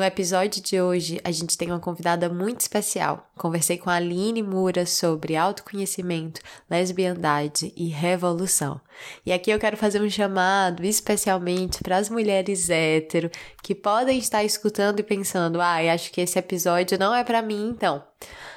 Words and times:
No 0.00 0.06
episódio 0.06 0.62
de 0.62 0.80
hoje, 0.80 1.20
a 1.22 1.30
gente 1.30 1.58
tem 1.58 1.70
uma 1.70 1.78
convidada 1.78 2.26
muito 2.30 2.60
especial. 2.60 3.30
Conversei 3.36 3.76
com 3.76 3.90
a 3.90 3.96
Aline 3.96 4.42
Mura 4.42 4.86
sobre 4.86 5.36
autoconhecimento, 5.36 6.40
lesbiandade 6.70 7.70
e 7.76 7.88
revolução. 7.88 8.80
E 9.26 9.30
aqui 9.30 9.50
eu 9.50 9.58
quero 9.58 9.76
fazer 9.76 10.00
um 10.00 10.08
chamado 10.08 10.86
especialmente 10.86 11.82
para 11.82 11.98
as 11.98 12.08
mulheres 12.08 12.70
hétero 12.70 13.30
que 13.62 13.74
podem 13.74 14.18
estar 14.18 14.42
escutando 14.42 15.00
e 15.00 15.02
pensando: 15.02 15.60
"Ah, 15.60 15.76
acho 15.92 16.10
que 16.10 16.22
esse 16.22 16.38
episódio 16.38 16.98
não 16.98 17.14
é 17.14 17.22
para 17.22 17.42
mim, 17.42 17.68
então". 17.68 18.02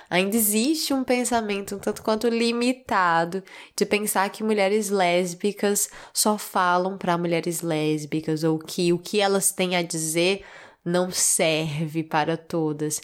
Ainda 0.09 0.36
existe 0.38 0.94
um 0.94 1.03
pensamento 1.03 1.75
um 1.75 1.80
tanto 1.80 2.03
quanto 2.03 2.28
limitado 2.28 3.44
de 3.75 3.86
pensar 3.86 4.30
que 4.30 4.44
mulheres 4.44 4.90
lésbicas 4.90 5.90
só 6.14 6.38
falam 6.38 6.98
para 6.98 7.18
mulheres 7.18 7.62
lésbicas 7.62 8.44
ou 8.44 8.59
que 8.59 8.94
o 8.94 9.00
que 9.00 9.20
elas 9.20 9.52
têm 9.52 9.75
a 9.75 9.81
dizer 9.81 10.46
não 10.86 11.12
serve 11.12 12.03
para 12.03 12.38
todas. 12.38 13.02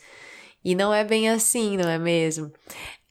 E 0.63 0.75
não 0.75 0.93
é 0.93 1.03
bem 1.03 1.29
assim, 1.29 1.77
não 1.77 1.89
é 1.89 1.97
mesmo? 1.97 2.51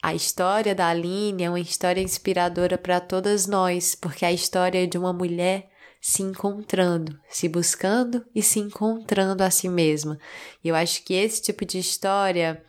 A 0.03 0.15
história 0.15 0.75
da 0.75 0.89
Aline 0.89 1.43
é 1.43 1.51
uma 1.51 1.59
história 1.59 2.01
inspiradora 2.01 2.79
para 2.79 3.01
todas 3.01 3.47
nós, 3.47 3.95
porque 3.95 4.25
é 4.25 4.29
a 4.29 4.33
história 4.33 4.87
de 4.87 4.97
uma 4.97 5.13
mulher 5.13 5.69
se 6.01 6.23
encontrando, 6.23 7.19
se 7.29 7.49
buscando 7.49 8.25
e 8.35 8.43
se 8.43 8.61
encontrando 8.61 9.43
a 9.43 9.51
si 9.51 9.69
mesma. 9.69 10.19
E 10.63 10.69
eu 10.69 10.77
acho 10.77 11.03
que 11.03 11.15
esse 11.15 11.43
tipo 11.43 11.65
de 11.65 11.79
história. 11.79 12.63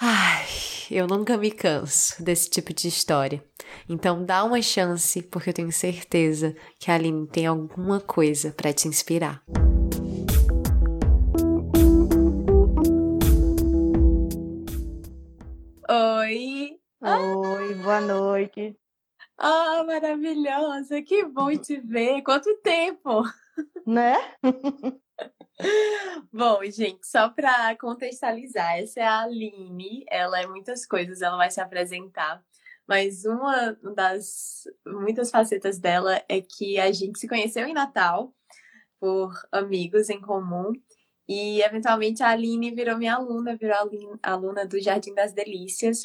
Ai, 0.00 0.46
eu 0.90 1.06
nunca 1.06 1.36
me 1.36 1.50
canso 1.50 2.22
desse 2.22 2.50
tipo 2.50 2.74
de 2.74 2.88
história. 2.88 3.44
Então 3.88 4.24
dá 4.24 4.42
uma 4.42 4.60
chance, 4.60 5.22
porque 5.22 5.50
eu 5.50 5.54
tenho 5.54 5.70
certeza 5.70 6.56
que 6.78 6.90
a 6.90 6.94
Aline 6.94 7.28
tem 7.28 7.46
alguma 7.46 8.00
coisa 8.00 8.50
para 8.50 8.72
te 8.72 8.88
inspirar. 8.88 9.42
Boa 17.92 18.00
noite. 18.00 18.74
Ah, 19.36 19.84
maravilhosa, 19.84 21.02
que 21.02 21.26
bom 21.26 21.54
te 21.58 21.78
ver. 21.78 22.22
Quanto 22.22 22.56
tempo! 22.62 23.22
Né? 23.86 24.16
Bom, 26.32 26.64
gente, 26.64 27.06
só 27.06 27.28
para 27.28 27.76
contextualizar, 27.76 28.78
essa 28.78 29.00
é 29.00 29.02
a 29.04 29.20
Aline, 29.20 30.06
ela 30.08 30.40
é 30.40 30.46
muitas 30.46 30.86
coisas, 30.86 31.20
ela 31.20 31.36
vai 31.36 31.50
se 31.50 31.60
apresentar, 31.60 32.42
mas 32.88 33.26
uma 33.26 33.76
das 33.94 34.64
muitas 34.86 35.30
facetas 35.30 35.78
dela 35.78 36.22
é 36.28 36.40
que 36.40 36.78
a 36.78 36.90
gente 36.90 37.18
se 37.18 37.28
conheceu 37.28 37.66
em 37.66 37.74
Natal 37.74 38.34
por 38.98 39.34
amigos 39.52 40.08
em 40.08 40.20
comum 40.20 40.72
e, 41.28 41.60
eventualmente, 41.60 42.22
a 42.22 42.30
Aline 42.30 42.74
virou 42.74 42.96
minha 42.96 43.16
aluna, 43.16 43.54
virou 43.54 43.76
aluna 44.22 44.66
do 44.66 44.80
Jardim 44.80 45.14
das 45.14 45.34
Delícias. 45.34 46.02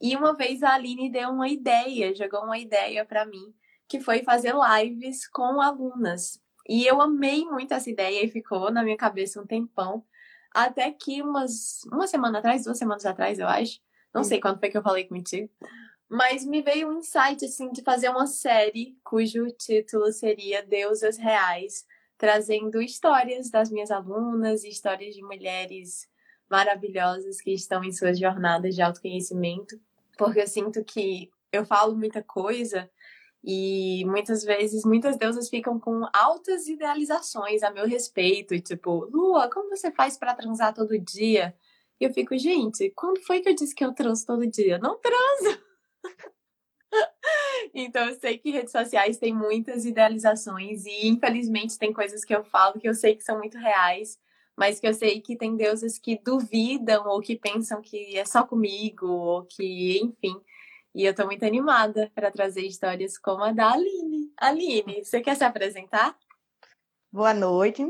E 0.00 0.16
uma 0.16 0.34
vez 0.34 0.62
a 0.62 0.74
Aline 0.74 1.10
deu 1.10 1.30
uma 1.30 1.48
ideia, 1.48 2.14
jogou 2.14 2.44
uma 2.44 2.58
ideia 2.58 3.04
para 3.04 3.26
mim, 3.26 3.54
que 3.88 4.00
foi 4.00 4.22
fazer 4.22 4.54
lives 4.54 5.28
com 5.28 5.60
alunas. 5.60 6.40
E 6.68 6.86
eu 6.86 7.00
amei 7.00 7.44
muito 7.44 7.72
essa 7.72 7.90
ideia 7.90 8.24
e 8.24 8.30
ficou 8.30 8.70
na 8.70 8.82
minha 8.82 8.96
cabeça 8.96 9.40
um 9.40 9.46
tempão. 9.46 10.04
Até 10.54 10.90
que 10.90 11.22
umas, 11.22 11.80
uma 11.92 12.06
semana 12.06 12.38
atrás, 12.38 12.64
duas 12.64 12.78
semanas 12.78 13.06
atrás, 13.06 13.38
eu 13.38 13.48
acho. 13.48 13.80
Não 14.14 14.22
sei 14.22 14.40
quando 14.40 14.58
foi 14.58 14.70
que 14.70 14.78
eu 14.78 14.82
falei 14.82 15.04
contigo. 15.04 15.50
Mas 16.08 16.44
me 16.44 16.62
veio 16.62 16.88
um 16.88 16.98
insight, 16.98 17.44
assim, 17.44 17.70
de 17.70 17.82
fazer 17.82 18.08
uma 18.08 18.26
série 18.26 18.98
cujo 19.04 19.46
título 19.52 20.12
seria 20.12 20.62
Deusas 20.62 21.16
Reais 21.18 21.86
trazendo 22.18 22.82
histórias 22.82 23.48
das 23.48 23.70
minhas 23.70 23.92
alunas, 23.92 24.64
histórias 24.64 25.14
de 25.14 25.22
mulheres 25.22 26.08
maravilhosas 26.50 27.40
que 27.40 27.52
estão 27.52 27.84
em 27.84 27.92
suas 27.92 28.18
jornadas 28.18 28.74
de 28.74 28.82
autoconhecimento, 28.82 29.80
porque 30.18 30.40
eu 30.40 30.46
sinto 30.46 30.84
que 30.84 31.30
eu 31.52 31.64
falo 31.64 31.96
muita 31.96 32.22
coisa 32.22 32.90
e 33.42 34.04
muitas 34.04 34.42
vezes 34.44 34.84
muitas 34.84 35.16
deusas 35.16 35.48
ficam 35.48 35.78
com 35.78 36.04
altas 36.12 36.66
idealizações 36.66 37.62
a 37.62 37.70
meu 37.70 37.86
respeito, 37.86 38.54
e 38.54 38.60
tipo, 38.60 39.08
Lua, 39.10 39.48
como 39.48 39.70
você 39.70 39.92
faz 39.92 40.18
para 40.18 40.34
transar 40.34 40.74
todo 40.74 40.98
dia? 40.98 41.54
E 42.00 42.04
eu 42.04 42.12
fico, 42.12 42.36
gente, 42.36 42.92
quando 42.96 43.22
foi 43.22 43.40
que 43.40 43.48
eu 43.48 43.54
disse 43.54 43.74
que 43.74 43.84
eu 43.84 43.94
transo 43.94 44.26
todo 44.26 44.46
dia? 44.46 44.78
Não 44.78 44.98
transo! 44.98 45.62
Então 47.74 48.08
eu 48.08 48.18
sei 48.18 48.38
que 48.38 48.50
redes 48.50 48.72
sociais 48.72 49.18
têm 49.18 49.34
muitas 49.34 49.84
idealizações 49.84 50.86
e 50.86 51.06
infelizmente 51.06 51.78
tem 51.78 51.92
coisas 51.92 52.24
que 52.24 52.34
eu 52.34 52.42
falo 52.42 52.80
que 52.80 52.88
eu 52.88 52.94
sei 52.94 53.14
que 53.14 53.22
são 53.22 53.38
muito 53.38 53.58
reais, 53.58 54.18
mas 54.58 54.80
que 54.80 54.88
eu 54.88 54.92
sei 54.92 55.20
que 55.20 55.36
tem 55.36 55.56
deuses 55.56 56.00
que 56.00 56.18
duvidam 56.18 57.06
ou 57.06 57.20
que 57.20 57.36
pensam 57.36 57.80
que 57.80 58.18
é 58.18 58.24
só 58.24 58.42
comigo 58.44 59.06
ou 59.06 59.44
que, 59.44 60.00
enfim. 60.02 60.36
E 60.92 61.04
eu 61.04 61.14
tô 61.14 61.24
muito 61.26 61.44
animada 61.44 62.10
para 62.12 62.28
trazer 62.28 62.62
histórias 62.62 63.16
como 63.16 63.44
a 63.44 63.52
da 63.52 63.70
Aline. 63.70 64.32
Aline, 64.36 65.04
você 65.04 65.20
quer 65.20 65.36
se 65.36 65.44
apresentar? 65.44 66.18
Boa 67.12 67.32
noite. 67.32 67.86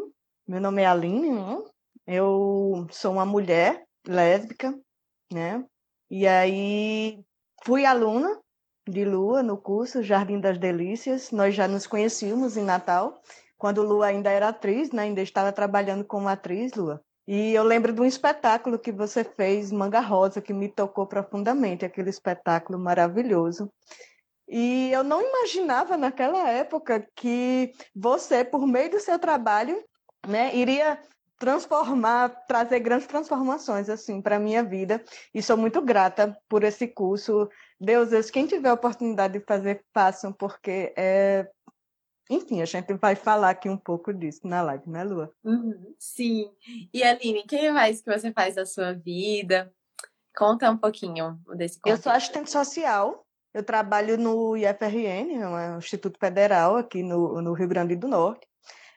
Meu 0.47 0.61
nome 0.61 0.83
é 0.83 0.87
Aline. 0.87 1.31
Né? 1.31 1.59
Eu 2.07 2.87
sou 2.91 3.13
uma 3.13 3.25
mulher 3.25 3.87
lésbica, 4.07 4.79
né? 5.33 5.65
E 6.11 6.27
aí 6.27 7.25
fui 7.65 7.87
aluna 7.87 8.39
de 8.87 9.07
Lua 9.07 9.43
no 9.43 9.57
curso 9.57 10.03
Jardim 10.03 10.39
das 10.39 10.59
Delícias. 10.59 11.31
Nós 11.31 11.55
já 11.55 11.67
nos 11.67 11.87
conhecíamos 11.87 12.59
em 12.59 12.63
Natal, 12.63 13.19
quando 13.59 13.83
Lua 13.83 14.07
ainda 14.07 14.31
era 14.31 14.49
atriz, 14.49 14.93
né? 14.93 15.03
ainda 15.03 15.21
estava 15.21 15.53
trabalhando 15.53 16.05
como 16.05 16.29
atriz, 16.29 16.73
Lua. 16.75 17.03
E 17.27 17.53
eu 17.53 17.63
lembro 17.63 17.93
de 17.93 18.01
um 18.01 18.07
espetáculo 18.07 18.79
que 18.79 18.91
você 18.91 19.23
fez, 19.23 19.71
Manga 19.71 20.01
Rosa, 20.01 20.41
que 20.41 20.55
me 20.55 20.69
tocou 20.69 21.07
profundamente, 21.07 21.85
aquele 21.85 22.09
espetáculo 22.09 22.79
maravilhoso. 22.79 23.71
E 24.49 24.91
eu 24.91 25.05
não 25.05 25.21
imaginava 25.21 25.99
naquela 25.99 26.49
época 26.49 27.07
que 27.15 27.73
você, 27.95 28.43
por 28.43 28.67
meio 28.67 28.91
do 28.91 29.01
seu 29.01 29.19
trabalho, 29.19 29.85
né, 30.27 30.57
iria 30.57 30.99
transformar, 31.39 32.31
trazer 32.47 32.81
grandes 32.81 33.07
transformações 33.07 33.91
assim 33.91 34.23
para 34.23 34.37
a 34.37 34.41
minha 34.41 34.63
vida. 34.63 35.05
E 35.35 35.43
sou 35.43 35.57
muito 35.57 35.83
grata 35.83 36.35
por 36.49 36.65
esse 36.65 36.87
curso. 36.89 37.49
Deus, 37.79 38.31
quem 38.31 38.47
tiver 38.47 38.71
a 38.71 38.75
oportunidade 38.75 39.39
de 39.39 39.45
fazer, 39.45 39.85
façam, 39.93 40.33
porque 40.33 40.95
é 40.97 41.47
enfim, 42.29 42.61
a 42.61 42.65
gente 42.65 42.93
vai 42.95 43.15
falar 43.15 43.51
aqui 43.51 43.69
um 43.69 43.77
pouco 43.77 44.13
disso 44.13 44.47
na 44.47 44.63
live, 44.63 44.89
né, 44.89 45.05
Lua? 45.05 45.33
Uhum, 45.45 45.95
sim. 45.99 46.51
E 46.93 47.03
Aline, 47.03 47.45
quem 47.45 47.73
mais 47.73 48.01
que 48.01 48.13
você 48.13 48.33
faz 48.33 48.55
da 48.55 48.67
sua 48.67 48.93
vida? 48.93 49.73
Conta 50.37 50.71
um 50.71 50.77
pouquinho 50.77 51.41
desse 51.57 51.81
contexto. 51.81 51.87
Eu 51.87 51.97
sou 52.03 52.13
assistente 52.13 52.51
social. 52.51 53.25
Eu 53.55 53.63
trabalho 53.63 54.19
no 54.19 54.57
IFRN, 54.57 55.41
é 55.41 55.49
um 55.49 55.79
Instituto 55.79 56.19
Federal 56.21 56.77
aqui 56.77 57.03
no, 57.03 57.41
no 57.41 57.55
Rio 57.55 57.67
Grande 57.67 57.97
do 57.97 58.07
Norte. 58.07 58.47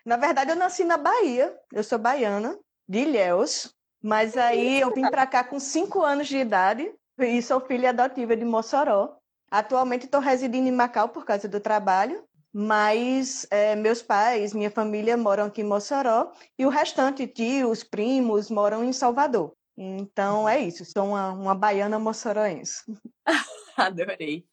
Na 0.05 0.17
verdade, 0.17 0.51
eu 0.51 0.55
nasci 0.55 0.83
na 0.83 0.97
Bahia, 0.97 1.55
eu 1.71 1.83
sou 1.83 1.97
baiana, 1.97 2.59
de 2.87 2.99
Ilhéus, 2.99 3.73
mas 4.03 4.35
aí 4.35 4.81
eu 4.81 4.93
vim 4.93 5.09
para 5.09 5.25
cá 5.25 5.43
com 5.43 5.59
cinco 5.59 6.01
anos 6.01 6.27
de 6.27 6.37
idade 6.37 6.91
e 7.19 7.41
sou 7.41 7.61
filha 7.61 7.89
adotiva 7.89 8.35
de 8.35 8.43
Mossoró. 8.43 9.15
Atualmente 9.49 10.05
estou 10.05 10.19
residindo 10.19 10.67
em 10.67 10.71
Macau 10.71 11.09
por 11.09 11.25
causa 11.25 11.47
do 11.47 11.59
trabalho, 11.59 12.23
mas 12.53 13.47
é, 13.49 13.75
meus 13.75 14.01
pais, 14.01 14.53
minha 14.53 14.71
família 14.71 15.15
moram 15.15 15.45
aqui 15.45 15.61
em 15.61 15.65
Mossoró 15.65 16.31
e 16.57 16.65
o 16.65 16.69
restante, 16.69 17.27
tios, 17.27 17.83
primos, 17.83 18.49
moram 18.49 18.83
em 18.83 18.93
Salvador. 18.93 19.53
Então 19.77 20.47
é 20.47 20.59
isso, 20.59 20.85
sou 20.85 21.07
uma, 21.07 21.31
uma 21.31 21.55
baiana 21.55 21.97
moçoroense. 21.97 22.83
Adorei. 23.77 24.45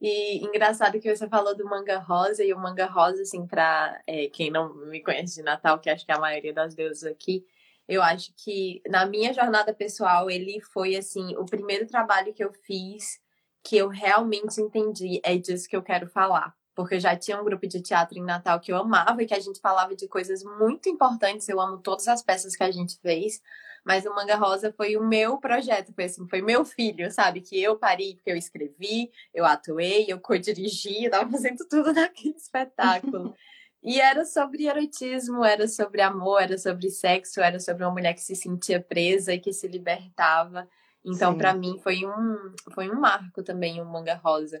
E 0.00 0.44
engraçado 0.44 0.98
que 0.98 1.14
você 1.14 1.28
falou 1.28 1.56
do 1.56 1.64
manga 1.64 1.98
rosa, 1.98 2.42
e 2.44 2.52
o 2.52 2.58
manga 2.58 2.86
rosa, 2.86 3.22
assim, 3.22 3.46
pra 3.46 4.00
é, 4.06 4.28
quem 4.28 4.50
não 4.50 4.74
me 4.86 5.02
conhece 5.02 5.36
de 5.36 5.42
Natal, 5.42 5.78
que 5.78 5.88
acho 5.88 6.04
que 6.04 6.12
é 6.12 6.14
a 6.14 6.20
maioria 6.20 6.52
das 6.52 6.74
deusas 6.74 7.04
aqui, 7.04 7.44
eu 7.88 8.02
acho 8.02 8.32
que 8.36 8.82
na 8.88 9.06
minha 9.06 9.32
jornada 9.32 9.72
pessoal, 9.72 10.28
ele 10.28 10.60
foi, 10.60 10.96
assim, 10.96 11.36
o 11.36 11.44
primeiro 11.44 11.86
trabalho 11.86 12.34
que 12.34 12.42
eu 12.42 12.52
fiz 12.52 13.20
que 13.64 13.76
eu 13.76 13.88
realmente 13.88 14.60
entendi, 14.60 15.20
é 15.24 15.36
disso 15.36 15.68
que 15.68 15.76
eu 15.76 15.82
quero 15.82 16.06
falar. 16.08 16.54
Porque 16.76 16.96
eu 16.96 17.00
já 17.00 17.16
tinha 17.16 17.40
um 17.40 17.44
grupo 17.44 17.66
de 17.66 17.80
teatro 17.80 18.18
em 18.18 18.22
Natal 18.22 18.60
que 18.60 18.70
eu 18.70 18.76
amava 18.76 19.22
e 19.22 19.26
que 19.26 19.34
a 19.34 19.40
gente 19.40 19.58
falava 19.58 19.96
de 19.96 20.06
coisas 20.06 20.44
muito 20.44 20.90
importantes. 20.90 21.48
Eu 21.48 21.58
amo 21.58 21.78
todas 21.78 22.06
as 22.06 22.22
peças 22.22 22.54
que 22.54 22.62
a 22.62 22.70
gente 22.70 23.00
fez, 23.00 23.40
mas 23.82 24.04
o 24.04 24.14
Manga 24.14 24.36
Rosa 24.36 24.72
foi 24.76 24.94
o 24.94 25.02
meu 25.02 25.38
projeto, 25.38 25.94
foi 25.94 26.04
assim, 26.04 26.28
foi 26.28 26.42
meu 26.42 26.64
filho, 26.66 27.10
sabe? 27.10 27.40
Que 27.40 27.60
eu 27.60 27.78
parei 27.78 28.14
porque 28.14 28.30
eu 28.30 28.36
escrevi, 28.36 29.10
eu 29.32 29.46
atuei, 29.46 30.04
eu 30.06 30.20
co-dirigi, 30.20 31.04
eu 31.04 31.10
tava 31.10 31.30
fazendo 31.30 31.64
tudo 31.70 31.92
naquele 31.94 32.36
espetáculo. 32.36 33.34
E 33.82 34.00
era 34.00 34.24
sobre 34.24 34.66
erotismo, 34.66 35.44
era 35.44 35.66
sobre 35.68 36.02
amor, 36.02 36.42
era 36.42 36.58
sobre 36.58 36.90
sexo, 36.90 37.40
era 37.40 37.58
sobre 37.58 37.84
uma 37.84 37.92
mulher 37.92 38.12
que 38.12 38.20
se 38.20 38.34
sentia 38.34 38.82
presa 38.82 39.32
e 39.32 39.40
que 39.40 39.52
se 39.52 39.66
libertava. 39.66 40.68
Então, 41.04 41.38
para 41.38 41.54
mim, 41.54 41.78
foi 41.78 42.04
um, 42.04 42.36
foi 42.74 42.90
um 42.90 43.00
marco 43.00 43.42
também 43.42 43.80
o 43.80 43.84
Manga 43.86 44.16
Rosa. 44.16 44.60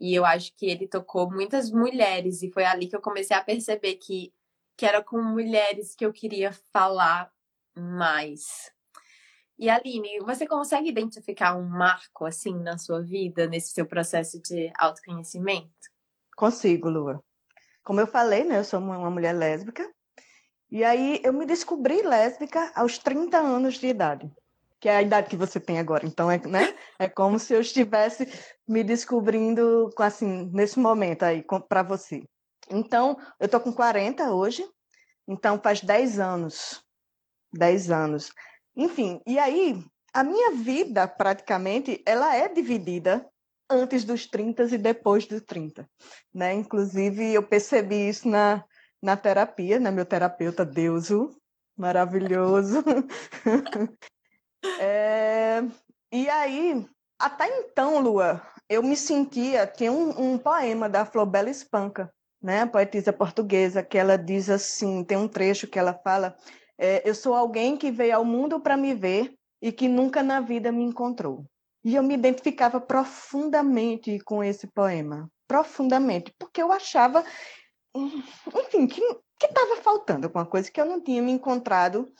E 0.00 0.14
eu 0.14 0.24
acho 0.24 0.54
que 0.56 0.64
ele 0.64 0.88
tocou 0.88 1.30
muitas 1.30 1.70
mulheres, 1.70 2.42
e 2.42 2.50
foi 2.50 2.64
ali 2.64 2.88
que 2.88 2.96
eu 2.96 3.02
comecei 3.02 3.36
a 3.36 3.44
perceber 3.44 3.96
que, 3.96 4.32
que 4.76 4.86
era 4.86 5.04
com 5.04 5.22
mulheres 5.22 5.94
que 5.94 6.06
eu 6.06 6.12
queria 6.12 6.52
falar 6.72 7.30
mais. 7.76 8.72
E 9.58 9.68
Aline, 9.68 10.20
você 10.20 10.46
consegue 10.46 10.88
identificar 10.88 11.54
um 11.54 11.68
marco 11.68 12.24
assim 12.24 12.54
na 12.54 12.78
sua 12.78 13.02
vida, 13.02 13.46
nesse 13.46 13.74
seu 13.74 13.84
processo 13.84 14.40
de 14.40 14.72
autoconhecimento? 14.78 15.70
Consigo, 16.34 16.88
Lua. 16.88 17.22
Como 17.84 18.00
eu 18.00 18.06
falei, 18.06 18.42
né, 18.44 18.58
eu 18.58 18.64
sou 18.64 18.80
uma 18.80 19.10
mulher 19.10 19.34
lésbica. 19.34 19.86
E 20.70 20.82
aí 20.82 21.20
eu 21.22 21.34
me 21.34 21.44
descobri 21.44 22.00
lésbica 22.00 22.72
aos 22.74 22.96
30 22.96 23.36
anos 23.36 23.74
de 23.74 23.88
idade, 23.88 24.32
que 24.80 24.88
é 24.88 24.96
a 24.96 25.02
idade 25.02 25.28
que 25.28 25.36
você 25.36 25.60
tem 25.60 25.78
agora. 25.78 26.06
Então 26.06 26.30
é, 26.30 26.38
né? 26.38 26.74
É 26.98 27.08
como 27.08 27.38
se 27.38 27.52
eu 27.52 27.60
estivesse 27.60 28.26
me 28.66 28.82
descobrindo 28.82 29.90
assim 29.98 30.50
nesse 30.52 30.78
momento 30.78 31.22
aí 31.24 31.44
para 31.68 31.82
você. 31.82 32.22
Então, 32.70 33.16
eu 33.38 33.48
tô 33.48 33.60
com 33.60 33.72
40 33.72 34.32
hoje. 34.32 34.64
Então 35.28 35.60
faz 35.62 35.80
10 35.80 36.18
anos 36.18 36.82
10 37.52 37.90
anos. 37.90 38.32
Enfim, 38.76 39.20
e 39.26 39.38
aí 39.38 39.84
a 40.12 40.22
minha 40.22 40.52
vida 40.52 41.06
praticamente 41.06 42.02
ela 42.06 42.34
é 42.34 42.48
dividida 42.48 43.26
antes 43.68 44.04
dos 44.04 44.26
30 44.26 44.64
e 44.64 44.78
depois 44.78 45.26
dos 45.26 45.42
30, 45.42 45.88
né? 46.34 46.54
Inclusive 46.54 47.32
eu 47.32 47.42
percebi 47.42 48.08
isso 48.08 48.28
na, 48.28 48.64
na 49.02 49.16
terapia, 49.16 49.78
né? 49.78 49.90
Meu 49.90 50.04
terapeuta 50.04 50.64
Deuso, 50.64 51.36
maravilhoso. 51.76 52.82
é, 54.80 55.62
e 56.12 56.28
aí, 56.28 56.86
até 57.18 57.46
então, 57.58 58.00
Lua, 58.00 58.42
eu 58.68 58.82
me 58.82 58.96
sentia, 58.96 59.66
tinha 59.66 59.92
um, 59.92 60.32
um 60.32 60.38
poema 60.38 60.88
da 60.88 61.04
Flobela 61.04 61.50
Espanca, 61.50 62.12
né? 62.42 62.66
Poetisa 62.66 63.12
portuguesa, 63.12 63.82
que 63.82 63.98
ela 63.98 64.16
diz 64.16 64.48
assim, 64.48 65.04
tem 65.04 65.16
um 65.16 65.28
trecho 65.28 65.66
que 65.66 65.78
ela 65.78 65.94
fala 65.94 66.36
é, 66.80 67.06
eu 67.06 67.14
sou 67.14 67.34
alguém 67.34 67.76
que 67.76 67.90
veio 67.90 68.16
ao 68.16 68.24
mundo 68.24 68.58
para 68.58 68.74
me 68.74 68.94
ver 68.94 69.34
e 69.60 69.70
que 69.70 69.86
nunca 69.86 70.22
na 70.22 70.40
vida 70.40 70.72
me 70.72 70.82
encontrou. 70.82 71.44
E 71.84 71.94
eu 71.94 72.02
me 72.02 72.14
identificava 72.14 72.80
profundamente 72.80 74.18
com 74.20 74.42
esse 74.42 74.66
poema, 74.66 75.30
profundamente, 75.46 76.34
porque 76.38 76.62
eu 76.62 76.72
achava, 76.72 77.22
enfim, 77.94 78.86
que 78.86 79.02
estava 79.44 79.76
faltando 79.82 80.26
alguma 80.26 80.46
coisa 80.46 80.70
que 80.70 80.80
eu 80.80 80.86
não 80.86 81.02
tinha 81.02 81.20
me 81.20 81.32
encontrado, 81.32 82.10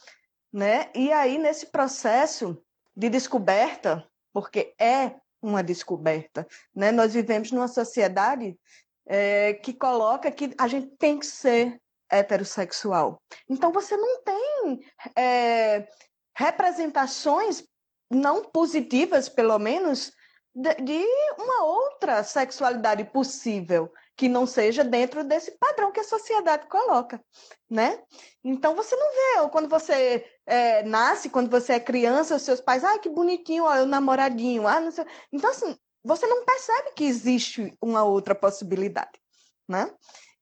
né? 0.53 0.91
E 0.95 1.13
aí 1.13 1.39
nesse 1.39 1.67
processo 1.67 2.61
de 2.97 3.09
descoberta, 3.09 4.07
porque 4.33 4.75
é 4.79 5.15
uma 5.43 5.63
descoberta, 5.63 6.47
né? 6.75 6.93
Nós 6.93 7.15
vivemos 7.15 7.51
numa 7.51 7.69
sociedade 7.69 8.59
é, 9.07 9.55
que 9.55 9.73
coloca 9.73 10.31
que 10.31 10.55
a 10.59 10.69
gente 10.69 10.89
tem 10.99 11.19
que 11.19 11.27
ser 11.27 11.81
heterossexual. 12.11 13.23
Então 13.49 13.73
você 13.73 13.97
não 13.97 14.23
tem 14.23 14.81
é, 15.17 15.89
representações 16.37 17.65
não 18.11 18.45
positivas, 18.45 19.29
pelo 19.29 19.59
menos, 19.59 20.13
de, 20.55 20.75
de, 20.75 21.05
uma 21.39 21.65
outra 21.65 22.25
sexualidade 22.25 23.05
possível 23.05 23.93
que 24.17 24.29
não 24.29 24.47
seja 24.47 24.83
dentro 24.83 25.23
desse 25.23 25.53
padrão 25.53 25.93
que 25.93 26.01
a 26.01 26.05
sociedade 26.05 26.67
coloca, 26.67 27.23
né? 27.71 28.03
Então 28.43 28.75
você 28.75 28.97
não 28.97 29.11
vê, 29.11 29.41
ou 29.43 29.49
quando 29.49 29.69
você 29.69 30.25
é, 30.45 30.83
nasce, 30.83 31.31
quando 31.31 31.49
você 31.49 31.75
é 31.75 31.81
criança, 31.81 32.37
os 32.37 32.43
seus 32.43 32.61
pais, 32.61 32.83
ah, 32.83 32.99
que 32.99 33.09
bonitinho, 33.09 33.65
ó, 33.65 33.83
o 33.83 33.87
namoradinho, 33.87 34.67
ah, 34.67 34.81
não 34.81 34.91
sei. 34.91 35.05
Então 35.33 35.51
assim, 35.51 35.77
você 36.03 36.27
não 36.27 36.45
percebe 36.45 36.93
que 36.97 37.05
existe 37.05 37.77
uma 37.81 38.03
outra 38.03 38.35
possibilidade, 38.35 39.21
né? 39.69 39.93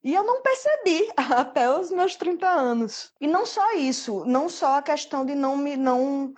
E 0.03 0.15
eu 0.15 0.23
não 0.23 0.41
percebi 0.41 1.09
até 1.17 1.69
os 1.71 1.91
meus 1.91 2.17
30 2.17 2.49
anos. 2.49 3.13
E 3.21 3.27
não 3.27 3.45
só 3.45 3.75
isso, 3.75 4.25
não 4.25 4.49
só 4.49 4.79
a 4.79 4.83
questão 4.83 5.27
de 5.27 5.35
não 5.35 5.57
me 5.57 5.77
não 5.77 6.33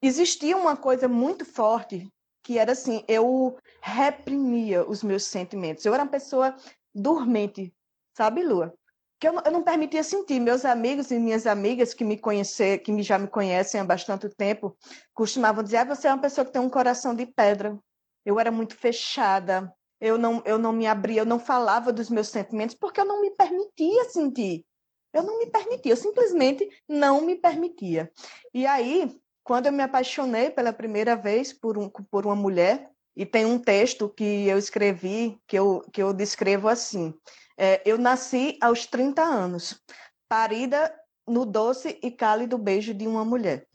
existia 0.00 0.56
uma 0.56 0.76
coisa 0.76 1.08
muito 1.08 1.44
forte 1.44 2.08
que 2.44 2.58
era 2.58 2.72
assim, 2.72 3.02
eu 3.08 3.58
reprimia 3.80 4.88
os 4.88 5.02
meus 5.02 5.24
sentimentos. 5.24 5.84
Eu 5.84 5.92
era 5.92 6.04
uma 6.04 6.10
pessoa 6.10 6.54
dormente, 6.94 7.74
sabe, 8.16 8.44
Lua? 8.44 8.72
Que 9.18 9.28
eu, 9.28 9.34
eu 9.44 9.52
não 9.52 9.62
permitia 9.62 10.02
sentir. 10.02 10.40
Meus 10.40 10.64
amigos 10.64 11.10
e 11.10 11.18
minhas 11.18 11.46
amigas 11.46 11.94
que 11.94 12.04
me 12.04 12.18
conhecer, 12.18 12.78
que 12.78 13.02
já 13.02 13.18
me 13.18 13.28
conhecem 13.28 13.80
há 13.80 13.84
bastante 13.84 14.28
tempo, 14.28 14.76
costumavam 15.14 15.64
dizer: 15.64 15.78
ah, 15.78 15.84
você 15.84 16.08
é 16.08 16.12
uma 16.12 16.20
pessoa 16.20 16.44
que 16.44 16.52
tem 16.52 16.62
um 16.62 16.70
coração 16.70 17.14
de 17.14 17.26
pedra. 17.26 17.78
Eu 18.24 18.40
era 18.40 18.50
muito 18.50 18.76
fechada, 18.76 19.72
eu 20.00 20.18
não, 20.18 20.42
eu 20.44 20.58
não 20.58 20.72
me 20.72 20.86
abria, 20.86 21.20
eu 21.20 21.26
não 21.26 21.38
falava 21.38 21.92
dos 21.92 22.10
meus 22.10 22.28
sentimentos 22.28 22.74
porque 22.74 23.00
eu 23.00 23.04
não 23.04 23.22
me 23.22 23.30
permitia 23.30 24.04
sentir. 24.10 24.64
Eu 25.12 25.22
não 25.22 25.38
me 25.38 25.46
permitia, 25.46 25.92
eu 25.92 25.96
simplesmente 25.96 26.68
não 26.86 27.22
me 27.22 27.36
permitia. 27.36 28.10
E 28.52 28.66
aí, 28.66 29.18
quando 29.42 29.66
eu 29.66 29.72
me 29.72 29.82
apaixonei 29.82 30.50
pela 30.50 30.72
primeira 30.72 31.16
vez 31.16 31.52
por, 31.52 31.78
um, 31.78 31.88
por 31.88 32.26
uma 32.26 32.36
mulher, 32.36 32.90
e 33.16 33.24
tem 33.24 33.46
um 33.46 33.58
texto 33.58 34.10
que 34.10 34.46
eu 34.46 34.58
escrevi 34.58 35.40
que 35.46 35.58
eu, 35.58 35.82
que 35.90 36.02
eu 36.02 36.12
descrevo 36.12 36.68
assim: 36.68 37.14
é, 37.56 37.82
Eu 37.84 37.98
nasci 37.98 38.58
aos 38.60 38.86
30 38.86 39.22
anos, 39.22 39.82
parida 40.28 40.94
no 41.26 41.44
doce 41.44 41.98
e 42.02 42.10
cálido 42.10 42.58
beijo 42.58 42.94
de 42.94 43.06
uma 43.06 43.24
mulher. 43.24 43.66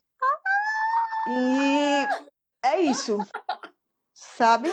E 1.27 2.07
é 2.63 2.79
isso, 2.79 3.17
sabe? 4.13 4.71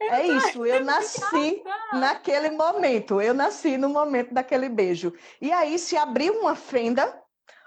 É 0.00 0.26
isso, 0.26 0.64
eu 0.64 0.84
nasci 0.84 1.62
naquele 1.92 2.50
momento, 2.50 3.20
eu 3.20 3.34
nasci 3.34 3.76
no 3.76 3.88
momento 3.88 4.32
daquele 4.32 4.68
beijo. 4.68 5.12
E 5.40 5.52
aí 5.52 5.78
se 5.78 5.96
abriu 5.96 6.40
uma 6.40 6.54
fenda 6.54 7.22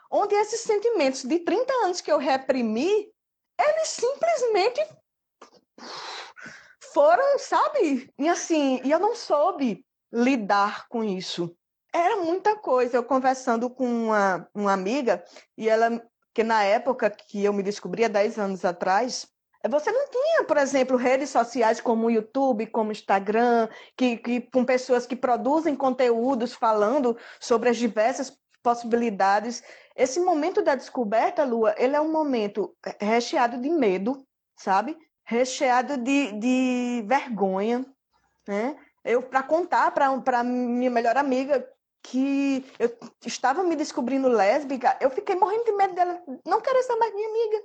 onde 0.09 0.35
esses 0.35 0.61
sentimentos 0.61 1.23
de 1.23 1.39
30 1.39 1.73
anos 1.85 2.01
que 2.01 2.11
eu 2.11 2.17
reprimi, 2.17 3.11
eles 3.59 3.87
simplesmente 3.89 4.81
foram, 6.93 7.39
sabe? 7.39 8.11
E 8.17 8.27
assim, 8.27 8.79
e 8.83 8.91
eu 8.91 8.99
não 8.99 9.15
soube 9.15 9.85
lidar 10.13 10.87
com 10.87 11.03
isso. 11.03 11.55
Era 11.91 12.17
muita 12.17 12.55
coisa. 12.55 12.97
Eu 12.97 13.03
conversando 13.03 13.69
com 13.69 13.85
uma, 13.85 14.47
uma 14.53 14.71
amiga, 14.71 15.23
e 15.57 15.67
ela, 15.67 16.01
que 16.33 16.43
na 16.43 16.63
época 16.63 17.09
que 17.09 17.43
eu 17.43 17.51
me 17.51 17.63
descobri, 17.63 18.05
há 18.05 18.07
10 18.07 18.37
anos 18.37 18.63
atrás, 18.63 19.27
você 19.69 19.91
não 19.91 20.09
tinha, 20.09 20.43
por 20.43 20.57
exemplo, 20.57 20.97
redes 20.97 21.29
sociais 21.29 21.79
como 21.79 22.07
o 22.07 22.11
YouTube, 22.11 22.67
como 22.67 22.89
o 22.89 22.91
Instagram, 22.91 23.69
que, 23.97 24.17
que, 24.17 24.41
com 24.41 24.65
pessoas 24.65 25.05
que 25.05 25.15
produzem 25.15 25.75
conteúdos 25.75 26.53
falando 26.53 27.17
sobre 27.39 27.69
as 27.69 27.77
diversas 27.77 28.37
possibilidades. 28.61 29.63
Esse 29.95 30.19
momento 30.19 30.61
da 30.61 30.75
descoberta, 30.75 31.45
Lua, 31.45 31.73
ele 31.77 31.95
é 31.95 32.01
um 32.01 32.11
momento 32.11 32.75
recheado 32.99 33.59
de 33.59 33.69
medo, 33.69 34.25
sabe? 34.57 34.97
Recheado 35.23 35.97
de, 35.97 36.33
de 36.33 37.05
vergonha, 37.07 37.85
né? 38.47 38.75
Eu, 39.03 39.21
para 39.21 39.43
contar 39.43 39.91
para 39.91 40.43
minha 40.43 40.89
melhor 40.89 41.17
amiga 41.17 41.67
que 42.01 42.65
eu 42.77 42.97
estava 43.25 43.63
me 43.63 43.75
descobrindo 43.75 44.27
lésbica, 44.27 44.97
eu 44.99 45.09
fiquei 45.09 45.35
morrendo 45.35 45.65
de 45.65 45.71
medo 45.73 45.95
dela 45.95 46.21
não 46.45 46.61
querer 46.61 46.83
ser 46.83 46.95
mais 46.95 47.13
minha 47.13 47.29
amiga. 47.29 47.63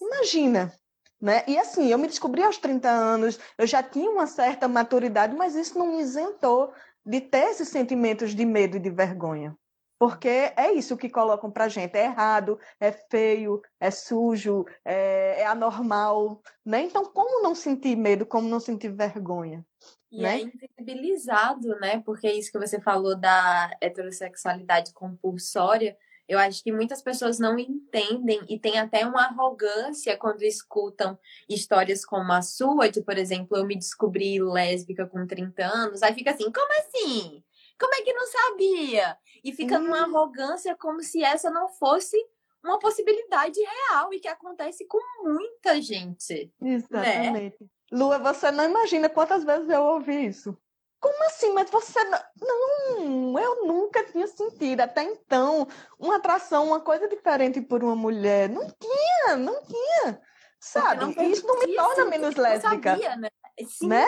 Imagina, 0.00 0.72
né? 1.20 1.44
E 1.46 1.58
assim, 1.58 1.88
eu 1.88 1.98
me 1.98 2.06
descobri 2.06 2.42
aos 2.42 2.58
30 2.58 2.88
anos, 2.88 3.38
eu 3.58 3.66
já 3.66 3.82
tinha 3.82 4.10
uma 4.10 4.26
certa 4.26 4.68
maturidade, 4.68 5.34
mas 5.34 5.54
isso 5.54 5.78
não 5.78 5.88
me 5.88 6.00
isentou 6.00 6.72
de 7.04 7.20
ter 7.20 7.50
esses 7.50 7.68
sentimentos 7.68 8.34
de 8.34 8.44
medo 8.44 8.76
e 8.76 8.80
de 8.80 8.90
vergonha. 8.90 9.56
Porque 9.98 10.50
é 10.56 10.72
isso 10.72 10.96
que 10.96 11.10
colocam 11.10 11.50
pra 11.50 11.68
gente. 11.68 11.94
É 11.94 12.06
errado, 12.06 12.58
é 12.80 12.90
feio, 12.90 13.60
é 13.78 13.90
sujo, 13.90 14.64
é, 14.82 15.42
é 15.42 15.46
anormal. 15.46 16.40
Né? 16.64 16.82
Então, 16.84 17.04
como 17.04 17.42
não 17.42 17.54
sentir 17.54 17.96
medo, 17.96 18.24
como 18.24 18.48
não 18.48 18.58
sentir 18.58 18.88
vergonha? 18.88 19.62
E 20.10 20.22
né? 20.22 20.40
é 20.40 20.42
invisibilizado, 20.42 21.68
né? 21.80 22.00
Porque 22.04 22.26
é 22.26 22.34
isso 22.34 22.50
que 22.50 22.58
você 22.58 22.80
falou 22.80 23.16
da 23.16 23.70
heterossexualidade 23.80 24.92
compulsória. 24.92 25.96
Eu 26.28 26.38
acho 26.38 26.62
que 26.62 26.72
muitas 26.72 27.02
pessoas 27.02 27.38
não 27.38 27.58
entendem 27.58 28.40
e 28.48 28.58
têm 28.58 28.78
até 28.78 29.04
uma 29.04 29.24
arrogância 29.24 30.16
quando 30.16 30.42
escutam 30.42 31.18
histórias 31.48 32.04
como 32.04 32.32
a 32.32 32.40
sua, 32.40 32.88
de, 32.88 33.02
por 33.02 33.18
exemplo, 33.18 33.56
eu 33.56 33.66
me 33.66 33.76
descobri 33.76 34.40
lésbica 34.40 35.06
com 35.06 35.26
30 35.26 35.64
anos. 35.64 36.02
Aí 36.02 36.14
fica 36.14 36.30
assim, 36.30 36.50
como 36.52 36.72
assim? 36.78 37.42
Como 37.78 37.94
é 37.94 38.02
que 38.02 38.12
não 38.12 38.26
sabia? 38.26 39.16
E 39.42 39.52
fica 39.52 39.78
hum. 39.78 39.84
numa 39.84 40.02
arrogância 40.02 40.76
como 40.76 41.02
se 41.02 41.24
essa 41.24 41.50
não 41.50 41.68
fosse 41.68 42.16
uma 42.62 42.78
possibilidade 42.78 43.58
real 43.60 44.12
e 44.12 44.20
que 44.20 44.28
acontece 44.28 44.86
com 44.86 45.00
muita 45.24 45.80
gente. 45.80 46.52
Né? 46.60 46.74
Exatamente. 46.74 47.56
Né? 47.60 47.68
Lua, 47.90 48.18
você 48.18 48.50
não 48.50 48.64
imagina 48.64 49.08
quantas 49.08 49.44
vezes 49.44 49.68
eu 49.68 49.82
ouvi 49.82 50.26
isso. 50.26 50.56
Como 51.00 51.24
assim? 51.24 51.52
Mas 51.52 51.70
você 51.70 51.98
não... 52.04 53.38
eu 53.38 53.66
nunca 53.66 54.04
tinha 54.04 54.26
sentido 54.26 54.80
até 54.80 55.02
então 55.02 55.66
uma 55.98 56.16
atração, 56.16 56.66
uma 56.66 56.80
coisa 56.80 57.08
diferente 57.08 57.60
por 57.60 57.82
uma 57.82 57.96
mulher. 57.96 58.48
Não 58.48 58.66
tinha, 58.78 59.36
não 59.36 59.62
tinha. 59.64 60.20
Sabe? 60.60 61.00
Não 61.00 61.10
isso 61.24 61.46
não 61.46 61.58
me 61.58 61.74
torna 61.74 62.04
menos 62.04 62.36
lésbica. 62.36 62.90
Sabia, 62.90 63.16
né? 63.16 63.30
Sim, 63.66 63.88
né? 63.88 64.06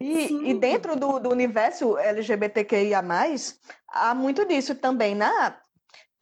E, 0.00 0.28
sim. 0.28 0.44
e 0.44 0.54
dentro 0.54 0.96
do, 0.96 1.20
do 1.20 1.30
universo 1.30 1.96
LGBTQIA, 1.96 3.02
há 3.88 4.14
muito 4.14 4.44
disso 4.44 4.74
também. 4.74 5.14
Na, 5.14 5.50
né? 5.50 5.56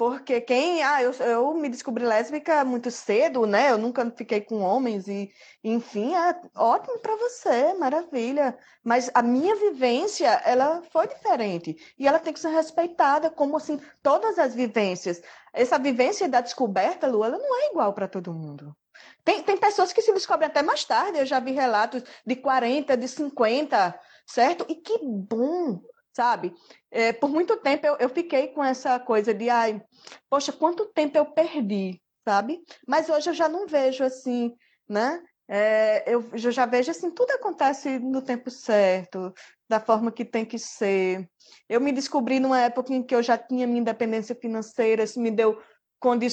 Porque 0.03 0.41
quem. 0.41 0.83
Ah, 0.83 1.01
eu, 1.01 1.13
eu 1.13 1.55
me 1.55 1.69
descobri 1.69 2.05
lésbica 2.05 2.65
muito 2.65 2.91
cedo, 2.91 3.47
né? 3.47 3.71
Eu 3.71 3.79
nunca 3.79 4.11
fiquei 4.11 4.41
com 4.41 4.61
homens, 4.61 5.07
e 5.07 5.33
enfim, 5.63 6.13
é 6.13 6.41
ótimo 6.57 6.99
para 6.99 7.15
você, 7.15 7.73
maravilha. 7.75 8.59
Mas 8.83 9.11
a 9.15 9.23
minha 9.23 9.55
vivência, 9.55 10.29
ela 10.45 10.83
foi 10.91 11.07
diferente. 11.07 11.77
E 11.97 12.09
ela 12.09 12.19
tem 12.19 12.33
que 12.33 12.41
ser 12.41 12.49
respeitada, 12.49 13.31
como 13.31 13.57
assim, 13.57 13.81
todas 14.03 14.41
as 14.41 14.57
vivências. 14.57 15.23
Essa 15.53 15.79
vivência 15.79 16.29
da 16.29 16.41
descoberta, 16.41 17.07
Lu, 17.07 17.25
ela 17.25 17.39
não 17.39 17.63
é 17.63 17.71
igual 17.71 17.93
para 17.93 18.09
todo 18.09 18.35
mundo. 18.35 18.77
Tem, 19.25 19.41
tem 19.41 19.57
pessoas 19.57 19.93
que 19.93 20.03
se 20.03 20.13
descobrem 20.13 20.49
até 20.49 20.63
mais 20.63 20.85
tarde. 20.85 21.19
Eu 21.19 21.27
já 21.27 21.39
vi 21.39 21.53
relatos 21.53 22.03
de 22.27 22.35
40, 22.35 22.97
de 22.97 23.07
50, 23.07 24.01
certo? 24.27 24.67
E 24.69 24.75
que 24.75 24.99
bom, 25.01 25.81
sabe? 26.15 26.55
É, 26.91 27.13
por 27.13 27.31
muito 27.31 27.57
tempo 27.57 27.87
eu, 27.87 27.97
eu 27.99 28.09
fiquei 28.09 28.49
com 28.49 28.63
essa 28.63 28.99
coisa 29.01 29.33
de, 29.33 29.49
ai, 29.49 29.83
poxa, 30.29 30.53
quanto 30.53 30.87
tempo 30.87 31.17
eu 31.17 31.27
perdi, 31.27 32.01
sabe? 32.27 32.61
Mas 32.87 33.09
hoje 33.09 33.31
eu 33.31 33.35
já 33.35 33.49
não 33.49 33.67
vejo 33.67 34.05
assim, 34.05 34.55
né? 34.89 35.23
É, 35.49 36.05
eu, 36.07 36.31
eu 36.33 36.51
já 36.51 36.65
vejo 36.65 36.91
assim, 36.91 37.11
tudo 37.11 37.31
acontece 37.33 37.99
no 37.99 38.23
tempo 38.23 38.51
certo, 38.51 39.35
da 39.69 39.81
forma 39.81 40.13
que 40.13 40.25
tem 40.25 40.45
que 40.45 40.59
ser. 40.59 41.29
Eu 41.69 41.81
me 41.81 41.93
descobri 41.93 42.41
numa 42.41 42.61
época 42.61 42.93
em 42.95 43.03
que 43.03 43.15
eu 43.15 43.23
já 43.23 43.37
tinha 43.37 43.67
minha 43.67 43.81
independência 43.81 44.35
financeira, 44.35 45.03
isso 45.03 45.21
me 45.21 45.31
deu 45.31 45.61
condi 46.01 46.27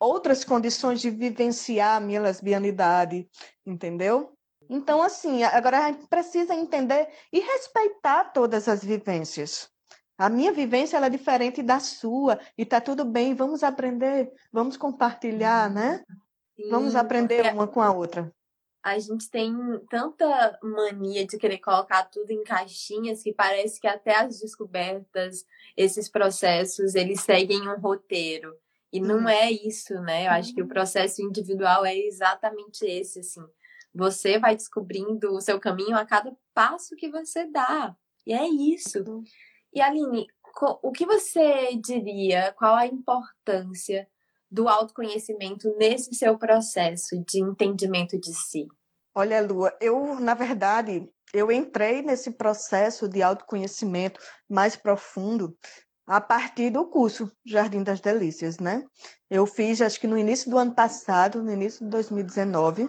outras 0.00 0.44
condições 0.44 1.00
de 1.00 1.10
vivenciar 1.10 1.96
a 1.96 2.00
minha 2.00 2.20
lesbianidade, 2.20 3.28
entendeu? 3.66 4.35
Então, 4.68 5.02
assim, 5.02 5.42
agora 5.42 5.86
a 5.86 5.92
gente 5.92 6.06
precisa 6.06 6.54
entender 6.54 7.08
e 7.32 7.40
respeitar 7.40 8.24
todas 8.24 8.68
as 8.68 8.84
vivências. 8.84 9.70
A 10.18 10.28
minha 10.28 10.52
vivência 10.52 10.96
é 10.96 11.10
diferente 11.10 11.62
da 11.62 11.78
sua 11.78 12.40
e 12.56 12.64
tá 12.64 12.80
tudo 12.80 13.04
bem, 13.04 13.34
vamos 13.34 13.62
aprender, 13.62 14.32
vamos 14.50 14.76
compartilhar, 14.76 15.70
né? 15.70 16.02
Sim, 16.56 16.70
vamos 16.70 16.96
aprender 16.96 17.52
uma 17.52 17.66
com 17.66 17.82
a 17.82 17.92
outra. 17.92 18.32
A 18.82 18.98
gente 18.98 19.28
tem 19.28 19.52
tanta 19.90 20.58
mania 20.62 21.26
de 21.26 21.36
querer 21.36 21.58
colocar 21.58 22.04
tudo 22.04 22.30
em 22.30 22.44
caixinhas 22.44 23.22
que 23.22 23.32
parece 23.32 23.80
que 23.80 23.86
até 23.86 24.16
as 24.16 24.40
descobertas, 24.40 25.44
esses 25.76 26.08
processos, 26.08 26.94
eles 26.94 27.20
seguem 27.20 27.68
um 27.68 27.78
roteiro. 27.78 28.56
E 28.92 29.00
não 29.00 29.28
é 29.28 29.50
isso, 29.50 29.92
né? 30.00 30.26
Eu 30.26 30.30
acho 30.30 30.54
que 30.54 30.62
o 30.62 30.68
processo 30.68 31.20
individual 31.20 31.84
é 31.84 31.94
exatamente 31.94 32.86
esse, 32.86 33.18
assim. 33.18 33.44
Você 33.96 34.38
vai 34.38 34.54
descobrindo 34.54 35.32
o 35.32 35.40
seu 35.40 35.58
caminho 35.58 35.96
a 35.96 36.04
cada 36.04 36.36
passo 36.52 36.94
que 36.94 37.10
você 37.10 37.46
dá. 37.46 37.96
E 38.26 38.32
é 38.32 38.46
isso. 38.46 38.98
E 39.72 39.80
Aline, 39.80 40.26
o 40.82 40.92
que 40.92 41.06
você 41.06 41.74
diria? 41.76 42.52
Qual 42.58 42.74
a 42.74 42.86
importância 42.86 44.06
do 44.50 44.68
autoconhecimento 44.68 45.74
nesse 45.76 46.14
seu 46.14 46.38
processo 46.38 47.16
de 47.26 47.40
entendimento 47.40 48.18
de 48.18 48.34
si? 48.34 48.66
Olha, 49.14 49.40
Lua, 49.40 49.74
eu, 49.80 50.20
na 50.20 50.34
verdade, 50.34 51.08
eu 51.32 51.50
entrei 51.50 52.02
nesse 52.02 52.32
processo 52.32 53.08
de 53.08 53.22
autoconhecimento 53.22 54.20
mais 54.48 54.76
profundo 54.76 55.56
a 56.06 56.20
partir 56.20 56.70
do 56.70 56.86
curso 56.86 57.30
Jardim 57.44 57.82
das 57.82 58.00
Delícias, 58.00 58.58
né? 58.58 58.84
Eu 59.28 59.44
fiz, 59.44 59.80
acho 59.80 59.98
que 59.98 60.06
no 60.06 60.16
início 60.16 60.48
do 60.50 60.56
ano 60.56 60.74
passado, 60.74 61.42
no 61.42 61.50
início 61.50 61.84
de 61.84 61.90
2019, 61.90 62.88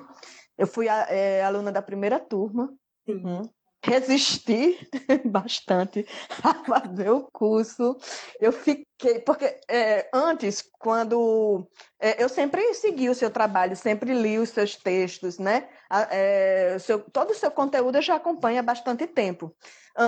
eu 0.58 0.68
fui 0.68 0.90
a, 0.90 1.08
é, 1.10 1.44
aluna 1.44 1.72
da 1.72 1.82
primeira 1.82 2.20
turma. 2.20 2.74
Uhum. 3.08 3.42
Resisti 3.88 4.78
bastante 5.24 6.06
a 6.44 6.54
fazer 6.66 7.10
o 7.10 7.22
curso. 7.32 7.98
Eu 8.38 8.52
fiquei, 8.52 9.20
porque 9.20 9.62
é, 9.70 10.10
antes, 10.14 10.62
quando 10.78 11.66
é, 11.98 12.22
eu 12.22 12.28
sempre 12.28 12.74
segui 12.74 13.08
o 13.08 13.16
seu 13.16 13.32
trabalho, 13.32 13.78
sempre 13.78 14.14
li 14.14 14.38
os 14.38 14.50
seus 14.50 14.76
textos, 14.76 15.40
né? 15.40 15.70
É, 16.12 16.78
seu, 16.80 17.00
todo 17.00 17.32
o 17.32 17.36
seu 17.36 17.50
conteúdo 17.50 17.98
eu 17.98 18.02
já 18.02 18.16
acompanho 18.16 18.60
há 18.60 18.64
bastante 18.64 19.08
tempo, 19.08 19.56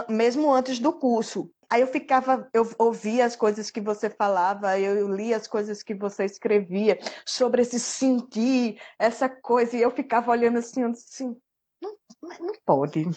mesmo 0.09 0.53
antes 0.53 0.77
do 0.77 0.91
curso. 0.91 1.49
Aí 1.69 1.81
eu 1.81 1.87
ficava, 1.87 2.49
eu 2.51 2.69
ouvia 2.79 3.25
as 3.25 3.35
coisas 3.35 3.69
que 3.71 3.79
você 3.79 4.09
falava, 4.09 4.77
eu 4.79 5.07
lia 5.07 5.37
as 5.37 5.47
coisas 5.47 5.83
que 5.83 5.93
você 5.93 6.25
escrevia 6.25 6.99
sobre 7.25 7.61
esse 7.61 7.79
sentir, 7.79 8.81
essa 8.97 9.29
coisa, 9.29 9.77
e 9.77 9.81
eu 9.81 9.91
ficava 9.91 10.31
olhando 10.31 10.57
assim, 10.57 10.83
assim, 10.83 11.37
não, 12.21 12.37
não 12.39 12.53
pode. 12.65 13.05
Não, 13.05 13.11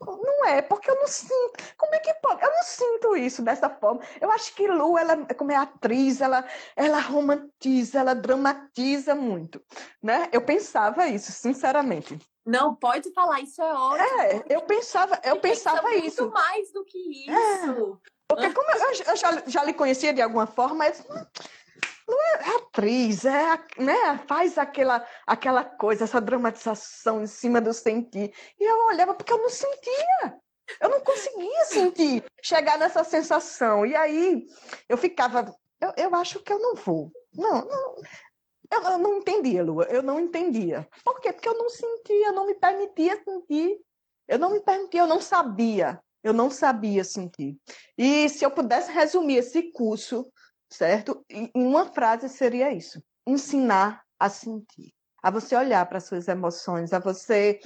não, 0.00 0.44
é, 0.46 0.62
porque 0.62 0.90
eu 0.90 0.94
não 0.96 1.06
sinto. 1.06 1.52
Como 1.76 1.94
é 1.94 1.98
que 1.98 2.14
pode? 2.14 2.42
Eu 2.42 2.50
não 2.50 2.62
sinto 2.62 3.16
isso 3.16 3.42
dessa 3.42 3.68
forma. 3.68 4.00
Eu 4.20 4.30
acho 4.30 4.54
que 4.54 4.66
Lu, 4.66 4.96
ela, 4.96 5.16
como 5.34 5.52
é 5.52 5.56
atriz, 5.56 6.20
ela, 6.20 6.44
ela 6.74 7.00
romantiza, 7.00 8.00
ela 8.00 8.14
dramatiza 8.14 9.14
muito, 9.14 9.60
né? 10.02 10.28
Eu 10.32 10.40
pensava 10.40 11.06
isso, 11.08 11.32
sinceramente. 11.32 12.18
Não, 12.44 12.76
pode 12.76 13.12
falar, 13.12 13.40
isso 13.40 13.60
é 13.60 13.72
ótimo. 13.72 14.20
É, 14.20 14.44
eu 14.50 14.62
pensava, 14.62 15.20
eu 15.24 15.40
pensava 15.40 15.92
isso. 15.96 16.22
Muito 16.22 16.34
mais 16.34 16.72
do 16.72 16.84
que 16.84 17.28
é, 17.28 17.32
isso. 17.32 18.00
É, 18.00 18.10
porque 18.28 18.52
como 18.52 18.70
eu, 18.70 18.78
eu 19.08 19.16
já, 19.16 19.42
já, 19.46 19.64
lhe 19.64 19.74
conhecia 19.74 20.12
de 20.12 20.22
alguma 20.22 20.46
forma, 20.46 20.86
eu 20.86 20.92
disse, 20.92 21.04
não 22.06 22.20
é 22.22 22.56
atriz, 22.56 23.24
é, 23.24 23.58
né? 23.78 24.18
Faz 24.28 24.56
aquela, 24.56 25.04
aquela 25.26 25.64
coisa, 25.64 26.04
essa 26.04 26.20
dramatização 26.20 27.22
em 27.22 27.26
cima 27.26 27.60
do 27.60 27.72
sentir. 27.72 28.32
E 28.58 28.64
eu 28.64 28.86
olhava 28.86 29.14
porque 29.14 29.32
eu 29.32 29.38
não 29.38 29.50
sentia. 29.50 30.38
Eu 30.80 30.88
não 30.88 31.00
conseguia 31.00 31.64
sentir, 31.66 32.24
chegar 32.42 32.78
nessa 32.78 33.04
sensação. 33.04 33.86
E 33.86 33.94
aí 33.94 34.46
eu 34.88 34.96
ficava, 34.96 35.54
eu, 35.80 35.92
eu 35.96 36.14
acho 36.14 36.40
que 36.40 36.52
eu 36.52 36.58
não 36.58 36.74
vou. 36.74 37.12
Não, 37.32 37.64
não, 37.64 37.96
eu, 38.70 38.82
eu 38.82 38.98
não 38.98 39.18
entendia, 39.18 39.62
Lua, 39.62 39.84
eu 39.84 40.02
não 40.02 40.18
entendia. 40.18 40.88
Por 41.04 41.20
quê? 41.20 41.32
Porque 41.32 41.48
eu 41.48 41.56
não 41.56 41.68
sentia, 41.68 42.26
eu 42.28 42.32
não 42.32 42.46
me 42.46 42.54
permitia 42.54 43.22
sentir. 43.22 43.78
Eu 44.26 44.38
não 44.38 44.50
me 44.50 44.60
permitia, 44.60 45.00
eu 45.00 45.06
não 45.06 45.20
sabia. 45.20 46.00
Eu 46.22 46.32
não 46.32 46.50
sabia 46.50 47.04
sentir. 47.04 47.56
E 47.96 48.28
se 48.28 48.44
eu 48.44 48.50
pudesse 48.50 48.90
resumir 48.90 49.36
esse 49.36 49.70
curso, 49.70 50.26
certo? 50.70 51.24
Em 51.30 51.50
uma 51.54 51.86
frase 51.86 52.28
seria 52.28 52.72
isso: 52.72 53.02
ensinar 53.26 54.02
a 54.18 54.28
sentir, 54.28 54.92
a 55.22 55.30
você 55.30 55.54
olhar 55.56 55.84
para 55.86 56.00
suas 56.00 56.28
emoções, 56.28 56.92
a 56.92 56.98
você 56.98 57.60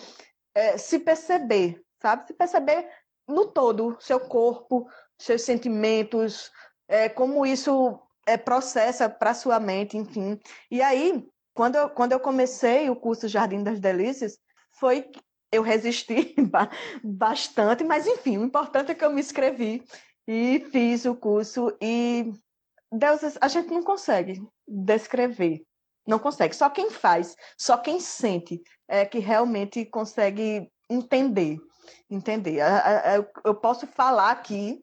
é, 0.55 0.77
se 0.77 0.99
perceber, 0.99 1.83
sabe? 2.01 2.27
Se 2.27 2.35
perceber 2.35 2.89
no 3.29 3.47
todo, 3.47 3.97
seu 4.01 4.19
corpo, 4.21 4.89
seus 5.19 5.43
sentimentos, 5.43 6.51
é, 6.89 7.09
como 7.09 7.47
isso 7.47 8.01
é, 8.27 8.37
processa 8.37 9.09
para 9.09 9.35
sua 9.35 9.61
mente, 9.61 9.97
enfim. 9.97 10.39
E 10.71 10.83
aí, 10.83 11.29
quando 11.55 11.77
eu, 11.77 11.91
quando 11.91 12.13
eu 12.13 12.21
comecei 12.21 12.91
o 12.91 12.97
curso 12.97 13.29
Jardim 13.29 13.63
das 13.63 13.81
Delícias, 13.81 14.39
foi 14.73 15.11
eu 15.53 15.63
resisti 15.63 16.35
bastante, 17.03 17.83
mas 17.85 18.07
enfim, 18.07 18.39
o 18.39 18.45
importante 18.45 18.93
é 18.93 18.95
que 18.95 19.05
eu 19.05 19.11
me 19.11 19.21
inscrevi 19.21 19.85
e 20.27 20.65
fiz 20.71 21.05
o 21.05 21.15
curso 21.15 21.77
e 21.81 22.33
Deus, 22.93 23.21
a 23.41 23.49
gente 23.49 23.69
não 23.69 23.83
consegue 23.83 24.43
descrever, 24.67 25.63
não 26.07 26.19
consegue. 26.19 26.55
Só 26.55 26.69
quem 26.69 26.91
faz, 26.91 27.37
só 27.57 27.77
quem 27.77 28.01
sente 28.01 28.63
é 28.89 29.07
que 29.07 29.19
realmente 29.19 29.85
consegue 29.85 30.71
entender, 30.89 31.59
entender. 32.11 32.61
Eu 33.45 33.55
posso 33.55 33.87
falar 33.87 34.31
aqui 34.31 34.83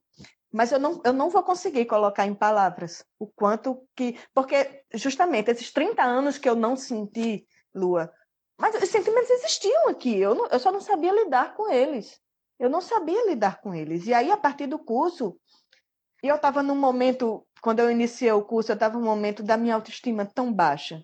mas 0.51 0.71
eu 0.71 0.79
não, 0.79 1.01
eu 1.03 1.13
não 1.13 1.29
vou 1.29 1.43
conseguir 1.43 1.85
colocar 1.85 2.25
em 2.25 2.33
palavras 2.33 3.05
o 3.19 3.27
quanto 3.27 3.85
que. 3.95 4.17
Porque, 4.33 4.83
justamente, 4.93 5.51
esses 5.51 5.71
30 5.71 6.01
anos 6.01 6.37
que 6.37 6.47
eu 6.47 6.55
não 6.55 6.75
senti, 6.75 7.45
Lua, 7.75 8.11
mas 8.59 8.73
os 8.81 8.89
sentimentos 8.89 9.29
existiam 9.29 9.89
aqui, 9.89 10.17
eu, 10.17 10.33
não, 10.33 10.47
eu 10.47 10.59
só 10.59 10.71
não 10.71 10.81
sabia 10.81 11.11
lidar 11.11 11.53
com 11.53 11.71
eles. 11.71 12.19
Eu 12.57 12.69
não 12.69 12.81
sabia 12.81 13.27
lidar 13.27 13.61
com 13.61 13.73
eles. 13.73 14.07
E 14.07 14.13
aí, 14.13 14.31
a 14.31 14.37
partir 14.37 14.65
do 14.65 14.79
curso, 14.79 15.37
eu 16.23 16.35
estava 16.35 16.63
num 16.63 16.75
momento, 16.75 17.45
quando 17.67 17.79
eu 17.79 17.91
iniciei 17.91 18.31
o 18.31 18.41
curso, 18.41 18.71
eu 18.71 18.75
estava 18.75 18.97
num 18.97 19.03
momento 19.03 19.43
da 19.43 19.57
minha 19.57 19.75
autoestima 19.75 20.25
tão 20.25 20.53
baixa, 20.53 21.03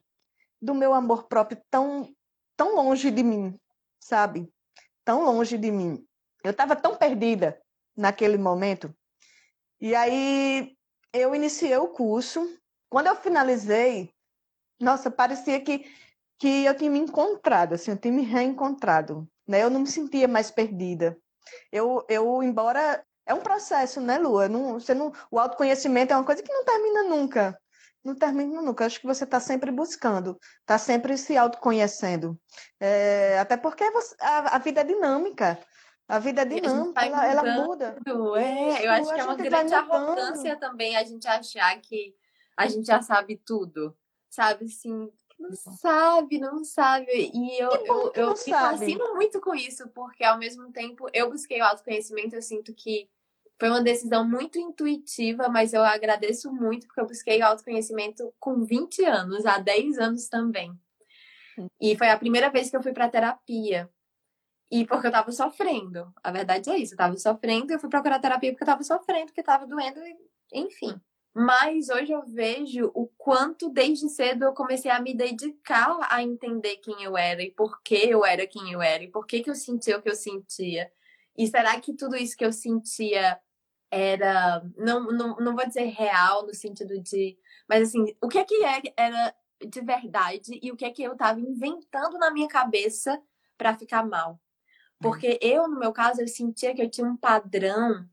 do 0.61 0.73
meu 0.73 0.93
amor 0.93 1.23
próprio 1.23 1.61
tão, 1.69 2.15
tão 2.55 2.73
longe 2.77 3.11
de 3.11 3.21
mim, 3.21 3.59
sabe? 3.99 4.49
Tão 5.03 5.25
longe 5.25 5.57
de 5.57 5.69
mim. 5.69 6.07
Eu 6.41 6.51
estava 6.51 6.73
tão 6.73 6.95
perdida 6.95 7.61
naquele 7.97 8.37
momento. 8.37 8.95
E 9.81 9.93
aí 9.93 10.73
eu 11.11 11.35
iniciei 11.35 11.75
o 11.75 11.89
curso. 11.89 12.57
Quando 12.89 13.07
eu 13.07 13.15
finalizei, 13.17 14.13
nossa, 14.79 15.11
parecia 15.11 15.59
que, 15.59 15.79
que 16.39 16.63
eu 16.63 16.77
tinha 16.77 16.89
me 16.89 16.99
encontrado, 16.99 17.73
assim, 17.73 17.91
eu 17.91 17.97
tinha 17.97 18.13
me 18.13 18.23
reencontrado. 18.23 19.27
Né? 19.45 19.61
Eu 19.61 19.69
não 19.69 19.81
me 19.81 19.87
sentia 19.87 20.29
mais 20.29 20.49
perdida. 20.49 21.17
Eu, 21.69 22.05
eu 22.07 22.41
embora 22.41 23.05
é 23.25 23.33
um 23.33 23.41
processo, 23.41 24.01
né, 24.01 24.17
Lua? 24.17 24.49
Não, 24.49 24.73
você 24.73 24.93
não, 24.93 25.11
o 25.31 25.39
autoconhecimento 25.39 26.13
é 26.13 26.15
uma 26.15 26.25
coisa 26.25 26.43
que 26.43 26.51
não 26.51 26.65
termina 26.65 27.03
nunca. 27.03 27.59
Não 28.03 28.15
termina 28.15 28.61
nunca. 28.61 28.85
Acho 28.85 28.99
que 28.99 29.07
você 29.07 29.23
está 29.23 29.39
sempre 29.39 29.71
buscando, 29.71 30.37
está 30.59 30.77
sempre 30.77 31.17
se 31.17 31.37
autoconhecendo. 31.37 32.37
É, 32.79 33.39
até 33.39 33.55
porque 33.55 33.89
você, 33.91 34.15
a, 34.19 34.55
a, 34.55 34.59
vida 34.59 34.81
é 34.81 34.83
dinâmica. 34.83 35.57
A 36.07 36.19
vida 36.19 36.41
é 36.41 36.45
dinâmica, 36.45 37.05
ela, 37.05 37.27
ela, 37.27 37.63
muda. 37.63 37.97
É, 38.37 38.85
eu 38.85 38.91
acho 38.91 39.13
que 39.13 39.19
é 39.19 39.23
uma 39.23 39.35
grande 39.35 39.73
arrogância 39.73 40.57
também 40.57 40.97
a 40.97 41.03
gente 41.03 41.25
achar 41.27 41.79
que 41.79 42.13
a 42.57 42.67
gente 42.67 42.85
já 42.85 43.01
sabe 43.01 43.41
tudo. 43.45 43.95
Sabe, 44.29 44.65
assim, 44.65 45.09
não 45.39 45.51
sabe, 45.55 46.39
não 46.39 46.63
sabe. 46.63 47.31
E 47.33 47.61
eu, 47.61 47.69
eu, 47.85 48.11
eu 48.15 48.29
me 48.29 48.35
fascino 48.35 49.15
muito 49.15 49.41
com 49.41 49.53
isso, 49.53 49.87
porque 49.89 50.23
ao 50.23 50.37
mesmo 50.37 50.71
tempo 50.71 51.07
eu 51.13 51.29
busquei 51.29 51.59
o 51.61 51.65
autoconhecimento, 51.65 52.35
eu 52.35 52.41
sinto 52.41 52.73
que 52.73 53.09
foi 53.59 53.69
uma 53.69 53.81
decisão 53.81 54.27
muito 54.27 54.59
intuitiva, 54.59 55.47
mas 55.49 55.73
eu 55.73 55.83
agradeço 55.83 56.51
muito, 56.51 56.87
porque 56.87 57.01
eu 57.01 57.07
busquei 57.07 57.39
o 57.39 57.45
autoconhecimento 57.45 58.33
com 58.39 58.63
20 58.63 59.05
anos, 59.05 59.45
há 59.45 59.57
10 59.57 59.97
anos 59.99 60.27
também. 60.27 60.77
E 61.79 61.95
foi 61.95 62.09
a 62.09 62.17
primeira 62.17 62.49
vez 62.49 62.69
que 62.69 62.75
eu 62.75 62.81
fui 62.81 62.93
para 62.93 63.09
terapia. 63.09 63.89
E 64.71 64.85
porque 64.87 65.05
eu 65.05 65.11
tava 65.11 65.31
sofrendo. 65.31 66.11
A 66.23 66.31
verdade 66.31 66.69
é 66.69 66.77
isso, 66.77 66.93
eu 66.93 66.97
tava 66.97 67.15
sofrendo, 67.17 67.71
eu 67.71 67.79
fui 67.79 67.89
procurar 67.89 68.19
terapia 68.19 68.51
porque 68.51 68.63
eu 68.63 68.67
tava 68.67 68.83
sofrendo, 68.83 69.27
porque 69.27 69.43
tava 69.43 69.67
doendo, 69.67 69.99
enfim. 70.51 70.99
Mas 71.33 71.89
hoje 71.89 72.11
eu 72.11 72.21
vejo 72.23 72.91
o 72.93 73.07
quanto 73.17 73.69
desde 73.69 74.07
cedo 74.07 74.43
eu 74.45 74.53
comecei 74.53 74.91
a 74.91 74.99
me 75.01 75.15
dedicar 75.15 75.97
a 76.09 76.21
entender 76.21 76.77
quem 76.77 77.01
eu 77.01 77.17
era 77.17 77.41
e 77.41 77.49
por 77.49 77.81
que 77.81 77.95
eu 77.95 78.23
era 78.23 78.45
quem 78.45 78.71
eu 78.71 78.81
era 78.81 79.03
e 79.03 79.09
por 79.09 79.25
que, 79.25 79.41
que 79.41 79.49
eu 79.49 79.55
sentia 79.55 79.97
o 79.97 80.01
que 80.01 80.09
eu 80.09 80.15
sentia. 80.15 80.91
E 81.35 81.47
será 81.47 81.79
que 81.79 81.93
tudo 81.93 82.15
isso 82.15 82.37
que 82.37 82.45
eu 82.45 82.53
sentia 82.53 83.39
era, 83.89 84.63
não, 84.77 85.05
não, 85.11 85.35
não 85.37 85.55
vou 85.55 85.65
dizer 85.65 85.85
real 85.85 86.45
no 86.45 86.53
sentido 86.53 87.01
de, 87.01 87.37
mas 87.67 87.89
assim, 87.89 88.15
o 88.21 88.27
que 88.27 88.37
é 88.37 88.43
que 88.43 88.63
é, 88.63 88.81
era 88.95 89.35
de 89.67 89.81
verdade 89.81 90.59
e 90.61 90.71
o 90.71 90.75
que 90.75 90.85
é 90.85 90.91
que 90.91 91.01
eu 91.01 91.13
estava 91.13 91.39
inventando 91.39 92.19
na 92.19 92.31
minha 92.31 92.47
cabeça 92.47 93.19
para 93.57 93.75
ficar 93.75 94.05
mal? 94.05 94.39
Porque 94.99 95.39
eu, 95.41 95.67
no 95.67 95.79
meu 95.79 95.91
caso, 95.91 96.21
eu 96.21 96.27
sentia 96.27 96.73
que 96.73 96.81
eu 96.81 96.89
tinha 96.89 97.07
um 97.07 97.17
padrão 97.17 98.07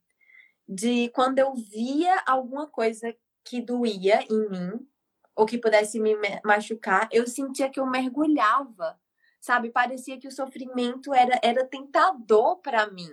de 0.70 1.08
quando 1.08 1.40
eu 1.40 1.52
via 1.52 2.22
alguma 2.24 2.68
coisa 2.68 3.12
que 3.44 3.60
doía 3.60 4.22
em 4.30 4.48
mim 4.48 4.86
ou 5.34 5.44
que 5.44 5.58
pudesse 5.58 5.98
me 5.98 6.14
machucar, 6.44 7.08
eu 7.10 7.26
sentia 7.26 7.68
que 7.68 7.80
eu 7.80 7.86
mergulhava, 7.86 8.96
sabe? 9.40 9.70
Parecia 9.70 10.16
que 10.16 10.28
o 10.28 10.32
sofrimento 10.32 11.12
era, 11.12 11.40
era 11.42 11.66
tentador 11.66 12.58
para 12.58 12.88
mim. 12.88 13.10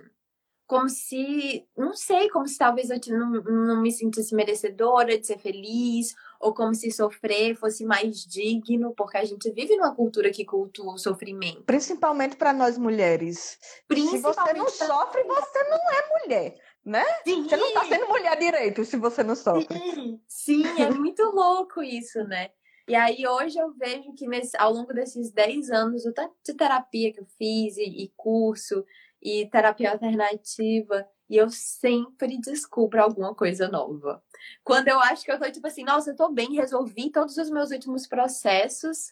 Como 0.68 0.88
se, 0.88 1.66
não 1.76 1.94
sei, 1.94 2.28
como 2.28 2.46
se 2.46 2.58
talvez 2.58 2.90
eu 2.90 3.00
não, 3.08 3.30
não 3.42 3.82
me 3.82 3.90
sentisse 3.90 4.34
merecedora 4.34 5.18
de 5.18 5.26
ser 5.26 5.38
feliz, 5.38 6.14
ou 6.38 6.54
como 6.54 6.74
se 6.74 6.92
sofrer 6.92 7.56
fosse 7.56 7.84
mais 7.84 8.24
digno, 8.24 8.94
porque 8.94 9.16
a 9.16 9.24
gente 9.24 9.50
vive 9.50 9.76
numa 9.76 9.94
cultura 9.94 10.30
que 10.30 10.44
cultua 10.44 10.92
o 10.92 10.98
sofrimento. 10.98 11.64
Principalmente 11.64 12.36
para 12.36 12.52
nós 12.52 12.76
mulheres. 12.76 13.58
Se 13.90 14.18
você 14.18 14.52
não 14.52 14.68
sofre, 14.68 15.24
você 15.24 15.64
não 15.64 15.90
é 15.90 16.20
mulher 16.20 16.67
né? 16.88 17.04
Sim. 17.24 17.44
Você 17.44 17.56
não 17.56 17.72
tá 17.74 17.84
sendo 17.84 18.08
mulher 18.08 18.36
direito 18.38 18.84
se 18.84 18.96
você 18.96 19.22
não 19.22 19.36
sofre. 19.36 19.78
Sim, 19.78 20.20
Sim 20.26 20.82
é 20.82 20.90
muito 20.90 21.22
louco 21.22 21.82
isso, 21.82 22.24
né? 22.24 22.50
E 22.88 22.94
aí 22.94 23.26
hoje 23.26 23.58
eu 23.58 23.70
vejo 23.74 24.14
que 24.14 24.26
nesse, 24.26 24.56
ao 24.56 24.72
longo 24.72 24.94
desses 24.94 25.30
10 25.30 25.70
anos, 25.70 26.06
o 26.06 26.12
tanto 26.12 26.34
de 26.42 26.54
terapia 26.54 27.12
que 27.12 27.20
eu 27.20 27.26
fiz, 27.36 27.76
e, 27.76 28.04
e 28.04 28.12
curso, 28.16 28.82
e 29.22 29.46
terapia 29.50 29.92
alternativa, 29.92 31.06
e 31.28 31.36
eu 31.36 31.50
sempre 31.50 32.40
descubro 32.40 33.02
alguma 33.02 33.34
coisa 33.34 33.68
nova. 33.68 34.22
Quando 34.64 34.88
eu 34.88 34.98
acho 35.00 35.22
que 35.22 35.30
eu 35.30 35.38
tô 35.38 35.50
tipo 35.50 35.66
assim, 35.66 35.84
nossa, 35.84 36.10
eu 36.10 36.16
tô 36.16 36.30
bem, 36.30 36.54
resolvi 36.54 37.10
todos 37.10 37.36
os 37.36 37.50
meus 37.50 37.70
últimos 37.70 38.06
processos, 38.06 39.10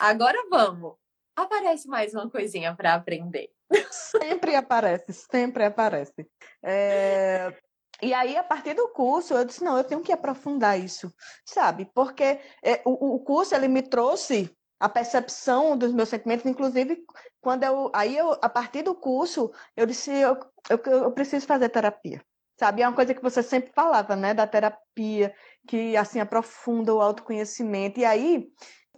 agora 0.00 0.38
vamos. 0.48 0.94
Aparece 1.34 1.88
mais 1.88 2.14
uma 2.14 2.30
coisinha 2.30 2.76
para 2.76 2.94
aprender. 2.94 3.50
Sempre 3.90 4.54
aparece, 4.54 5.12
sempre 5.12 5.64
aparece. 5.64 6.26
É... 6.62 7.54
E 8.02 8.14
aí, 8.14 8.36
a 8.36 8.42
partir 8.42 8.74
do 8.74 8.88
curso, 8.88 9.34
eu 9.34 9.44
disse, 9.44 9.62
não, 9.62 9.76
eu 9.76 9.84
tenho 9.84 10.00
que 10.00 10.12
aprofundar 10.12 10.80
isso, 10.80 11.12
sabe? 11.44 11.90
Porque 11.94 12.40
é, 12.64 12.80
o, 12.84 13.16
o 13.16 13.20
curso, 13.20 13.54
ele 13.54 13.68
me 13.68 13.82
trouxe 13.82 14.50
a 14.78 14.88
percepção 14.88 15.76
dos 15.76 15.92
meus 15.92 16.08
sentimentos, 16.08 16.46
inclusive, 16.46 17.04
quando 17.42 17.64
eu... 17.64 17.90
Aí, 17.94 18.16
eu, 18.16 18.32
a 18.40 18.48
partir 18.48 18.82
do 18.82 18.94
curso, 18.94 19.52
eu 19.76 19.84
disse, 19.84 20.10
eu, 20.10 20.38
eu, 20.70 20.78
eu 20.86 21.12
preciso 21.12 21.46
fazer 21.46 21.68
terapia, 21.68 22.24
sabe? 22.58 22.80
É 22.80 22.88
uma 22.88 22.96
coisa 22.96 23.12
que 23.12 23.22
você 23.22 23.42
sempre 23.42 23.70
falava, 23.74 24.16
né? 24.16 24.32
Da 24.32 24.46
terapia, 24.46 25.34
que, 25.68 25.94
assim, 25.94 26.20
aprofunda 26.20 26.94
o 26.94 27.02
autoconhecimento. 27.02 28.00
E 28.00 28.04
aí, 28.06 28.50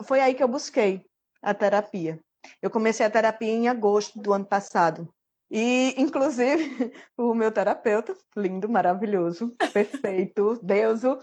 foi 0.04 0.20
aí 0.20 0.34
que 0.34 0.42
eu 0.44 0.48
busquei 0.48 1.04
a 1.42 1.52
terapia. 1.52 2.22
Eu 2.60 2.70
comecei 2.70 3.04
a 3.04 3.10
terapia 3.10 3.50
em 3.50 3.68
agosto 3.68 4.18
do 4.20 4.32
ano 4.32 4.44
passado. 4.44 5.12
E, 5.50 5.94
inclusive, 5.98 6.92
o 7.16 7.34
meu 7.34 7.52
terapeuta, 7.52 8.16
lindo, 8.36 8.68
maravilhoso, 8.68 9.54
perfeito, 9.72 10.58
deuso, 10.62 11.18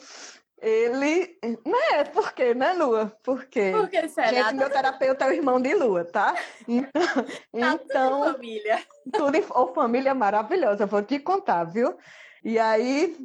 ele. 0.61 1.37
Né? 1.65 2.03
Por 2.13 2.33
quê, 2.33 2.53
né, 2.53 2.73
Lua? 2.73 3.11
Porque. 3.23 3.71
Porque 3.71 4.07
será? 4.09 4.27
Gente, 4.27 4.53
meu 4.53 4.69
terapeuta 4.69 5.25
é 5.25 5.29
o 5.29 5.33
irmão 5.33 5.59
de 5.59 5.73
Lua, 5.73 6.05
tá? 6.05 6.35
Então. 6.67 7.77
Tá 7.77 7.83
então 7.83 8.21
tudo 8.21 8.33
família. 8.33 8.83
Tudo 9.11 9.35
em... 9.35 9.45
Ou 9.49 9.73
família 9.73 10.13
maravilhosa, 10.13 10.85
vou 10.85 11.01
te 11.01 11.17
contar, 11.19 11.63
viu? 11.63 11.97
E 12.43 12.59
aí, 12.59 13.17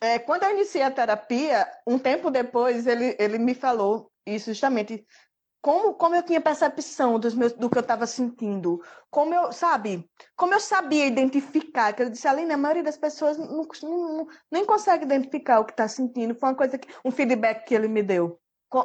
é, 0.00 0.18
quando 0.18 0.44
eu 0.44 0.50
iniciei 0.50 0.84
a 0.84 0.90
terapia, 0.90 1.66
um 1.86 1.98
tempo 1.98 2.30
depois, 2.30 2.86
ele, 2.86 3.16
ele 3.18 3.38
me 3.38 3.54
falou 3.54 4.10
isso 4.26 4.50
justamente 4.50 5.04
como, 5.64 5.94
como 5.94 6.14
eu 6.14 6.22
tinha 6.22 6.42
percepção 6.42 7.18
dos 7.18 7.34
meus, 7.34 7.54
do 7.54 7.70
que 7.70 7.78
eu 7.78 7.80
estava 7.80 8.06
sentindo, 8.06 8.82
como 9.10 9.34
eu, 9.34 9.50
sabe, 9.50 10.06
como 10.36 10.52
eu 10.52 10.60
sabia 10.60 11.06
identificar, 11.06 11.94
que 11.94 12.02
eu 12.02 12.10
disse, 12.10 12.28
Aline, 12.28 12.52
a 12.52 12.58
maioria 12.58 12.82
das 12.82 12.98
pessoas 12.98 13.38
não, 13.38 13.66
não, 13.82 14.28
nem 14.52 14.66
consegue 14.66 15.06
identificar 15.06 15.60
o 15.60 15.64
que 15.64 15.72
está 15.72 15.88
sentindo, 15.88 16.34
foi 16.34 16.50
uma 16.50 16.54
coisa 16.54 16.76
que, 16.76 16.86
um 17.02 17.10
feedback 17.10 17.64
que 17.64 17.74
ele 17.74 17.88
me 17.88 18.02
deu. 18.02 18.38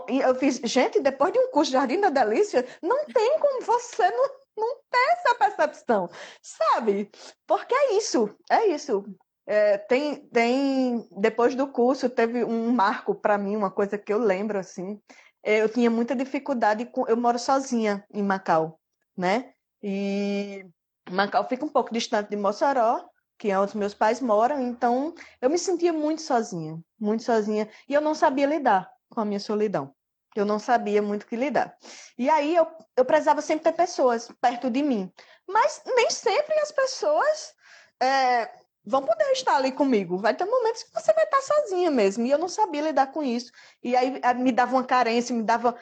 E 0.08 0.22
eu 0.22 0.34
fiz, 0.36 0.62
gente, 0.64 1.02
depois 1.02 1.34
de 1.34 1.40
um 1.40 1.52
curso 1.52 1.70
de 1.70 1.78
Jardim 1.78 2.00
da 2.00 2.10
Delícia, 2.10 2.66
não 2.82 3.06
tem 3.08 3.40
como 3.40 3.62
você 3.62 4.10
não, 4.12 4.30
não 4.58 4.76
ter 4.90 5.18
essa 5.18 5.36
percepção, 5.36 6.10
sabe? 6.42 7.12
Porque 7.46 7.76
é 7.76 7.98
isso, 7.98 8.34
é 8.50 8.68
isso. 8.68 9.04
É, 9.46 9.80
tem, 9.80 10.28
tem, 10.28 11.10
depois 11.12 11.56
do 11.56 11.68
curso, 11.68 12.08
teve 12.08 12.46
um 12.46 12.72
marco 12.72 13.16
para 13.16 13.38
mim, 13.38 13.58
uma 13.58 13.72
coisa 13.72 13.98
que 13.98 14.14
eu 14.14 14.20
lembro, 14.20 14.60
assim, 14.60 15.02
eu 15.44 15.70
tinha 15.70 15.90
muita 15.90 16.16
dificuldade 16.16 16.86
com. 16.86 17.08
Eu 17.08 17.18
moro 17.18 17.40
sozinha 17.40 18.06
em 18.14 18.24
Macau, 18.24 18.80
né? 19.18 19.54
E 19.82 20.66
Macau 21.10 21.48
fica 21.48 21.66
um 21.66 21.70
pouco 21.70 21.94
distante 21.94 22.30
de 22.30 22.36
Mossoró, 22.36 23.08
que 23.38 23.50
é 23.50 23.60
onde 23.60 23.78
meus 23.78 23.94
pais 23.94 24.20
moram, 24.20 24.62
então 24.62 25.14
eu 25.42 25.50
me 25.50 25.58
sentia 25.58 25.94
muito 25.94 26.22
sozinha, 26.22 26.78
muito 27.00 27.24
sozinha, 27.24 27.70
e 27.88 27.94
eu 27.94 28.02
não 28.02 28.14
sabia 28.14 28.46
lidar 28.46 28.92
com 29.10 29.22
a 29.22 29.26
minha 29.26 29.40
solidão. 29.40 29.94
Eu 30.36 30.46
não 30.46 30.60
sabia 30.60 31.02
muito 31.02 31.24
o 31.24 31.26
que 31.26 31.36
lidar. 31.36 31.76
E 32.18 32.30
aí 32.30 32.56
eu, 32.56 32.68
eu 32.96 33.04
precisava 33.04 33.42
sempre 33.42 33.64
ter 33.64 33.74
pessoas 33.74 34.32
perto 34.40 34.70
de 34.70 34.84
mim. 34.84 35.12
Mas 35.48 35.82
nem 35.96 36.10
sempre 36.12 36.54
as 36.60 36.72
pessoas 36.72 37.56
é, 38.00 38.50
vão 38.90 39.04
poder 39.06 39.32
estar 39.32 39.56
ali 39.56 39.72
comigo. 39.72 40.18
Vai 40.18 40.34
ter 40.34 40.46
momentos 40.46 40.84
que 40.84 40.94
você 40.94 41.14
vai 41.14 41.24
estar 41.24 41.42
sozinha 41.42 41.92
mesmo. 41.92 42.26
E 42.26 42.32
eu 42.32 42.38
não 42.40 42.50
sabia 42.50 42.82
lidar 42.82 43.08
com 43.12 43.22
isso. 43.22 43.52
E 43.84 43.96
aí 43.96 44.20
eh, 44.22 44.34
me 44.34 44.52
dava 44.52 44.76
uma 44.76 44.84
carência, 44.84 45.36
me 45.36 45.44
dava. 45.44 45.76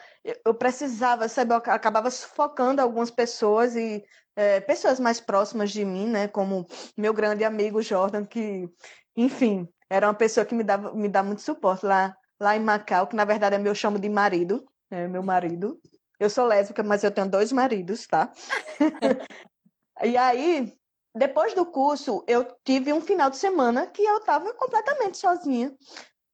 Eu 0.44 0.54
precisava, 0.54 1.26
sabe? 1.28 1.54
Eu 1.54 1.56
acabava 1.56 2.10
sufocando 2.10 2.82
algumas 2.82 3.10
pessoas 3.10 3.74
e 3.74 4.04
é, 4.36 4.60
pessoas 4.60 5.00
mais 5.00 5.20
próximas 5.20 5.70
de 5.70 5.84
mim, 5.84 6.06
né? 6.06 6.28
Como 6.28 6.66
meu 6.96 7.14
grande 7.14 7.44
amigo 7.44 7.80
Jordan, 7.80 8.26
que, 8.26 8.68
enfim, 9.16 9.66
era 9.88 10.06
uma 10.06 10.14
pessoa 10.14 10.44
que 10.44 10.54
me, 10.54 10.62
dava, 10.62 10.92
me 10.94 11.08
dá 11.08 11.22
muito 11.22 11.40
suporte 11.40 11.86
lá, 11.86 12.14
lá 12.38 12.56
em 12.56 12.60
Macau, 12.60 13.06
que 13.06 13.16
na 13.16 13.24
verdade 13.24 13.56
é 13.56 13.58
meu 13.58 13.74
chamo 13.74 13.98
de 13.98 14.08
marido, 14.08 14.64
é 14.90 15.08
meu 15.08 15.22
marido. 15.22 15.80
Eu 16.20 16.28
sou 16.28 16.46
lésbica, 16.46 16.82
mas 16.82 17.02
eu 17.02 17.10
tenho 17.10 17.28
dois 17.28 17.52
maridos, 17.52 18.06
tá? 18.06 18.30
e 20.04 20.16
aí, 20.16 20.77
depois 21.18 21.52
do 21.54 21.66
curso, 21.66 22.24
eu 22.26 22.46
tive 22.64 22.92
um 22.92 23.00
final 23.00 23.28
de 23.28 23.36
semana 23.36 23.86
que 23.86 24.02
eu 24.02 24.18
estava 24.18 24.52
completamente 24.54 25.18
sozinha. 25.18 25.74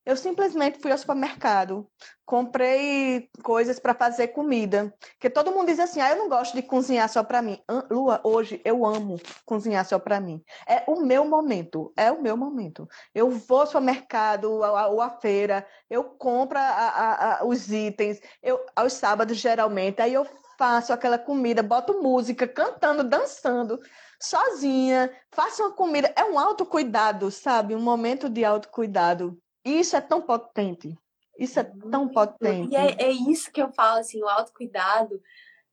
Eu 0.07 0.19
simplesmente 0.19 0.79
fui 0.81 0.93
ao 0.93 0.99
supermercado, 0.99 1.89
comprei 2.27 3.31
coisas 3.43 3.79
para 3.81 3.95
fazer 3.95 4.29
comida. 4.29 4.95
Porque 5.13 5.31
todo 5.31 5.51
mundo 5.51 5.69
diz 5.69 5.81
assim: 5.81 5.99
ah, 5.99 6.11
eu 6.11 6.19
não 6.19 6.29
gosto 6.29 6.55
de 6.55 6.61
cozinhar 6.61 7.09
só 7.09 7.25
para 7.25 7.41
mim. 7.41 7.59
Lua, 7.91 8.21
hoje 8.23 8.61
eu 8.67 8.85
amo 8.85 9.19
cozinhar 9.47 9.83
só 9.87 9.99
para 9.99 10.21
mim. 10.21 10.43
É 10.69 10.85
o 10.87 11.01
meu 11.01 11.25
momento, 11.25 11.91
é 11.97 12.13
o 12.13 12.21
meu 12.21 12.37
momento. 12.37 12.87
Eu 13.15 13.31
vou 13.31 13.61
ao 13.61 13.67
supermercado 13.67 14.53
ou 14.53 15.01
à 15.01 15.09
feira, 15.09 15.67
eu 15.89 16.05
compro 16.05 16.59
a, 16.59 16.63
a, 16.63 17.41
a, 17.41 17.45
os 17.47 17.73
itens, 17.73 18.21
eu, 18.43 18.61
aos 18.77 18.93
sábados 18.93 19.39
geralmente, 19.39 20.03
aí 20.03 20.13
eu 20.13 20.27
faço 20.59 20.93
aquela 20.93 21.19
comida, 21.19 21.63
boto 21.63 22.03
música, 22.03 22.47
cantando, 22.47 23.05
dançando, 23.05 23.81
sozinha, 24.25 25.11
faço 25.31 25.63
uma 25.63 25.73
comida. 25.73 26.13
É 26.17 26.25
um 26.25 26.39
autocuidado, 26.39 27.31
sabe? 27.31 27.75
Um 27.75 27.81
momento 27.81 28.29
de 28.29 28.45
autocuidado 28.45 29.39
isso 29.65 29.97
é 29.97 30.01
tão 30.01 30.21
potente. 30.21 30.97
Isso 31.39 31.59
é 31.59 31.65
tão 31.65 32.09
potente. 32.09 32.73
E 32.73 32.77
é, 32.77 33.05
é 33.05 33.11
isso 33.11 33.51
que 33.51 33.63
eu 33.63 33.73
falo, 33.73 33.99
assim, 33.99 34.23
o 34.23 34.29
autocuidado, 34.29 35.21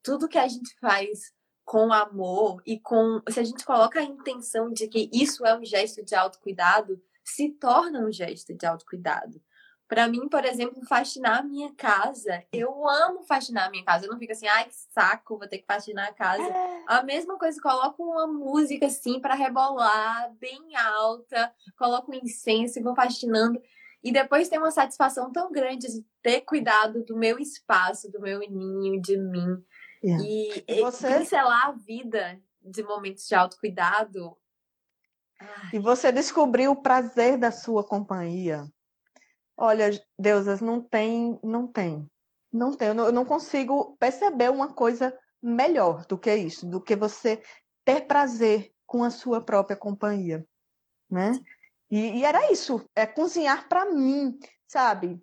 tudo 0.02 0.30
que 0.30 0.38
a 0.38 0.48
gente 0.48 0.74
faz 0.80 1.34
com 1.66 1.92
amor 1.92 2.62
e 2.66 2.80
com. 2.80 3.22
Se 3.30 3.40
a 3.40 3.44
gente 3.44 3.66
coloca 3.66 4.00
a 4.00 4.04
intenção 4.04 4.72
de 4.72 4.88
que 4.88 5.10
isso 5.14 5.46
é 5.46 5.58
um 5.58 5.66
gesto 5.66 6.04
de 6.04 6.16
autocuidado, 6.16 7.00
se 7.24 7.50
torna 7.50 8.00
um 8.00 8.12
gesto 8.12 8.54
de 8.56 8.66
autocuidado. 8.66 9.42
Para 9.92 10.08
mim, 10.08 10.30
por 10.30 10.46
exemplo, 10.46 10.82
faxinar 10.86 11.40
a 11.40 11.44
minha 11.44 11.70
casa, 11.76 12.46
eu 12.54 12.88
amo 12.88 13.24
faxinar 13.24 13.68
a 13.68 13.70
minha 13.70 13.84
casa. 13.84 14.06
Eu 14.06 14.10
não 14.10 14.18
fico 14.18 14.32
assim, 14.32 14.48
ai 14.48 14.64
que 14.64 14.74
saco, 14.74 15.38
vou 15.38 15.50
ter 15.50 15.58
que 15.58 15.66
faxinar 15.66 16.08
a 16.08 16.14
casa. 16.14 16.42
É. 16.42 16.84
A 16.88 17.04
mesma 17.04 17.38
coisa, 17.38 17.62
coloco 17.62 18.02
uma 18.02 18.26
música 18.26 18.86
assim 18.86 19.20
para 19.20 19.36
rebolar, 19.36 20.32
bem 20.40 20.78
alta, 20.78 21.54
coloco 21.78 22.10
um 22.10 22.16
incenso 22.16 22.80
e 22.80 22.82
vou 22.82 22.96
faxinando. 22.96 23.62
E 24.02 24.14
depois 24.14 24.48
tem 24.48 24.60
uma 24.60 24.72
satisfação 24.72 25.30
tão 25.30 25.52
grande 25.52 25.88
de 25.88 26.06
ter 26.24 26.40
cuidado 26.40 27.04
do 27.04 27.18
meu 27.18 27.38
espaço, 27.38 28.10
do 28.10 28.22
meu 28.22 28.40
ninho, 28.40 29.02
de 29.02 29.18
mim. 29.18 29.62
Yeah. 30.02 30.26
E, 30.26 30.64
e 30.70 30.82
você... 30.84 31.18
pincelar 31.18 31.68
a 31.68 31.72
vida 31.74 32.40
de 32.62 32.82
momentos 32.82 33.28
de 33.28 33.36
autocuidado. 33.36 34.38
E 35.74 35.80
você 35.80 36.14
descobriu 36.14 36.72
o 36.72 36.82
prazer 36.82 37.38
da 37.38 37.52
sua 37.52 37.84
companhia. 37.84 38.72
Olha, 39.64 39.92
deusas, 40.18 40.60
não 40.60 40.82
tem, 40.82 41.40
não 41.44 41.68
tem. 41.68 42.10
Não 42.52 42.76
tem. 42.76 42.88
Eu 42.88 42.96
não, 42.96 43.06
eu 43.06 43.12
não 43.12 43.24
consigo 43.24 43.96
perceber 44.00 44.50
uma 44.50 44.74
coisa 44.74 45.16
melhor 45.40 46.04
do 46.08 46.18
que 46.18 46.36
isso, 46.36 46.66
do 46.66 46.82
que 46.82 46.96
você 46.96 47.44
ter 47.86 48.08
prazer 48.08 48.74
com 48.88 49.04
a 49.04 49.12
sua 49.12 49.40
própria 49.40 49.78
companhia, 49.78 50.44
né? 51.08 51.34
E, 51.92 52.18
e 52.18 52.26
era 52.26 52.52
isso, 52.52 52.84
é 52.96 53.06
cozinhar 53.06 53.70
para 53.70 53.86
mim, 53.86 54.40
sabe? 54.68 55.22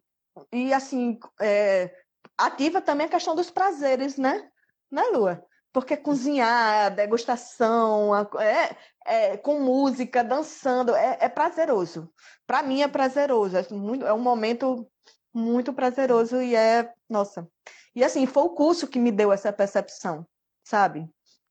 E 0.52 0.72
assim, 0.72 1.18
é, 1.40 1.92
ativa 2.36 2.80
também 2.80 3.08
a 3.08 3.10
questão 3.10 3.34
dos 3.34 3.50
prazeres, 3.50 4.16
né? 4.16 4.48
Né, 4.88 5.02
Lua? 5.12 5.44
Porque 5.72 5.96
cozinhar, 5.96 6.86
a 6.86 6.88
degustação, 6.90 8.14
é, 8.40 8.76
é, 9.08 9.36
com 9.36 9.60
música, 9.60 10.22
dançando, 10.22 10.94
é, 10.94 11.16
é 11.20 11.28
prazeroso. 11.28 12.12
Para 12.46 12.62
mim 12.62 12.82
é 12.82 12.88
prazeroso, 12.88 13.56
é, 13.56 13.66
muito, 13.70 14.06
é 14.06 14.12
um 14.12 14.20
momento 14.20 14.86
muito 15.32 15.72
prazeroso 15.72 16.42
e 16.42 16.54
é, 16.54 16.92
nossa. 17.08 17.48
E 17.94 18.04
assim, 18.04 18.26
foi 18.26 18.42
o 18.42 18.50
curso 18.50 18.86
que 18.86 18.98
me 18.98 19.10
deu 19.10 19.32
essa 19.32 19.52
percepção, 19.52 20.26
sabe? 20.62 21.08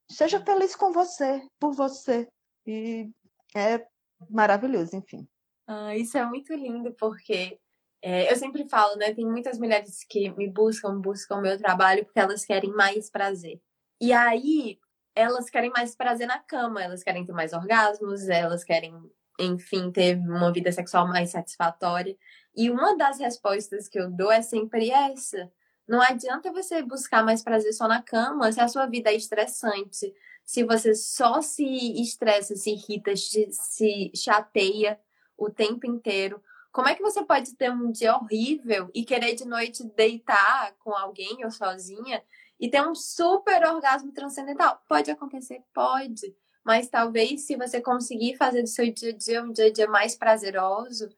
Seja 0.09 0.39
feliz 0.39 0.75
com 0.75 0.91
você, 0.91 1.41
por 1.59 1.73
você. 1.73 2.27
E 2.65 3.09
é 3.55 3.85
maravilhoso, 4.29 4.95
enfim. 4.95 5.27
Ah, 5.65 5.95
isso 5.95 6.17
é 6.17 6.25
muito 6.25 6.53
lindo, 6.53 6.93
porque 6.93 7.59
é, 8.01 8.31
eu 8.31 8.35
sempre 8.37 8.69
falo, 8.69 8.95
né? 8.95 9.13
Tem 9.13 9.25
muitas 9.25 9.57
mulheres 9.57 10.05
que 10.07 10.29
me 10.31 10.47
buscam, 10.47 10.99
buscam 11.01 11.37
o 11.37 11.41
meu 11.41 11.57
trabalho 11.57 12.05
porque 12.05 12.19
elas 12.19 12.45
querem 12.45 12.71
mais 12.71 13.09
prazer. 13.09 13.59
E 13.99 14.13
aí, 14.13 14.79
elas 15.17 15.49
querem 15.49 15.71
mais 15.71 15.95
prazer 15.95 16.27
na 16.27 16.37
cama, 16.37 16.83
elas 16.83 17.03
querem 17.03 17.25
ter 17.25 17.31
mais 17.33 17.51
orgasmos, 17.51 18.29
elas 18.29 18.63
querem, 18.63 18.93
enfim, 19.39 19.91
ter 19.91 20.17
uma 20.17 20.53
vida 20.53 20.71
sexual 20.71 21.07
mais 21.07 21.31
satisfatória. 21.31 22.15
E 22.55 22.69
uma 22.69 22.95
das 22.95 23.19
respostas 23.19 23.87
que 23.87 23.99
eu 23.99 24.11
dou 24.11 24.31
é 24.31 24.43
sempre 24.43 24.91
essa. 24.91 25.51
Não 25.87 26.01
adianta 26.01 26.51
você 26.51 26.83
buscar 26.83 27.23
mais 27.23 27.41
prazer 27.41 27.73
só 27.73 27.87
na 27.87 28.01
cama 28.01 28.51
se 28.51 28.59
a 28.59 28.67
sua 28.67 28.85
vida 28.85 29.09
é 29.09 29.15
estressante, 29.15 30.13
se 30.45 30.63
você 30.63 30.93
só 30.93 31.41
se 31.41 31.65
estressa, 32.01 32.55
se 32.55 32.71
irrita, 32.71 33.13
se 33.15 34.11
chateia 34.13 34.99
o 35.35 35.49
tempo 35.49 35.87
inteiro. 35.87 36.41
Como 36.71 36.87
é 36.87 36.93
que 36.93 37.01
você 37.01 37.23
pode 37.23 37.55
ter 37.55 37.71
um 37.71 37.91
dia 37.91 38.15
horrível 38.15 38.91
e 38.93 39.03
querer 39.03 39.33
de 39.33 39.45
noite 39.45 39.83
deitar 39.95 40.75
com 40.79 40.93
alguém 40.93 41.43
ou 41.43 41.49
sozinha 41.49 42.21
e 42.59 42.69
ter 42.69 42.81
um 42.81 42.95
super 42.95 43.65
orgasmo 43.65 44.11
transcendental? 44.11 44.81
Pode 44.87 45.11
acontecer, 45.11 45.61
pode. 45.73 46.35
Mas 46.65 46.89
talvez 46.89 47.45
se 47.45 47.55
você 47.55 47.79
conseguir 47.79 48.35
fazer 48.35 48.61
do 48.61 48.67
seu 48.67 48.91
dia 48.91 49.11
a 49.11 49.15
dia 49.15 49.43
um 49.43 49.51
dia 49.51 49.67
a 49.67 49.71
dia 49.71 49.87
mais 49.87 50.15
prazeroso, 50.15 51.09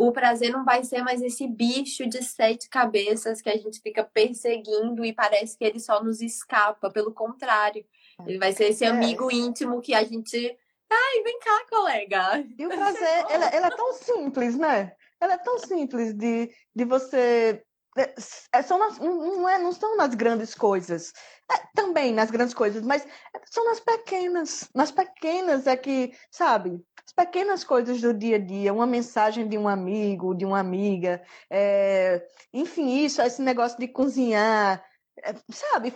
o 0.00 0.12
prazer 0.12 0.50
não 0.50 0.64
vai 0.64 0.82
ser 0.82 1.02
mais 1.02 1.20
esse 1.20 1.46
bicho 1.46 2.08
de 2.08 2.24
sete 2.24 2.70
cabeças 2.70 3.42
que 3.42 3.50
a 3.50 3.56
gente 3.56 3.80
fica 3.82 4.02
perseguindo 4.02 5.04
e 5.04 5.12
parece 5.12 5.58
que 5.58 5.64
ele 5.64 5.78
só 5.78 6.02
nos 6.02 6.22
escapa. 6.22 6.90
Pelo 6.90 7.12
contrário, 7.12 7.84
ele 8.26 8.38
vai 8.38 8.50
ser 8.52 8.70
esse 8.70 8.82
é. 8.82 8.88
amigo 8.88 9.30
é. 9.30 9.34
íntimo 9.34 9.80
que 9.82 9.92
a 9.92 10.02
gente. 10.02 10.58
Ai, 10.90 11.22
vem 11.22 11.38
cá, 11.38 11.66
colega. 11.68 12.44
E 12.58 12.66
o 12.66 12.70
prazer, 12.70 13.26
ela, 13.28 13.46
ela 13.50 13.66
é 13.66 13.76
tão 13.76 13.92
simples, 13.92 14.56
né? 14.56 14.92
Ela 15.20 15.34
é 15.34 15.38
tão 15.38 15.58
simples 15.58 16.14
de, 16.14 16.50
de 16.74 16.84
você 16.86 17.62
é, 18.00 18.14
é 18.52 18.62
são 18.62 18.78
nas, 18.78 18.98
não, 18.98 19.48
é, 19.48 19.58
não 19.58 19.72
são 19.72 19.96
nas 19.96 20.14
grandes 20.14 20.54
coisas, 20.54 21.12
é, 21.50 21.56
também 21.74 22.12
nas 22.12 22.30
grandes 22.30 22.54
coisas, 22.54 22.82
mas 22.82 23.06
são 23.50 23.64
nas 23.66 23.80
pequenas. 23.80 24.68
Nas 24.74 24.90
pequenas 24.90 25.66
é 25.66 25.76
que, 25.76 26.12
sabe, 26.30 26.80
as 27.06 27.12
pequenas 27.12 27.64
coisas 27.64 28.00
do 28.00 28.14
dia 28.14 28.36
a 28.36 28.38
dia, 28.38 28.72
uma 28.72 28.86
mensagem 28.86 29.48
de 29.48 29.58
um 29.58 29.68
amigo, 29.68 30.34
de 30.34 30.44
uma 30.44 30.60
amiga, 30.60 31.22
é, 31.50 32.26
enfim, 32.52 33.04
isso, 33.04 33.20
esse 33.22 33.42
negócio 33.42 33.78
de 33.78 33.88
cozinhar, 33.88 34.84
é, 35.22 35.34
sabe, 35.50 35.92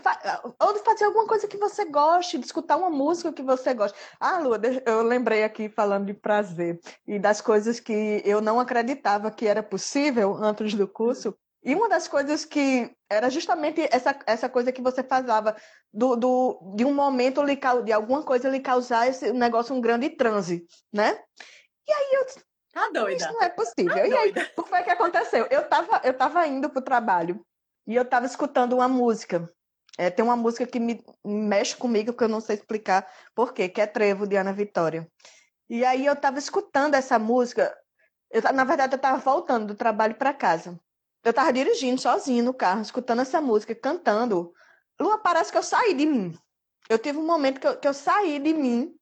ou 0.60 0.72
de 0.74 0.80
fazer 0.80 1.04
alguma 1.04 1.26
coisa 1.26 1.48
que 1.48 1.56
você 1.56 1.84
goste, 1.86 2.38
de 2.38 2.44
escutar 2.44 2.76
uma 2.76 2.90
música 2.90 3.32
que 3.32 3.42
você 3.42 3.72
gosta. 3.72 3.96
Ah, 4.20 4.38
Lua, 4.38 4.60
eu 4.84 5.02
lembrei 5.02 5.44
aqui 5.44 5.68
falando 5.68 6.06
de 6.06 6.14
prazer 6.14 6.78
e 7.06 7.18
das 7.18 7.40
coisas 7.40 7.80
que 7.80 8.22
eu 8.24 8.40
não 8.40 8.60
acreditava 8.60 9.30
que 9.30 9.46
era 9.46 9.62
possível 9.62 10.34
antes 10.34 10.74
do 10.74 10.86
curso. 10.86 11.34
E 11.64 11.74
uma 11.74 11.88
das 11.88 12.06
coisas 12.06 12.44
que 12.44 12.94
era 13.10 13.30
justamente 13.30 13.88
essa, 13.90 14.18
essa 14.26 14.48
coisa 14.48 14.70
que 14.70 14.82
você 14.82 15.02
fazava, 15.02 15.56
do, 15.92 16.14
do, 16.14 16.74
de 16.76 16.84
um 16.84 16.92
momento, 16.92 17.42
lhe, 17.42 17.58
de 17.84 17.92
alguma 17.92 18.22
coisa 18.22 18.50
lhe 18.50 18.60
causar 18.60 19.08
esse 19.08 19.32
negócio, 19.32 19.74
um 19.74 19.80
grande 19.80 20.10
transe, 20.10 20.66
né? 20.92 21.18
E 21.88 21.92
aí 21.92 22.14
eu 22.14 22.26
Tá 22.74 22.90
doida. 22.92 23.14
Isso 23.14 23.32
não 23.32 23.40
é 23.40 23.48
possível. 23.48 23.94
Tá 23.94 24.04
e 24.04 24.12
aí, 24.12 24.30
o 24.30 24.62
que 24.64 24.68
foi 24.68 24.82
que 24.82 24.90
aconteceu? 24.90 25.46
Eu 25.48 25.68
tava, 25.68 26.00
eu 26.02 26.12
tava 26.12 26.44
indo 26.48 26.68
pro 26.68 26.82
trabalho 26.82 27.40
e 27.86 27.94
eu 27.94 28.02
estava 28.02 28.26
escutando 28.26 28.74
uma 28.74 28.88
música. 28.88 29.48
É, 29.96 30.10
tem 30.10 30.24
uma 30.24 30.34
música 30.34 30.66
que 30.66 30.80
me 30.80 31.00
mexe 31.24 31.76
comigo, 31.76 32.12
que 32.12 32.24
eu 32.24 32.28
não 32.28 32.40
sei 32.40 32.56
explicar 32.56 33.08
por 33.32 33.54
quê, 33.54 33.68
que 33.68 33.80
é 33.80 33.86
Trevo, 33.86 34.26
de 34.26 34.36
Ana 34.36 34.52
Vitória. 34.52 35.08
E 35.70 35.84
aí 35.84 36.04
eu 36.04 36.14
estava 36.14 36.36
escutando 36.36 36.94
essa 36.94 37.16
música. 37.16 37.72
Eu, 38.28 38.42
na 38.52 38.64
verdade, 38.64 38.94
eu 38.94 38.96
estava 38.96 39.18
voltando 39.18 39.68
do 39.68 39.76
trabalho 39.76 40.16
para 40.16 40.34
casa. 40.34 40.76
Eu 41.24 41.30
estava 41.30 41.52
dirigindo 41.52 42.00
sozinho 42.00 42.44
no 42.44 42.52
carro, 42.52 42.82
escutando 42.82 43.22
essa 43.22 43.40
música, 43.40 43.74
cantando. 43.74 44.52
Lua, 45.00 45.18
parece 45.18 45.50
que 45.50 45.56
eu 45.56 45.62
saí 45.62 45.94
de 45.94 46.04
mim. 46.04 46.38
Eu 46.88 46.98
tive 46.98 47.18
um 47.18 47.26
momento 47.26 47.60
que 47.60 47.66
eu, 47.66 47.78
que 47.78 47.88
eu 47.88 47.94
saí 47.94 48.38
de 48.38 48.52
mim. 48.52 48.94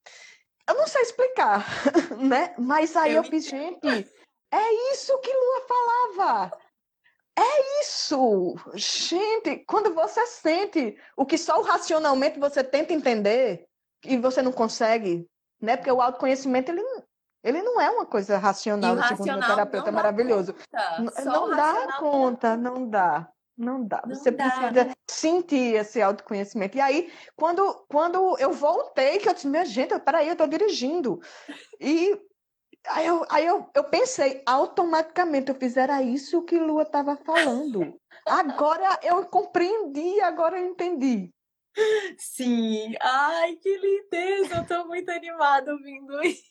Eu 0.68 0.76
não 0.76 0.86
sei 0.86 1.02
explicar, 1.02 1.66
né? 2.16 2.54
Mas 2.56 2.96
aí 2.96 3.12
eu, 3.12 3.22
eu 3.22 3.24
fiz, 3.24 3.44
gente, 3.46 4.08
é 4.52 4.92
isso 4.92 5.18
que 5.18 5.32
Lua 5.32 5.66
falava. 5.66 6.56
É 7.36 7.80
isso! 7.80 8.54
Gente, 8.74 9.64
quando 9.66 9.92
você 9.94 10.24
sente 10.26 10.96
o 11.16 11.24
que 11.24 11.38
só 11.38 11.60
racionalmente 11.62 12.38
você 12.38 12.62
tenta 12.62 12.92
entender 12.92 13.66
e 14.04 14.16
você 14.18 14.42
não 14.42 14.52
consegue, 14.52 15.26
né? 15.60 15.76
Porque 15.76 15.90
o 15.90 16.00
autoconhecimento, 16.00 16.70
ele, 16.70 16.82
ele 17.42 17.62
não 17.62 17.80
é 17.80 17.90
uma 17.90 18.06
coisa 18.06 18.38
racional, 18.38 18.96
segundo 19.08 19.32
meu 19.32 19.40
terapeuta 19.40 19.90
não 19.90 19.96
maravilhoso. 19.96 20.54
Conta. 20.54 21.24
Não 21.24 21.50
dá 21.50 21.98
conta, 21.98 22.56
não 22.56 22.88
dá. 22.88 23.28
Não 23.56 23.84
dá. 23.84 24.02
Não 24.06 24.14
você 24.14 24.30
dá. 24.30 24.50
precisa 24.50 24.90
sentir 25.10 25.74
esse 25.74 26.00
autoconhecimento. 26.00 26.76
E 26.76 26.80
aí, 26.80 27.12
quando, 27.36 27.84
quando 27.88 28.36
eu 28.38 28.52
voltei, 28.52 29.18
que 29.18 29.28
eu 29.28 29.34
disse, 29.34 29.46
minha 29.46 29.64
gente, 29.64 29.98
peraí, 30.00 30.28
eu 30.28 30.36
tô 30.36 30.46
dirigindo. 30.46 31.20
E 31.80 32.18
Aí 32.88 33.06
eu, 33.06 33.24
aí 33.30 33.46
eu, 33.46 33.70
eu 33.74 33.84
pensei, 33.84 34.42
automaticamente, 34.44 35.50
eu 35.50 35.54
fiz, 35.54 35.76
era 35.76 36.02
isso 36.02 36.42
que 36.42 36.58
Lua 36.58 36.82
estava 36.82 37.16
falando. 37.16 37.96
Agora 38.26 38.98
eu 39.02 39.24
compreendi, 39.26 40.20
agora 40.20 40.58
eu 40.58 40.66
entendi. 40.66 41.32
Sim, 42.18 42.94
ai, 43.00 43.54
que 43.56 43.78
lindeza, 43.78 44.56
eu 44.56 44.66
tô 44.66 44.84
muito 44.86 45.10
animada 45.10 45.72
ouvindo 45.72 46.22
isso. 46.24 46.42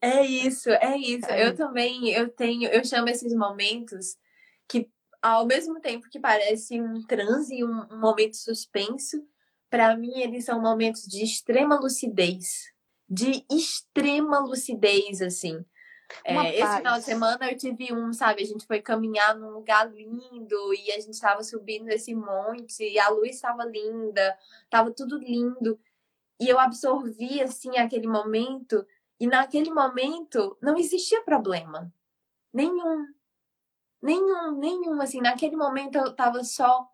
É 0.00 0.24
isso, 0.24 0.70
é 0.70 0.96
isso. 0.96 1.26
É. 1.26 1.46
Eu 1.46 1.54
também, 1.54 2.10
eu 2.10 2.28
tenho, 2.28 2.68
eu 2.70 2.84
chamo 2.84 3.08
esses 3.08 3.34
momentos 3.34 4.16
que 4.68 4.90
ao 5.22 5.46
mesmo 5.46 5.80
tempo 5.80 6.08
que 6.08 6.20
parece 6.20 6.80
um 6.80 7.02
transe, 7.04 7.64
um, 7.64 7.86
um 7.90 8.00
momento 8.00 8.36
suspenso, 8.36 9.26
para 9.68 9.96
mim 9.96 10.20
eles 10.20 10.44
são 10.44 10.60
momentos 10.60 11.02
de 11.02 11.24
extrema 11.24 11.78
lucidez, 11.78 12.72
de 13.08 13.44
extrema 13.50 14.38
lucidez, 14.40 15.20
assim. 15.20 15.64
É, 16.24 16.60
esse 16.60 16.76
final 16.76 16.98
de 16.98 17.04
semana 17.04 17.50
eu 17.50 17.56
tive 17.56 17.92
um, 17.92 18.12
sabe? 18.12 18.42
A 18.42 18.46
gente 18.46 18.66
foi 18.66 18.80
caminhar 18.80 19.36
num 19.36 19.50
lugar 19.50 19.90
lindo 19.92 20.74
e 20.74 20.92
a 20.92 21.00
gente 21.00 21.14
estava 21.14 21.42
subindo 21.42 21.88
esse 21.88 22.14
monte 22.14 22.84
e 22.84 22.98
a 22.98 23.08
luz 23.08 23.34
estava 23.34 23.64
linda, 23.64 24.38
estava 24.64 24.92
tudo 24.92 25.18
lindo. 25.18 25.78
E 26.38 26.48
eu 26.48 26.60
absorvi, 26.60 27.40
assim, 27.40 27.76
aquele 27.78 28.06
momento 28.06 28.86
e 29.18 29.26
naquele 29.26 29.70
momento 29.70 30.56
não 30.60 30.76
existia 30.76 31.22
problema. 31.22 31.92
Nenhum. 32.52 33.06
Nenhum, 34.02 34.58
nenhum. 34.58 35.00
Assim, 35.00 35.20
naquele 35.20 35.56
momento 35.56 35.96
eu 35.96 36.08
estava 36.08 36.44
só 36.44 36.88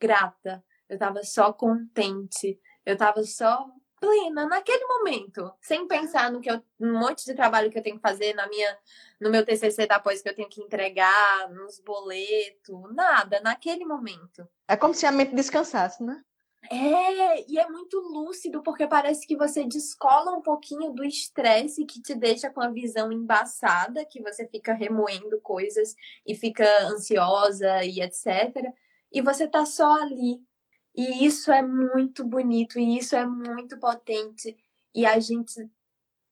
grata, 0.00 0.64
eu 0.88 0.94
estava 0.94 1.22
só 1.22 1.52
contente, 1.52 2.60
eu 2.84 2.94
estava 2.94 3.22
só 3.24 3.68
plena 4.00 4.46
naquele 4.46 4.84
momento, 4.84 5.50
sem 5.62 5.86
pensar 5.88 6.30
no 6.30 6.40
que 6.40 6.50
eu, 6.50 6.62
um 6.78 6.98
monte 6.98 7.24
de 7.24 7.34
trabalho 7.34 7.70
que 7.70 7.78
eu 7.78 7.82
tenho 7.82 7.96
que 7.96 8.02
fazer 8.02 8.34
na 8.34 8.46
minha, 8.48 8.78
no 9.18 9.30
meu 9.30 9.44
TCC 9.44 9.86
da 9.86 9.98
pós 9.98 10.20
que 10.20 10.28
eu 10.28 10.34
tenho 10.34 10.48
que 10.48 10.60
entregar, 10.60 11.48
nos 11.50 11.80
boletos, 11.80 12.94
nada, 12.94 13.40
naquele 13.40 13.84
momento. 13.86 14.46
É 14.68 14.76
como 14.76 14.92
se 14.92 15.06
a 15.06 15.12
mente 15.12 15.34
descansasse, 15.34 16.02
né? 16.02 16.22
É, 16.70 17.50
e 17.50 17.58
é 17.58 17.68
muito 17.68 17.98
lúcido, 18.00 18.62
porque 18.62 18.86
parece 18.86 19.26
que 19.26 19.36
você 19.36 19.64
descola 19.64 20.32
um 20.32 20.40
pouquinho 20.40 20.92
do 20.92 21.04
estresse 21.04 21.84
que 21.84 22.00
te 22.00 22.14
deixa 22.14 22.50
com 22.50 22.60
a 22.60 22.70
visão 22.70 23.12
embaçada, 23.12 24.04
que 24.04 24.22
você 24.22 24.46
fica 24.48 24.72
remoendo 24.72 25.40
coisas 25.40 25.94
e 26.26 26.34
fica 26.34 26.64
ansiosa 26.86 27.84
e 27.84 28.00
etc. 28.00 28.72
E 29.12 29.20
você 29.20 29.46
tá 29.46 29.66
só 29.66 29.92
ali. 30.02 30.40
E 30.94 31.26
isso 31.26 31.52
é 31.52 31.60
muito 31.60 32.24
bonito, 32.24 32.78
e 32.78 32.98
isso 32.98 33.16
é 33.16 33.26
muito 33.26 33.78
potente. 33.78 34.56
E 34.94 35.04
a 35.04 35.18
gente 35.18 35.68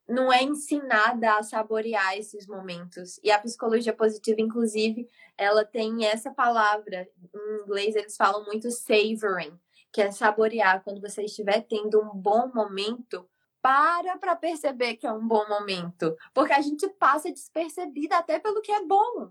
não 0.09 0.33
é 0.33 0.43
ensinada 0.43 1.37
a 1.37 1.43
saborear 1.43 2.17
esses 2.17 2.47
momentos. 2.47 3.21
E 3.23 3.31
a 3.31 3.39
psicologia 3.39 3.93
positiva, 3.93 4.41
inclusive, 4.41 5.09
ela 5.37 5.65
tem 5.65 6.07
essa 6.07 6.31
palavra. 6.31 7.09
Em 7.35 7.63
inglês, 7.63 7.97
eles 7.97 8.17
falam 8.17 8.45
muito 8.47 8.71
savoring 8.71 9.59
que 9.93 10.01
é 10.01 10.11
saborear 10.11 10.83
quando 10.83 11.01
você 11.01 11.23
estiver 11.23 11.61
tendo 11.63 12.01
um 12.01 12.11
bom 12.11 12.51
momento. 12.53 13.29
Para 13.61 14.19
para 14.19 14.35
perceber 14.35 14.97
que 14.97 15.07
é 15.07 15.13
um 15.13 15.25
bom 15.25 15.49
momento, 15.49 16.17
porque 16.35 16.53
a 16.53 16.61
gente 16.61 16.89
passa 16.89 17.31
despercebida 17.31 18.17
até 18.17 18.41
pelo 18.41 18.61
que 18.61 18.73
é 18.73 18.85
bom. 18.85 19.31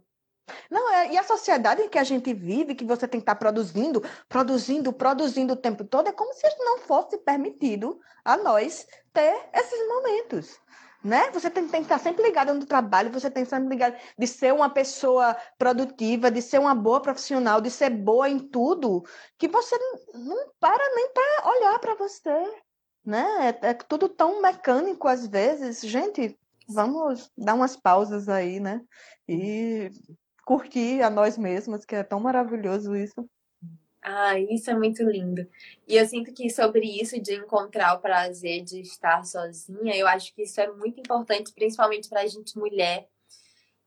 Não, 0.69 0.93
é, 0.93 1.11
e 1.11 1.17
a 1.17 1.23
sociedade 1.23 1.81
em 1.81 1.89
que 1.89 1.99
a 1.99 2.03
gente 2.03 2.33
vive, 2.33 2.75
que 2.75 2.85
você 2.85 3.07
tem 3.07 3.19
que 3.19 3.23
estar 3.23 3.35
produzindo, 3.35 4.01
produzindo, 4.29 4.93
produzindo 4.93 5.53
o 5.53 5.57
tempo 5.57 5.83
todo, 5.83 6.07
é 6.07 6.13
como 6.13 6.33
se 6.33 6.47
não 6.59 6.77
fosse 6.79 7.17
permitido 7.17 7.99
a 8.23 8.37
nós 8.37 8.87
ter 9.11 9.49
esses 9.53 9.87
momentos 9.89 10.61
né? 11.03 11.31
Você 11.31 11.49
tem, 11.49 11.67
tem, 11.67 11.81
que 11.81 11.85
estar 11.85 11.99
sempre 11.99 12.23
ligado 12.23 12.53
no 12.53 12.65
trabalho, 12.65 13.11
você 13.11 13.29
tem 13.29 13.43
que 13.43 13.47
estar 13.47 13.57
sempre 13.57 13.69
ligado 13.69 13.95
de 14.17 14.27
ser 14.27 14.53
uma 14.53 14.69
pessoa 14.69 15.35
produtiva, 15.57 16.29
de 16.29 16.41
ser 16.41 16.59
uma 16.59 16.75
boa 16.75 17.01
profissional, 17.01 17.59
de 17.59 17.71
ser 17.71 17.89
boa 17.89 18.29
em 18.29 18.39
tudo, 18.39 19.03
que 19.37 19.47
você 19.47 19.75
não 20.13 20.51
para 20.59 20.95
nem 20.95 21.09
para 21.11 21.49
olhar 21.49 21.79
para 21.79 21.95
você, 21.95 22.61
né? 23.05 23.57
É, 23.61 23.69
é, 23.69 23.73
tudo 23.73 24.07
tão 24.07 24.41
mecânico 24.41 25.07
às 25.07 25.25
vezes. 25.25 25.81
Gente, 25.81 26.37
vamos 26.67 27.31
dar 27.37 27.55
umas 27.55 27.75
pausas 27.75 28.29
aí, 28.29 28.59
né? 28.59 28.81
E 29.27 29.89
curtir 30.45 31.01
a 31.01 31.09
nós 31.09 31.37
mesmos, 31.37 31.85
que 31.85 31.95
é 31.95 32.03
tão 32.03 32.19
maravilhoso 32.19 32.95
isso. 32.95 33.27
Ah, 34.03 34.39
isso 34.39 34.69
é 34.71 34.75
muito 34.75 35.03
lindo. 35.03 35.47
E 35.87 35.95
eu 35.95 36.05
sinto 36.07 36.33
que 36.33 36.49
sobre 36.49 36.85
isso 36.85 37.21
de 37.21 37.35
encontrar 37.35 37.93
o 37.93 37.99
prazer 37.99 38.63
de 38.63 38.81
estar 38.81 39.23
sozinha, 39.23 39.95
eu 39.95 40.07
acho 40.07 40.33
que 40.33 40.41
isso 40.43 40.59
é 40.59 40.71
muito 40.71 40.99
importante, 40.99 41.53
principalmente 41.53 42.09
para 42.09 42.21
a 42.21 42.27
gente 42.27 42.57
mulher. 42.57 43.07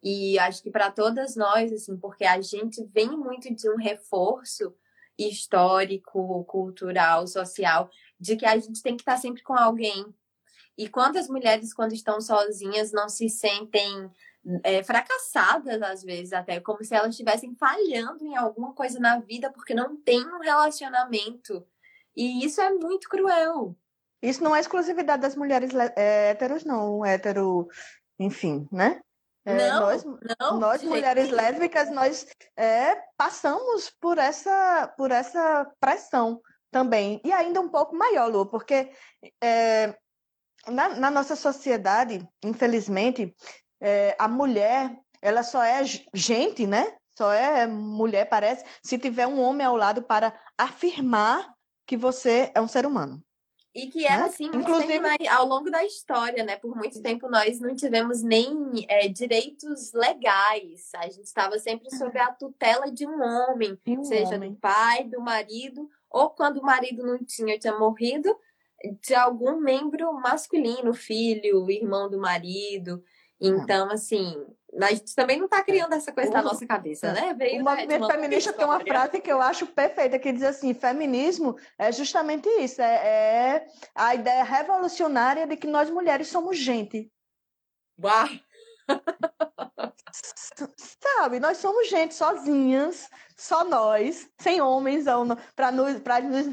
E 0.03 0.39
acho 0.39 0.63
que 0.63 0.71
para 0.71 0.91
todas 0.91 1.35
nós, 1.35 1.73
assim, 1.73 1.97
porque 1.97 2.25
a 2.25 2.41
gente 2.41 2.85
vem 2.93 3.09
muito 3.11 3.53
de 3.53 3.69
um 3.69 3.77
reforço 3.77 4.75
histórico, 5.19 6.45
cultural, 6.45 7.27
social, 7.27 7.91
de 8.21 8.37
que 8.37 8.47
a 8.47 8.57
gente 8.59 8.83
tem 8.83 8.97
que 8.97 9.03
estar 9.03 9.17
sempre 9.17 9.43
com 9.43 9.55
alguém. 9.55 10.05
E 10.77 10.89
quantas 10.89 11.29
mulheres, 11.29 11.73
quando 11.73 11.93
estão 11.93 12.21
sozinhas, 12.21 12.93
não 12.93 13.09
se 13.09 13.29
sentem 13.29 14.11
é, 14.63 14.83
fracassadas, 14.83 15.81
às 15.83 16.03
vezes, 16.03 16.33
até, 16.33 16.61
como 16.61 16.85
se 16.85 16.95
elas 16.95 17.11
estivessem 17.11 17.55
falhando 17.55 18.25
em 18.25 18.37
alguma 18.37 18.73
coisa 18.75 18.99
na 18.99 19.19
vida 19.21 19.51
porque 19.51 19.75
não 19.75 19.97
tem 19.97 20.25
um 20.27 20.41
relacionamento. 20.41 21.67
E 22.17 22.45
isso 22.45 22.61
é 22.61 22.71
muito 22.71 23.09
cruel. 23.09 23.77
Isso 24.21 24.43
não 24.43 24.55
é 24.55 24.61
exclusividade 24.61 25.23
das 25.23 25.37
mulheres 25.37 25.71
é, 25.97 26.31
héteros, 26.31 26.65
não. 26.65 27.05
Hétero, 27.05 27.69
enfim, 28.19 28.69
né? 28.71 29.01
É, 29.47 29.69
não, 29.69 29.81
nós, 29.81 30.05
não, 30.41 30.59
nós 30.59 30.83
mulheres 30.83 31.29
lésbicas, 31.29 31.91
nós 31.91 32.27
é, 32.57 32.97
passamos 33.17 33.91
por 34.01 34.17
essa, 34.17 34.93
por 34.97 35.11
essa 35.11 35.71
pressão 35.79 36.41
também. 36.71 37.21
E 37.23 37.31
ainda 37.31 37.61
um 37.61 37.69
pouco 37.69 37.95
maior, 37.95 38.31
Lu, 38.31 38.47
porque 38.47 38.91
é, 39.43 39.95
na, 40.69 40.89
na, 40.91 41.11
nossa 41.11 41.37
sociedade, 41.37 42.27
infelizmente, 42.43 43.35
é, 43.81 44.17
a 44.19 44.29
mulher, 44.29 44.97
ela 45.21 45.43
só 45.43 45.63
é 45.63 45.83
gente, 46.13 46.67
né? 46.67 46.97
Só 47.17 47.33
é 47.33 47.67
mulher, 47.67 48.29
parece, 48.29 48.65
se 48.83 48.99
tiver 48.99 49.27
um 49.27 49.41
homem 49.41 49.67
ao 49.67 49.77
lado 49.77 50.03
para 50.03 50.33
afirmar 50.59 51.55
que 51.87 51.97
você 51.97 52.51
é 52.55 52.61
um 52.61 52.69
ser 52.69 52.87
humano. 52.87 53.23
E 53.75 53.89
que 53.89 54.07
era 54.07 54.23
né? 54.23 54.25
assim, 54.27 54.47
Inclusive... 54.47 55.29
ao 55.29 55.47
longo 55.47 55.69
da 55.69 55.85
história, 55.85 56.45
né? 56.45 56.57
Por 56.57 56.77
muito 56.77 57.03
tempo 57.03 57.29
nós 57.29 57.59
não 57.59 57.75
tivemos 57.75 58.23
nem 58.23 58.87
é, 58.89 59.09
direitos 59.09 59.93
legais. 59.93 60.91
A 60.97 61.09
gente 61.09 61.25
estava 61.25 61.59
sempre 61.59 61.91
sob 61.97 62.17
a 62.17 62.33
tutela 62.33 62.91
de 62.91 63.05
um 63.05 63.21
homem, 63.21 63.77
um 63.89 64.05
seja 64.05 64.37
homem. 64.37 64.53
do 64.53 64.59
pai, 64.59 65.05
do 65.05 65.21
marido, 65.21 65.91
ou 66.09 66.31
quando 66.31 66.59
o 66.59 66.63
marido 66.63 67.05
não 67.05 67.19
tinha, 67.25 67.59
tinha 67.59 67.77
morrido, 67.77 68.37
de 69.01 69.15
algum 69.15 69.61
membro 69.61 70.13
masculino, 70.15 70.95
filho, 70.95 71.71
irmão 71.71 72.09
do 72.11 72.19
marido. 72.19 73.03
Então, 73.41 73.91
assim, 73.91 74.45
a 74.81 74.91
gente 74.91 75.15
também 75.15 75.39
não 75.39 75.45
está 75.45 75.63
criando 75.63 75.93
essa 75.95 76.13
coisa 76.13 76.31
na 76.31 76.43
nossa 76.43 76.67
cabeça, 76.67 77.13
né? 77.13 77.35
Veio, 77.35 77.61
o 77.61 77.65
movimento 77.65 78.07
feminista 78.07 78.53
tem 78.53 78.65
uma 78.65 78.81
frase 78.81 79.21
que 79.21 79.31
eu 79.31 79.41
acho 79.41 79.67
perfeita, 79.67 80.19
que 80.19 80.33
diz 80.33 80.43
assim, 80.43 80.75
feminismo 80.75 81.57
é 81.79 81.93
justamente 81.93 82.49
isso, 82.61 82.83
é, 82.83 82.95
é 82.95 83.67
a 83.95 84.15
ideia 84.15 84.43
revolucionária 84.43 85.47
de 85.47 85.57
que 85.57 85.67
nós 85.67 85.91
mulheres 85.91 86.29
somos 86.29 86.59
gente. 86.59 87.11
Uau! 88.03 88.29
Sabe, 90.77 91.41
nós 91.41 91.59
somos 91.59 91.89
gente 91.89 92.15
sozinhas, 92.15 93.09
só 93.37 93.65
nós, 93.65 94.29
sem 94.39 94.61
homens 94.61 95.05
para 95.57 95.73
nos, 95.73 96.01
pra 96.01 96.21
nos, 96.21 96.47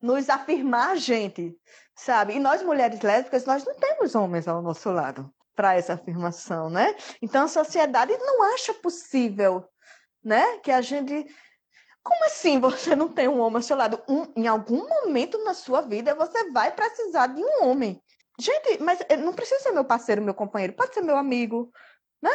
nos 0.00 0.28
afirmar 0.28 0.96
gente, 0.96 1.56
sabe? 1.94 2.34
E 2.34 2.38
nós 2.38 2.62
mulheres 2.62 3.00
lésbicas, 3.00 3.44
nós 3.44 3.64
não 3.64 3.74
temos 3.74 4.14
homens 4.14 4.46
ao 4.46 4.62
nosso 4.62 4.90
lado 4.90 5.32
para 5.54 5.74
essa 5.74 5.94
afirmação, 5.94 6.68
né? 6.68 6.94
Então 7.22 7.44
a 7.44 7.48
sociedade 7.48 8.16
não 8.18 8.42
acha 8.54 8.74
possível, 8.74 9.64
né, 10.22 10.58
que 10.58 10.70
a 10.70 10.80
gente 10.80 11.26
como 12.06 12.24
assim 12.26 12.60
você 12.60 12.94
não 12.94 13.08
tem 13.08 13.26
um 13.26 13.40
homem 13.40 13.56
ao 13.56 13.62
seu 13.62 13.76
lado? 13.76 14.00
Um, 14.08 14.32
em 14.36 14.46
algum 14.46 14.88
momento 14.88 15.42
na 15.42 15.54
sua 15.54 15.80
vida 15.80 16.14
você 16.14 16.50
vai 16.52 16.70
precisar 16.70 17.26
de 17.28 17.42
um 17.42 17.64
homem. 17.64 18.00
Gente, 18.38 18.80
mas 18.80 19.00
eh, 19.08 19.16
não 19.16 19.32
precisa 19.32 19.60
ser 19.60 19.72
meu 19.72 19.84
parceiro, 19.84 20.22
meu 20.22 20.34
companheiro, 20.34 20.74
pode 20.74 20.94
ser 20.94 21.00
meu 21.00 21.16
amigo, 21.16 21.72
né? 22.22 22.30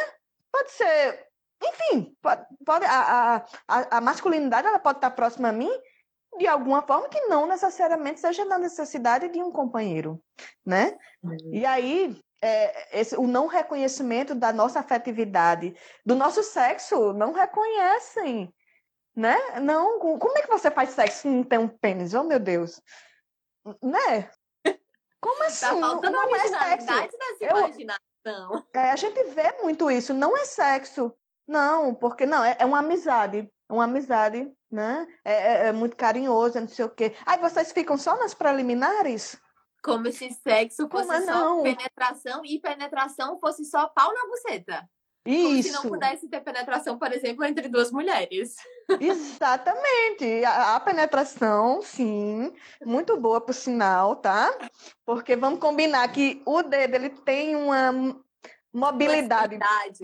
Pode 0.50 0.72
ser, 0.72 1.26
enfim, 1.62 2.14
pode, 2.20 2.44
pode 2.66 2.84
a, 2.84 3.36
a, 3.66 3.96
a 3.96 4.00
masculinidade 4.00 4.66
ela 4.66 4.78
pode 4.78 4.98
estar 4.98 5.12
próxima 5.12 5.48
a 5.48 5.52
mim 5.52 5.70
de 6.38 6.46
alguma 6.46 6.82
forma 6.82 7.08
que 7.08 7.20
não 7.22 7.46
necessariamente 7.46 8.20
seja 8.20 8.44
na 8.44 8.58
necessidade 8.58 9.28
de 9.28 9.42
um 9.42 9.50
companheiro, 9.50 10.22
né? 10.64 10.96
Uhum. 11.22 11.36
E 11.52 11.66
aí 11.66 12.18
é, 12.42 13.00
esse, 13.00 13.16
o 13.16 13.26
não 13.26 13.46
reconhecimento 13.46 14.34
da 14.34 14.52
nossa 14.52 14.80
afetividade, 14.80 15.76
do 16.04 16.14
nosso 16.14 16.42
sexo, 16.42 17.12
não 17.12 17.32
reconhecem, 17.32 18.52
né? 19.14 19.36
Não, 19.60 19.98
como 19.98 20.36
é 20.36 20.42
que 20.42 20.48
você 20.48 20.70
faz 20.70 20.90
sexo 20.90 21.22
se 21.22 21.28
não 21.28 21.44
tem 21.44 21.58
um 21.58 21.68
pênis? 21.68 22.14
Oh, 22.14 22.24
meu 22.24 22.40
Deus. 22.40 22.80
Né? 23.80 24.28
Como 25.20 25.38
tá 25.38 25.46
assim? 25.46 25.66
Tá 25.66 25.80
faltando 25.80 26.16
não 26.16 26.34
é 26.34 26.48
sexo. 26.48 26.86
Eu, 27.40 27.56
É, 28.74 28.90
a 28.90 28.96
gente 28.96 29.22
vê 29.30 29.52
muito 29.62 29.90
isso, 29.90 30.12
não 30.12 30.36
é 30.36 30.44
sexo. 30.44 31.14
Não, 31.46 31.94
porque 31.94 32.26
não, 32.26 32.42
é, 32.42 32.56
é 32.58 32.64
uma 32.64 32.80
amizade. 32.80 33.48
É 33.68 33.72
uma 33.72 33.84
amizade, 33.84 34.52
né? 34.72 35.06
É, 35.24 35.32
é, 35.32 35.66
é 35.68 35.72
muito 35.72 35.96
carinhoso, 35.96 36.58
não 36.58 36.68
sei 36.68 36.84
o 36.84 36.90
quê. 36.90 37.14
Aí 37.26 37.38
vocês 37.38 37.70
ficam 37.72 37.96
só 37.96 38.18
nas 38.18 38.34
preliminares? 38.34 39.38
Como 39.82 40.10
se 40.12 40.30
sexo 40.30 40.88
fosse 40.88 41.08
Como 41.08 41.24
só 41.24 41.32
não? 41.32 41.62
penetração 41.62 42.42
e 42.44 42.58
penetração 42.60 43.38
fosse 43.38 43.64
só 43.64 43.88
pau 43.88 44.12
na 44.14 44.26
buceta. 44.26 44.88
Isso. 45.24 45.48
Como 45.48 45.62
se 45.62 45.72
não 45.72 45.82
pudesse 45.82 46.28
ter 46.28 46.40
penetração, 46.40 46.98
por 46.98 47.12
exemplo, 47.12 47.44
entre 47.44 47.68
duas 47.68 47.92
mulheres. 47.92 48.56
Exatamente. 49.00 50.44
A, 50.44 50.76
a, 50.76 50.80
penetração, 50.80 51.80
sim, 51.80 52.52
muito 52.84 53.16
boa 53.16 53.40
por 53.40 53.54
sinal, 53.54 54.16
tá? 54.16 54.52
Porque 55.04 55.36
vamos 55.36 55.60
combinar 55.60 56.08
que 56.08 56.42
o 56.44 56.62
dedo 56.62 56.94
ele 56.96 57.10
tem 57.10 57.54
uma 57.54 58.20
mobilidade 58.72 59.58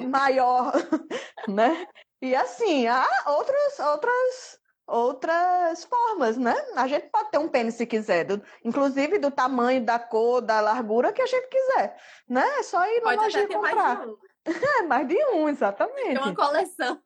maior, 0.07 0.73
né? 1.49 1.87
E 2.21 2.35
assim, 2.35 2.87
há 2.87 3.07
outras 3.27 3.79
outras 3.79 4.58
outras 4.89 5.85
formas, 5.85 6.39
né? 6.39 6.55
A 6.75 6.89
gente 6.89 7.09
pode 7.11 7.31
ter 7.31 7.39
um 7.39 7.49
pênis 7.49 7.75
se 7.75 7.87
quiser, 7.87 8.25
do, 8.25 8.43
inclusive 8.65 9.19
do 9.19 9.31
tamanho, 9.31 9.85
da 9.85 9.99
cor, 9.99 10.41
da 10.41 10.61
largura 10.61 11.13
que 11.13 11.21
a 11.21 11.27
gente 11.27 11.47
quiser, 11.49 11.97
né? 12.27 12.45
É 12.59 12.63
só 12.63 12.85
ir 12.87 13.03
na 13.03 13.13
loja 13.13 13.43
e 13.43 13.47
comprar. 13.47 13.75
Mais 13.75 14.01
de 14.01 14.07
um. 14.09 14.29
É, 14.79 14.83
mais 14.83 15.07
de 15.07 15.25
um, 15.35 15.47
exatamente. 15.47 16.17
É 16.17 16.21
uma 16.21 16.35
coleção. 16.35 16.99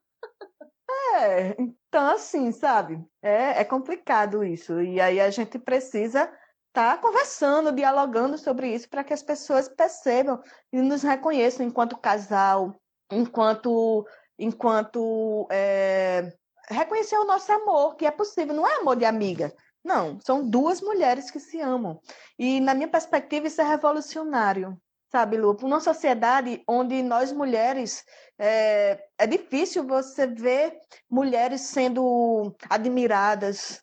É, 1.17 1.57
então 1.59 2.07
assim, 2.13 2.53
sabe? 2.53 3.05
É, 3.21 3.61
é 3.61 3.65
complicado 3.65 4.45
isso. 4.45 4.81
E 4.81 5.01
aí 5.01 5.21
a 5.21 5.29
gente 5.29 5.59
precisa 5.59 6.31
estar 6.69 6.97
tá 6.97 6.99
conversando, 6.99 7.73
dialogando 7.73 8.39
sobre 8.39 8.73
isso 8.73 8.89
para 8.89 9.03
que 9.03 9.13
as 9.13 9.25
pessoas 9.25 9.69
percebam 9.69 10.41
e 10.73 10.81
nos 10.81 11.03
reconheçam 11.03 11.67
enquanto 11.67 11.99
casal, 11.99 12.75
enquanto 13.11 14.07
enquanto 14.39 15.47
é, 15.51 16.33
reconhecer 16.73 17.17
o 17.17 17.25
nosso 17.25 17.51
amor, 17.53 17.97
que 17.97 18.07
é 18.07 18.11
possível, 18.11 18.55
não 18.55 18.67
é 18.67 18.77
amor 18.77 18.97
de 18.97 19.05
amiga. 19.05 19.55
Não, 19.85 20.19
são 20.21 20.49
duas 20.49 20.81
mulheres 20.81 21.31
que 21.31 21.41
se 21.41 21.61
amam. 21.61 22.01
E, 22.39 22.61
na 22.61 22.75
minha 22.75 22.89
perspectiva, 22.89 23.47
isso 23.47 23.61
é 23.61 23.65
revolucionário 23.65 24.79
sabe, 25.13 25.37
Lu? 25.37 25.55
Numa 25.61 25.79
sociedade 25.79 26.65
onde 26.67 27.03
nós 27.03 27.31
mulheres 27.33 28.03
é, 28.39 28.99
é 29.19 29.27
difícil 29.27 29.87
você 29.87 30.27
ver 30.27 30.79
mulheres 31.09 31.61
sendo 31.61 32.57
admiradas, 32.71 33.83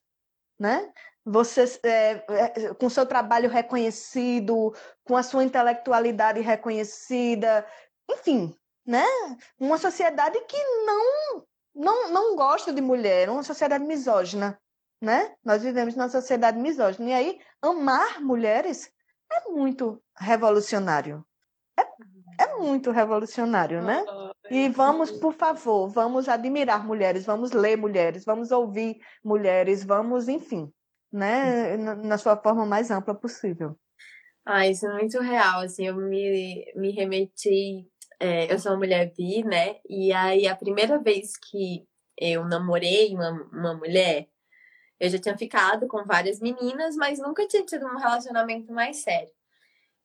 né? 0.60 0.92
Você 1.24 1.80
é, 1.84 2.26
é, 2.28 2.74
com 2.74 2.90
seu 2.90 3.06
trabalho 3.06 3.48
reconhecido, 3.48 4.74
com 5.04 5.16
a 5.16 5.22
sua 5.22 5.44
intelectualidade 5.44 6.42
reconhecida, 6.42 7.64
enfim, 8.10 8.56
né? 8.84 9.06
Uma 9.60 9.78
sociedade 9.78 10.40
que 10.48 10.58
não 10.86 11.46
não, 11.80 12.12
não 12.12 12.36
gosta 12.36 12.74
de 12.74 12.82
mulher, 12.82 13.30
uma 13.30 13.42
sociedade 13.42 13.86
misógina, 13.86 14.60
né? 15.02 15.34
Nós 15.44 15.64
vivemos 15.64 15.96
numa 15.96 16.10
sociedade 16.10 16.60
misógina. 16.60 17.10
E 17.10 17.14
aí, 17.14 17.40
amar 17.62 18.20
mulheres 18.22 18.92
é 19.32 19.50
muito 19.50 20.02
revolucionário. 20.18 21.26
É, 21.80 22.44
é 22.44 22.58
muito 22.58 22.92
revolucionário, 22.92 23.82
né? 23.82 24.04
E 24.52 24.68
vamos, 24.68 25.10
por 25.10 25.34
favor, 25.34 25.88
vamos 25.88 26.28
admirar 26.28 26.86
mulheres, 26.86 27.26
vamos 27.26 27.52
ler 27.52 27.78
mulheres, 27.78 28.26
vamos 28.26 28.52
ouvir 28.52 29.00
mulheres, 29.24 29.84
vamos, 29.84 30.28
enfim, 30.28 30.70
né? 31.10 31.78
Na 31.78 32.18
sua 32.18 32.36
forma 32.36 32.66
mais 32.66 32.92
ampla 32.92 33.16
possível. 33.16 33.80
Ah, 34.46 34.68
isso 34.68 34.86
é 34.86 34.94
muito 34.94 35.20
real, 35.22 35.62
assim, 35.62 35.88
eu 35.88 35.96
me, 35.96 36.74
me 36.76 36.92
remeti, 36.92 37.88
é, 38.20 38.52
eu 38.52 38.60
sou 38.60 38.74
uma 38.74 38.80
mulher 38.80 39.14
bi, 39.16 39.44
né? 39.44 39.78
E 39.90 40.12
aí 40.12 40.48
a 40.48 40.56
primeira 40.56 41.00
vez 41.00 41.38
que 41.38 41.88
eu 42.18 42.46
namorei 42.46 43.16
uma, 43.16 43.32
uma 43.52 43.74
mulher, 43.76 44.28
eu 45.00 45.10
já 45.10 45.18
tinha 45.18 45.38
ficado 45.38 45.88
com 45.88 46.04
várias 46.04 46.40
meninas, 46.40 46.96
mas 46.96 47.20
nunca 47.20 47.48
tinha 47.48 47.64
tido 47.66 47.86
um 47.86 47.98
relacionamento 47.98 48.74
mais 48.74 48.98
sério. 48.98 49.32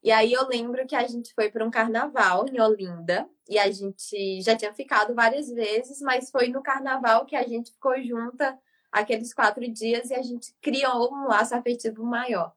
E 0.02 0.12
aí 0.12 0.32
eu 0.32 0.46
lembro 0.46 0.86
que 0.86 0.94
a 0.94 1.06
gente 1.06 1.32
foi 1.34 1.50
para 1.50 1.64
um 1.64 1.70
carnaval 1.70 2.46
em 2.46 2.60
Olinda 2.60 3.28
e 3.48 3.58
a 3.58 3.70
gente 3.70 4.42
já 4.42 4.54
tinha 4.54 4.72
ficado 4.74 5.14
várias 5.14 5.48
vezes, 5.48 6.00
mas 6.00 6.30
foi 6.30 6.48
no 6.48 6.62
carnaval 6.62 7.24
que 7.26 7.34
a 7.34 7.42
gente 7.42 7.72
ficou 7.72 8.00
junta 8.02 8.58
aqueles 8.92 9.34
quatro 9.34 9.66
dias 9.66 10.10
e 10.10 10.14
a 10.14 10.22
gente 10.22 10.54
criou 10.60 11.12
um 11.12 11.26
laço 11.26 11.54
afetivo 11.54 12.04
maior. 12.04 12.54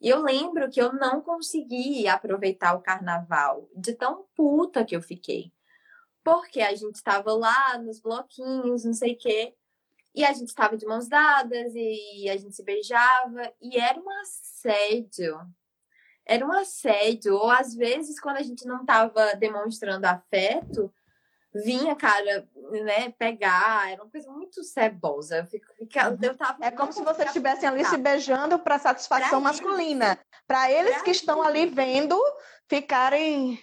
E 0.00 0.08
eu 0.08 0.22
lembro 0.22 0.70
que 0.70 0.80
eu 0.80 0.92
não 0.92 1.20
consegui 1.20 2.06
aproveitar 2.06 2.74
o 2.74 2.82
carnaval 2.82 3.68
de 3.74 3.94
tão 3.94 4.26
puta 4.36 4.84
que 4.84 4.94
eu 4.94 5.02
fiquei. 5.02 5.52
Porque 6.24 6.60
a 6.60 6.74
gente 6.74 6.96
estava 6.96 7.32
lá 7.32 7.78
nos 7.78 8.00
bloquinhos, 8.00 8.84
não 8.84 8.92
sei 8.92 9.14
o 9.14 9.18
quê, 9.18 9.54
e 10.14 10.24
a 10.24 10.32
gente 10.32 10.48
estava 10.48 10.76
de 10.76 10.86
mãos 10.86 11.08
dadas 11.08 11.72
e 11.74 12.28
a 12.28 12.36
gente 12.36 12.54
se 12.54 12.62
beijava, 12.62 13.52
e 13.60 13.78
era 13.78 13.98
um 14.00 14.10
assédio 14.20 15.38
era 16.28 16.46
um 16.46 16.52
assédio, 16.52 17.34
ou 17.34 17.50
às 17.50 17.74
vezes, 17.74 18.20
quando 18.20 18.36
a 18.36 18.42
gente 18.42 18.66
não 18.66 18.82
estava 18.82 19.34
demonstrando 19.34 20.04
afeto, 20.04 20.92
vinha, 21.54 21.94
cara, 21.96 22.46
né, 22.70 23.10
pegar, 23.18 23.90
era 23.90 24.02
uma 24.02 24.10
coisa 24.10 24.30
muito 24.30 24.62
cebosa. 24.62 25.38
Eu, 25.38 25.46
fico, 25.46 25.66
uhum. 25.80 26.18
eu 26.22 26.36
tava 26.36 26.64
é 26.64 26.70
como 26.70 26.92
se 26.92 27.02
vocês 27.02 27.28
estivessem 27.28 27.68
ali 27.68 27.84
se 27.84 27.96
beijando 27.96 28.58
para 28.58 28.78
satisfação 28.78 29.40
pra 29.40 29.40
masculina. 29.40 30.18
Para 30.46 30.70
eles 30.70 30.94
pra 30.94 31.04
que 31.04 31.10
estão 31.10 31.42
ali 31.42 31.66
vendo 31.66 32.18
ficarem. 32.68 33.62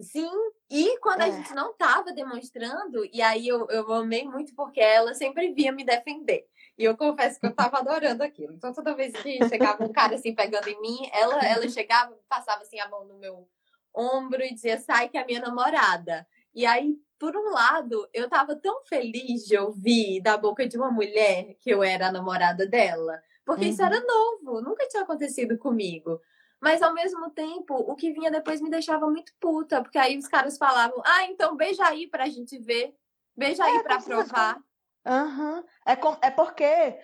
Sim, 0.00 0.30
e 0.70 0.98
quando 1.00 1.20
é. 1.20 1.24
a 1.24 1.30
gente 1.30 1.52
não 1.54 1.72
estava 1.72 2.12
demonstrando, 2.12 3.04
e 3.12 3.20
aí 3.20 3.46
eu, 3.46 3.68
eu 3.68 3.92
amei 3.92 4.24
muito 4.24 4.54
porque 4.54 4.80
ela 4.80 5.14
sempre 5.14 5.52
via 5.52 5.72
me 5.72 5.84
defender. 5.84 6.46
E 6.78 6.84
eu 6.84 6.96
confesso 6.96 7.38
que 7.38 7.46
eu 7.46 7.54
tava 7.54 7.78
adorando 7.78 8.22
aquilo. 8.22 8.54
Então, 8.54 8.72
toda 8.72 8.94
vez 8.94 9.12
que 9.12 9.46
chegava 9.48 9.84
um 9.84 9.92
cara 9.92 10.14
assim 10.14 10.34
pegando 10.34 10.66
em 10.68 10.80
mim, 10.80 11.10
ela, 11.12 11.38
ela 11.44 11.68
chegava, 11.68 12.18
passava 12.26 12.62
assim 12.62 12.80
a 12.80 12.88
mão 12.88 13.04
no 13.04 13.18
meu 13.18 13.46
ombro 13.94 14.42
e 14.42 14.54
dizia: 14.54 14.78
sai 14.78 15.10
que 15.10 15.18
é 15.18 15.22
a 15.22 15.26
minha 15.26 15.40
namorada. 15.40 16.26
E 16.54 16.64
aí, 16.64 16.96
por 17.20 17.36
um 17.36 17.50
lado, 17.50 18.08
eu 18.14 18.30
tava 18.30 18.56
tão 18.56 18.82
feliz 18.86 19.44
de 19.44 19.56
ouvir 19.58 20.22
da 20.22 20.38
boca 20.38 20.66
de 20.66 20.78
uma 20.78 20.90
mulher 20.90 21.54
que 21.60 21.68
eu 21.68 21.82
era 21.82 22.08
a 22.08 22.12
namorada 22.12 22.66
dela, 22.66 23.22
porque 23.44 23.66
uhum. 23.66 23.70
isso 23.70 23.82
era 23.82 24.00
novo, 24.00 24.62
nunca 24.62 24.88
tinha 24.88 25.02
acontecido 25.02 25.58
comigo. 25.58 26.18
Mas 26.58 26.80
ao 26.80 26.94
mesmo 26.94 27.30
tempo, 27.30 27.74
o 27.74 27.94
que 27.94 28.10
vinha 28.10 28.30
depois 28.30 28.60
me 28.62 28.70
deixava 28.70 29.06
muito 29.06 29.32
puta, 29.38 29.82
porque 29.82 29.98
aí 29.98 30.16
os 30.16 30.26
caras 30.26 30.56
falavam: 30.56 31.00
ah, 31.04 31.24
então 31.24 31.56
beija 31.56 31.86
aí 31.86 32.06
pra 32.06 32.28
gente 32.28 32.58
ver, 32.58 32.94
beija 33.36 33.64
aí 33.64 33.76
é, 33.76 33.82
pra 33.82 34.00
provar. 34.00 34.58
Uhum. 35.06 35.62
É, 35.86 35.96
com, 35.96 36.16
é 36.22 36.30
porque, 36.30 36.98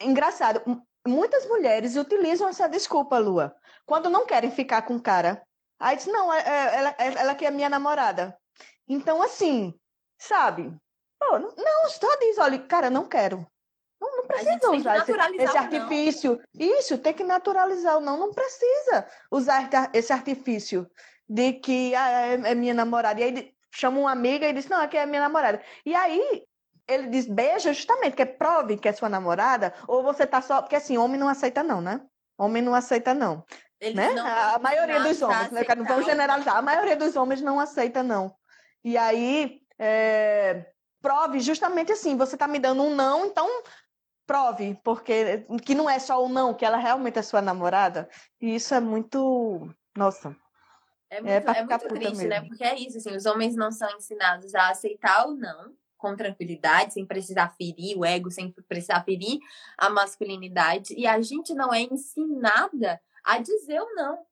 engraçado, 0.00 0.62
muitas 1.06 1.46
mulheres 1.46 1.96
utilizam 1.96 2.48
essa 2.48 2.68
desculpa, 2.68 3.18
Lua, 3.18 3.54
quando 3.86 4.10
não 4.10 4.26
querem 4.26 4.50
ficar 4.50 4.82
com 4.82 4.96
o 4.96 5.02
cara. 5.02 5.42
Aí 5.78 5.96
diz, 5.96 6.06
não, 6.06 6.32
é, 6.32 6.40
é, 6.40 6.76
ela, 6.76 6.94
é, 6.98 7.06
ela 7.20 7.34
que 7.34 7.46
é 7.46 7.50
minha 7.50 7.70
namorada. 7.70 8.36
Então, 8.88 9.22
assim, 9.22 9.74
sabe? 10.18 10.74
Pô, 11.18 11.38
não, 11.38 11.88
só 11.88 12.16
diz, 12.18 12.38
olha, 12.38 12.58
cara, 12.58 12.90
não 12.90 13.08
quero. 13.08 13.46
Não, 14.00 14.16
não 14.18 14.26
precisa 14.26 14.70
usar 14.70 14.98
esse, 14.98 15.12
esse 15.42 15.56
artifício. 15.56 16.40
Isso, 16.54 16.98
tem 16.98 17.14
que 17.14 17.24
naturalizar 17.24 17.96
o 17.96 18.00
não. 18.00 18.18
Não 18.18 18.32
precisa 18.32 19.06
usar 19.30 19.68
esse 19.92 20.12
artifício 20.12 20.86
de 21.28 21.54
que 21.54 21.94
ah, 21.94 22.26
é, 22.26 22.32
é 22.50 22.54
minha 22.54 22.74
namorada. 22.74 23.20
E 23.20 23.24
aí 23.24 23.54
chama 23.70 23.98
uma 24.00 24.12
amiga 24.12 24.46
e 24.46 24.52
diz, 24.52 24.68
não, 24.68 24.80
aqui 24.80 24.96
é 24.96 25.06
minha 25.06 25.22
namorada. 25.22 25.62
E 25.84 25.94
aí 25.94 26.46
ele 26.86 27.08
diz 27.08 27.26
beija 27.26 27.72
justamente, 27.72 28.14
que 28.14 28.22
é 28.22 28.26
prove 28.26 28.76
que 28.76 28.88
é 28.88 28.92
sua 28.92 29.08
namorada, 29.08 29.74
ou 29.88 30.02
você 30.02 30.26
tá 30.26 30.40
só. 30.40 30.62
Porque 30.62 30.76
assim, 30.76 30.98
homem 30.98 31.18
não 31.18 31.28
aceita, 31.28 31.62
não, 31.62 31.80
né? 31.80 32.00
Homem 32.38 32.62
não 32.62 32.74
aceita, 32.74 33.14
não. 33.14 33.44
Eles 33.80 33.96
né? 33.96 34.12
Não 34.12 34.26
a 34.26 34.58
maioria 34.58 35.00
dos 35.00 35.20
homens, 35.20 35.50
né? 35.50 35.64
Não 35.76 35.84
vamos 35.84 36.06
generalizar, 36.06 36.56
a 36.56 36.62
maioria 36.62 36.96
dos 36.96 37.16
homens 37.16 37.42
não 37.42 37.58
aceita, 37.58 38.02
não. 38.02 38.34
E 38.86 38.96
aí, 38.96 39.60
é... 39.80 40.64
prove 41.02 41.40
justamente 41.40 41.90
assim, 41.90 42.16
você 42.16 42.36
tá 42.36 42.46
me 42.46 42.60
dando 42.60 42.84
um 42.84 42.94
não, 42.94 43.26
então 43.26 43.48
prove, 44.24 44.78
porque 44.84 45.44
que 45.64 45.74
não 45.74 45.90
é 45.90 45.98
só 45.98 46.22
o 46.22 46.26
um 46.26 46.28
não, 46.28 46.54
que 46.54 46.64
ela 46.64 46.76
realmente 46.76 47.18
é 47.18 47.22
sua 47.22 47.42
namorada. 47.42 48.08
E 48.40 48.54
isso 48.54 48.72
é 48.72 48.78
muito. 48.78 49.68
Nossa. 49.96 50.36
É, 51.10 51.16
é 51.16 51.20
muito, 51.20 51.50
é, 51.50 51.58
é 51.58 51.64
muito 51.64 51.88
triste, 51.88 52.04
né? 52.04 52.10
mesmo. 52.10 52.28
né? 52.28 52.40
Porque 52.42 52.62
é 52.62 52.78
isso, 52.78 52.98
assim, 52.98 53.10
os 53.16 53.26
homens 53.26 53.56
não 53.56 53.72
são 53.72 53.90
ensinados 53.96 54.54
a 54.54 54.68
aceitar 54.68 55.26
ou 55.26 55.34
não 55.34 55.74
com 55.96 56.14
tranquilidade, 56.14 56.94
sem 56.94 57.04
precisar 57.04 57.48
ferir 57.56 57.98
o 57.98 58.04
ego, 58.04 58.30
sem 58.30 58.54
precisar 58.68 59.02
ferir 59.02 59.40
a 59.76 59.90
masculinidade. 59.90 60.94
E 60.96 61.08
a 61.08 61.20
gente 61.20 61.52
não 61.54 61.74
é 61.74 61.80
ensinada 61.80 63.00
a 63.24 63.40
dizer 63.40 63.80
o 63.80 63.94
não. 63.96 64.24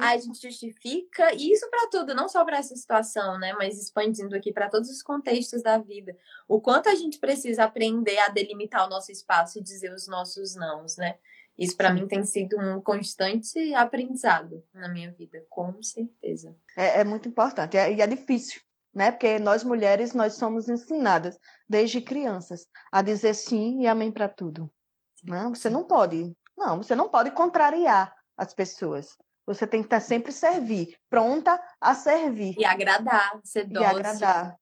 A 0.00 0.14
uhum. 0.14 0.20
gente 0.20 0.42
justifica, 0.42 1.32
e 1.34 1.52
isso 1.52 1.68
para 1.70 1.88
tudo, 1.88 2.14
não 2.14 2.28
só 2.28 2.44
para 2.44 2.58
essa 2.58 2.74
situação, 2.74 3.38
né? 3.38 3.52
Mas 3.54 3.80
expandindo 3.80 4.34
aqui 4.34 4.52
para 4.52 4.68
todos 4.68 4.90
os 4.90 5.02
contextos 5.02 5.62
da 5.62 5.78
vida. 5.78 6.16
O 6.46 6.60
quanto 6.60 6.88
a 6.88 6.94
gente 6.94 7.18
precisa 7.18 7.64
aprender 7.64 8.18
a 8.18 8.28
delimitar 8.28 8.86
o 8.86 8.90
nosso 8.90 9.10
espaço 9.10 9.58
e 9.58 9.62
dizer 9.62 9.92
os 9.92 10.06
nossos 10.06 10.54
nãos, 10.54 10.96
né? 10.96 11.18
Isso 11.58 11.76
para 11.76 11.92
mim 11.92 12.06
tem 12.06 12.24
sido 12.24 12.56
um 12.56 12.80
constante 12.80 13.74
aprendizado 13.74 14.62
na 14.72 14.88
minha 14.88 15.10
vida, 15.10 15.44
com 15.50 15.82
certeza. 15.82 16.54
É, 16.76 17.00
é 17.00 17.04
muito 17.04 17.28
importante 17.28 17.76
é, 17.76 17.92
e 17.92 18.00
é 18.00 18.06
difícil, 18.06 18.60
né? 18.94 19.10
Porque 19.10 19.40
nós 19.40 19.64
mulheres 19.64 20.14
nós 20.14 20.34
somos 20.34 20.68
ensinadas 20.68 21.36
desde 21.68 22.00
crianças 22.00 22.68
a 22.92 23.02
dizer 23.02 23.34
sim 23.34 23.80
e 23.80 23.88
amém 23.88 24.12
para 24.12 24.28
tudo. 24.28 24.70
Não, 25.24 25.52
você 25.52 25.68
não 25.68 25.82
pode, 25.82 26.32
não, 26.56 26.76
você 26.76 26.94
não 26.94 27.08
pode 27.08 27.32
contrariar 27.32 28.14
as 28.36 28.54
pessoas. 28.54 29.18
Você 29.48 29.66
tem 29.66 29.80
que 29.80 29.86
estar 29.86 30.00
sempre 30.00 30.30
servir, 30.30 30.94
pronta 31.08 31.58
a 31.80 31.94
servir. 31.94 32.54
E 32.58 32.66
agradar, 32.66 33.40
ser 33.42 33.64
doce. 33.64 33.82
E 33.82 33.86
agradar, 33.86 34.56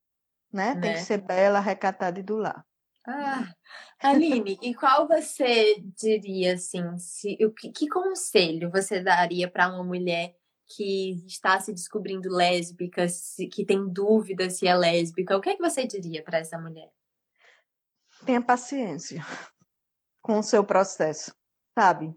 né? 0.52 0.74
né? 0.74 0.80
Tem 0.80 0.92
que 0.94 1.00
ser 1.00 1.18
bela, 1.18 1.58
recatada 1.58 2.20
e 2.20 2.22
do 2.22 2.36
lar. 2.36 2.64
Ah, 3.04 3.52
Aline, 3.98 4.56
e 4.62 4.72
qual 4.76 5.08
você 5.08 5.74
diria 5.80 6.54
assim, 6.54 6.96
se, 6.98 7.36
o 7.44 7.52
que, 7.52 7.72
que 7.72 7.88
conselho 7.88 8.70
você 8.70 9.00
daria 9.02 9.50
para 9.50 9.68
uma 9.68 9.82
mulher 9.82 10.36
que 10.68 11.24
está 11.26 11.58
se 11.58 11.72
descobrindo 11.72 12.28
lésbica, 12.28 13.08
se, 13.08 13.48
que 13.48 13.64
tem 13.64 13.92
dúvida 13.92 14.48
se 14.50 14.68
é 14.68 14.76
lésbica? 14.76 15.36
O 15.36 15.40
que 15.40 15.50
é 15.50 15.56
que 15.56 15.62
você 15.62 15.84
diria 15.84 16.22
para 16.22 16.38
essa 16.38 16.60
mulher? 16.60 16.92
Tenha 18.24 18.40
paciência 18.40 19.20
com 20.22 20.38
o 20.38 20.44
seu 20.44 20.62
processo, 20.62 21.34
sabe? 21.76 22.14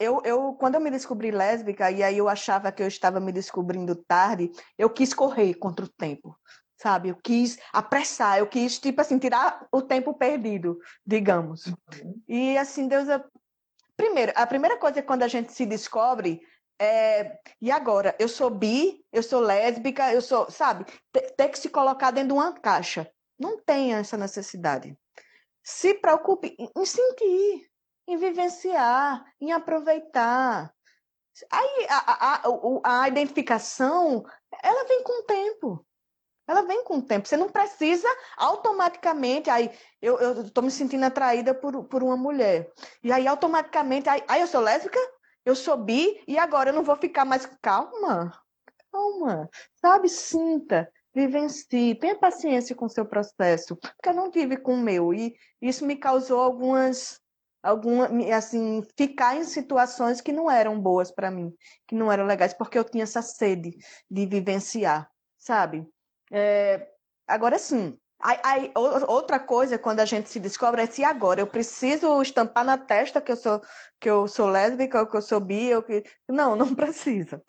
Eu, 0.00 0.22
eu, 0.24 0.54
quando 0.54 0.76
eu 0.76 0.80
me 0.80 0.90
descobri 0.90 1.30
lésbica, 1.30 1.90
e 1.90 2.02
aí 2.02 2.16
eu 2.16 2.28
achava 2.28 2.72
que 2.72 2.82
eu 2.82 2.88
estava 2.88 3.20
me 3.20 3.30
descobrindo 3.30 3.94
tarde, 3.94 4.50
eu 4.78 4.88
quis 4.88 5.12
correr 5.12 5.54
contra 5.54 5.84
o 5.84 5.88
tempo 5.88 6.36
sabe? 6.80 7.10
Eu 7.10 7.16
quis 7.16 7.58
apressar, 7.74 8.38
eu 8.38 8.46
quis, 8.46 8.78
tipo 8.78 9.02
assim, 9.02 9.18
tirar 9.18 9.66
o 9.70 9.82
tempo 9.82 10.14
perdido, 10.14 10.78
digamos. 11.06 11.66
Uhum. 11.66 12.22
E 12.26 12.56
assim, 12.56 12.88
Deus. 12.88 13.06
Primeiro, 13.94 14.32
a 14.34 14.46
primeira 14.46 14.78
coisa 14.78 15.00
é 15.00 15.02
quando 15.02 15.22
a 15.22 15.28
gente 15.28 15.52
se 15.52 15.66
descobre 15.66 16.40
é, 16.80 17.38
e 17.60 17.70
agora? 17.70 18.16
Eu 18.18 18.26
sou 18.26 18.48
bi, 18.48 19.04
eu 19.12 19.22
sou 19.22 19.40
lésbica, 19.40 20.10
eu 20.14 20.22
sou, 20.22 20.50
sabe? 20.50 20.86
Ter 21.12 21.48
que 21.48 21.58
se 21.58 21.68
colocar 21.68 22.10
dentro 22.10 22.28
de 22.28 22.34
uma 22.34 22.58
caixa. 22.58 23.10
Não 23.38 23.62
tem 23.62 23.92
essa 23.92 24.16
necessidade. 24.16 24.96
Se 25.62 25.92
preocupe 25.92 26.56
em 26.58 26.86
sentir, 26.86 27.69
em 28.12 28.16
vivenciar, 28.16 29.24
em 29.40 29.52
aproveitar. 29.52 30.74
Aí 31.50 31.86
a, 31.88 32.12
a, 32.12 32.42
a, 32.42 33.02
a 33.02 33.08
identificação, 33.08 34.24
ela 34.62 34.84
vem 34.84 35.02
com 35.02 35.20
o 35.20 35.24
tempo. 35.24 35.86
Ela 36.46 36.62
vem 36.62 36.82
com 36.82 36.98
o 36.98 37.02
tempo. 37.02 37.28
Você 37.28 37.36
não 37.36 37.48
precisa 37.48 38.08
automaticamente. 38.36 39.48
Aí 39.48 39.70
eu 40.02 40.42
estou 40.42 40.64
me 40.64 40.70
sentindo 40.70 41.04
atraída 41.04 41.54
por, 41.54 41.84
por 41.84 42.02
uma 42.02 42.16
mulher. 42.16 42.72
E 43.04 43.12
aí 43.12 43.28
automaticamente. 43.28 44.08
Aí, 44.08 44.22
aí 44.26 44.40
eu 44.40 44.48
sou 44.48 44.60
lésbica, 44.60 44.98
eu 45.44 45.54
sou 45.54 45.76
bi, 45.76 46.20
e 46.26 46.36
agora 46.36 46.70
eu 46.70 46.74
não 46.74 46.82
vou 46.82 46.96
ficar 46.96 47.24
mais. 47.24 47.46
Calma, 47.62 48.32
calma. 48.90 49.48
Sabe? 49.80 50.08
Sinta, 50.08 50.92
vivencie, 51.14 51.94
tenha 51.94 52.18
paciência 52.18 52.74
com 52.74 52.86
o 52.86 52.90
seu 52.90 53.06
processo. 53.06 53.76
Porque 53.76 54.08
eu 54.08 54.14
não 54.14 54.28
tive 54.28 54.56
com 54.56 54.74
o 54.74 54.82
meu. 54.82 55.14
E 55.14 55.36
isso 55.62 55.86
me 55.86 55.94
causou 55.94 56.40
algumas. 56.40 57.19
Alguma, 57.62 58.08
assim, 58.34 58.82
ficar 58.96 59.36
em 59.36 59.44
situações 59.44 60.20
que 60.20 60.32
não 60.32 60.50
eram 60.50 60.80
boas 60.80 61.10
para 61.10 61.30
mim, 61.30 61.52
que 61.86 61.94
não 61.94 62.10
eram 62.10 62.24
legais, 62.24 62.54
porque 62.54 62.78
eu 62.78 62.84
tinha 62.84 63.04
essa 63.04 63.20
sede 63.20 63.76
de 64.10 64.26
vivenciar, 64.26 65.10
sabe? 65.38 65.86
É, 66.32 66.88
agora 67.26 67.58
sim. 67.58 67.98
Aí, 68.22 68.70
outra 69.08 69.38
coisa 69.38 69.78
quando 69.78 70.00
a 70.00 70.04
gente 70.04 70.28
se 70.28 70.38
descobre 70.38 70.82
é 70.82 70.86
se 70.86 71.02
agora 71.02 71.40
eu 71.40 71.46
preciso 71.46 72.20
estampar 72.20 72.64
na 72.64 72.76
testa 72.76 73.18
que 73.18 73.32
eu 73.32 73.36
sou 73.36 73.62
que 73.98 74.10
eu 74.10 74.28
sou 74.28 74.46
lésbica 74.46 75.00
ou 75.00 75.06
que 75.06 75.16
eu 75.16 75.22
sou 75.22 75.40
bi 75.40 75.74
ou 75.74 75.82
que 75.82 76.04
não 76.28 76.54
não 76.54 76.74
precisa 76.74 77.42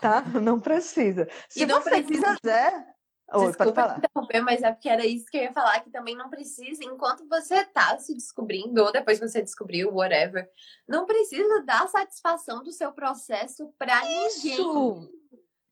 tá 0.00 0.22
não 0.42 0.58
precisa 0.58 1.28
se 1.50 1.66
não 1.66 1.82
você 1.82 1.90
precisa... 1.90 2.36
quiser 2.36 2.86
Oi, 3.32 3.46
Desculpa 3.48 3.96
interromper, 3.98 4.40
mas 4.42 4.62
é 4.62 4.70
porque 4.70 4.88
era 4.88 5.04
isso 5.04 5.26
que 5.26 5.38
eu 5.38 5.42
ia 5.42 5.52
falar, 5.52 5.80
que 5.80 5.90
também 5.90 6.14
não 6.14 6.28
precisa, 6.28 6.84
enquanto 6.84 7.26
você 7.28 7.64
tá 7.64 7.98
se 7.98 8.14
descobrindo, 8.14 8.82
ou 8.82 8.92
depois 8.92 9.18
você 9.18 9.42
descobriu, 9.42 9.92
whatever, 9.92 10.48
não 10.86 11.06
precisa 11.06 11.62
dar 11.62 11.88
satisfação 11.88 12.62
do 12.62 12.70
seu 12.70 12.92
processo 12.92 13.72
para 13.78 14.00
ninguém. 14.02 15.10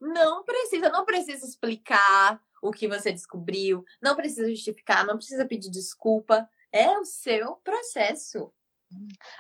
Não 0.00 0.42
precisa, 0.42 0.88
não 0.88 1.05
precisa 1.05 1.46
explicar, 1.46 2.40
o 2.62 2.72
que 2.72 2.88
você 2.88 3.12
descobriu, 3.12 3.84
não 4.00 4.16
precisa 4.16 4.48
justificar, 4.48 5.07
não 5.07 5.16
precisa 5.16 5.44
pedir 5.44 5.70
desculpa, 5.70 6.48
é 6.72 6.98
o 6.98 7.05
seu 7.05 7.57
processo. 7.57 8.53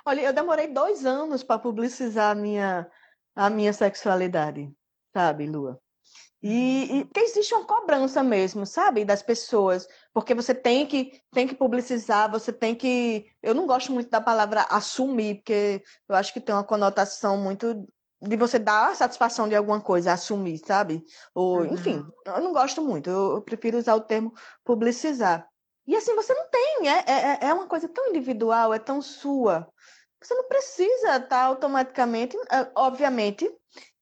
Olha, 0.04 0.20
eu 0.20 0.32
demorei 0.32 0.68
dois 0.68 1.04
anos 1.04 1.42
para 1.42 1.58
publicizar 1.58 2.30
a 2.30 2.34
minha, 2.34 2.90
a 3.34 3.50
minha 3.50 3.72
sexualidade, 3.72 4.72
sabe, 5.12 5.46
Lua? 5.46 5.81
E, 6.42 7.06
e 7.14 7.20
existe 7.20 7.54
uma 7.54 7.64
cobrança 7.64 8.20
mesmo, 8.22 8.66
sabe, 8.66 9.04
das 9.04 9.22
pessoas, 9.22 9.86
porque 10.12 10.34
você 10.34 10.52
tem 10.52 10.84
que 10.84 11.22
tem 11.30 11.46
que 11.46 11.54
publicizar, 11.54 12.28
você 12.30 12.52
tem 12.52 12.74
que. 12.74 13.26
Eu 13.40 13.54
não 13.54 13.66
gosto 13.66 13.92
muito 13.92 14.10
da 14.10 14.20
palavra 14.20 14.62
assumir, 14.62 15.36
porque 15.36 15.82
eu 16.08 16.16
acho 16.16 16.32
que 16.32 16.40
tem 16.40 16.52
uma 16.52 16.64
conotação 16.64 17.38
muito 17.38 17.86
de 18.20 18.36
você 18.36 18.58
dar 18.58 18.94
satisfação 18.96 19.48
de 19.48 19.54
alguma 19.54 19.80
coisa, 19.80 20.12
assumir, 20.12 20.58
sabe? 20.58 21.04
Ou, 21.34 21.58
uhum. 21.58 21.74
enfim, 21.74 22.04
eu 22.26 22.40
não 22.40 22.52
gosto 22.52 22.82
muito, 22.82 23.08
eu, 23.08 23.34
eu, 23.36 23.42
prefiro 23.42 23.78
usar 23.78 23.94
o 23.94 24.00
termo 24.00 24.32
publicizar. 24.64 25.48
E 25.86 25.96
assim, 25.96 26.14
você 26.14 26.32
não 26.32 26.48
tem, 26.48 26.88
é, 26.88 27.04
é, 27.06 27.38
é 27.48 27.54
uma 27.54 27.66
coisa 27.66 27.88
tão 27.88 28.08
individual, 28.08 28.72
é 28.72 28.78
tão 28.78 29.02
sua. 29.02 29.68
Você 30.20 30.34
não 30.34 30.44
precisa 30.44 31.16
estar 31.16 31.42
automaticamente, 31.42 32.36
é, 32.50 32.70
obviamente, 32.76 33.48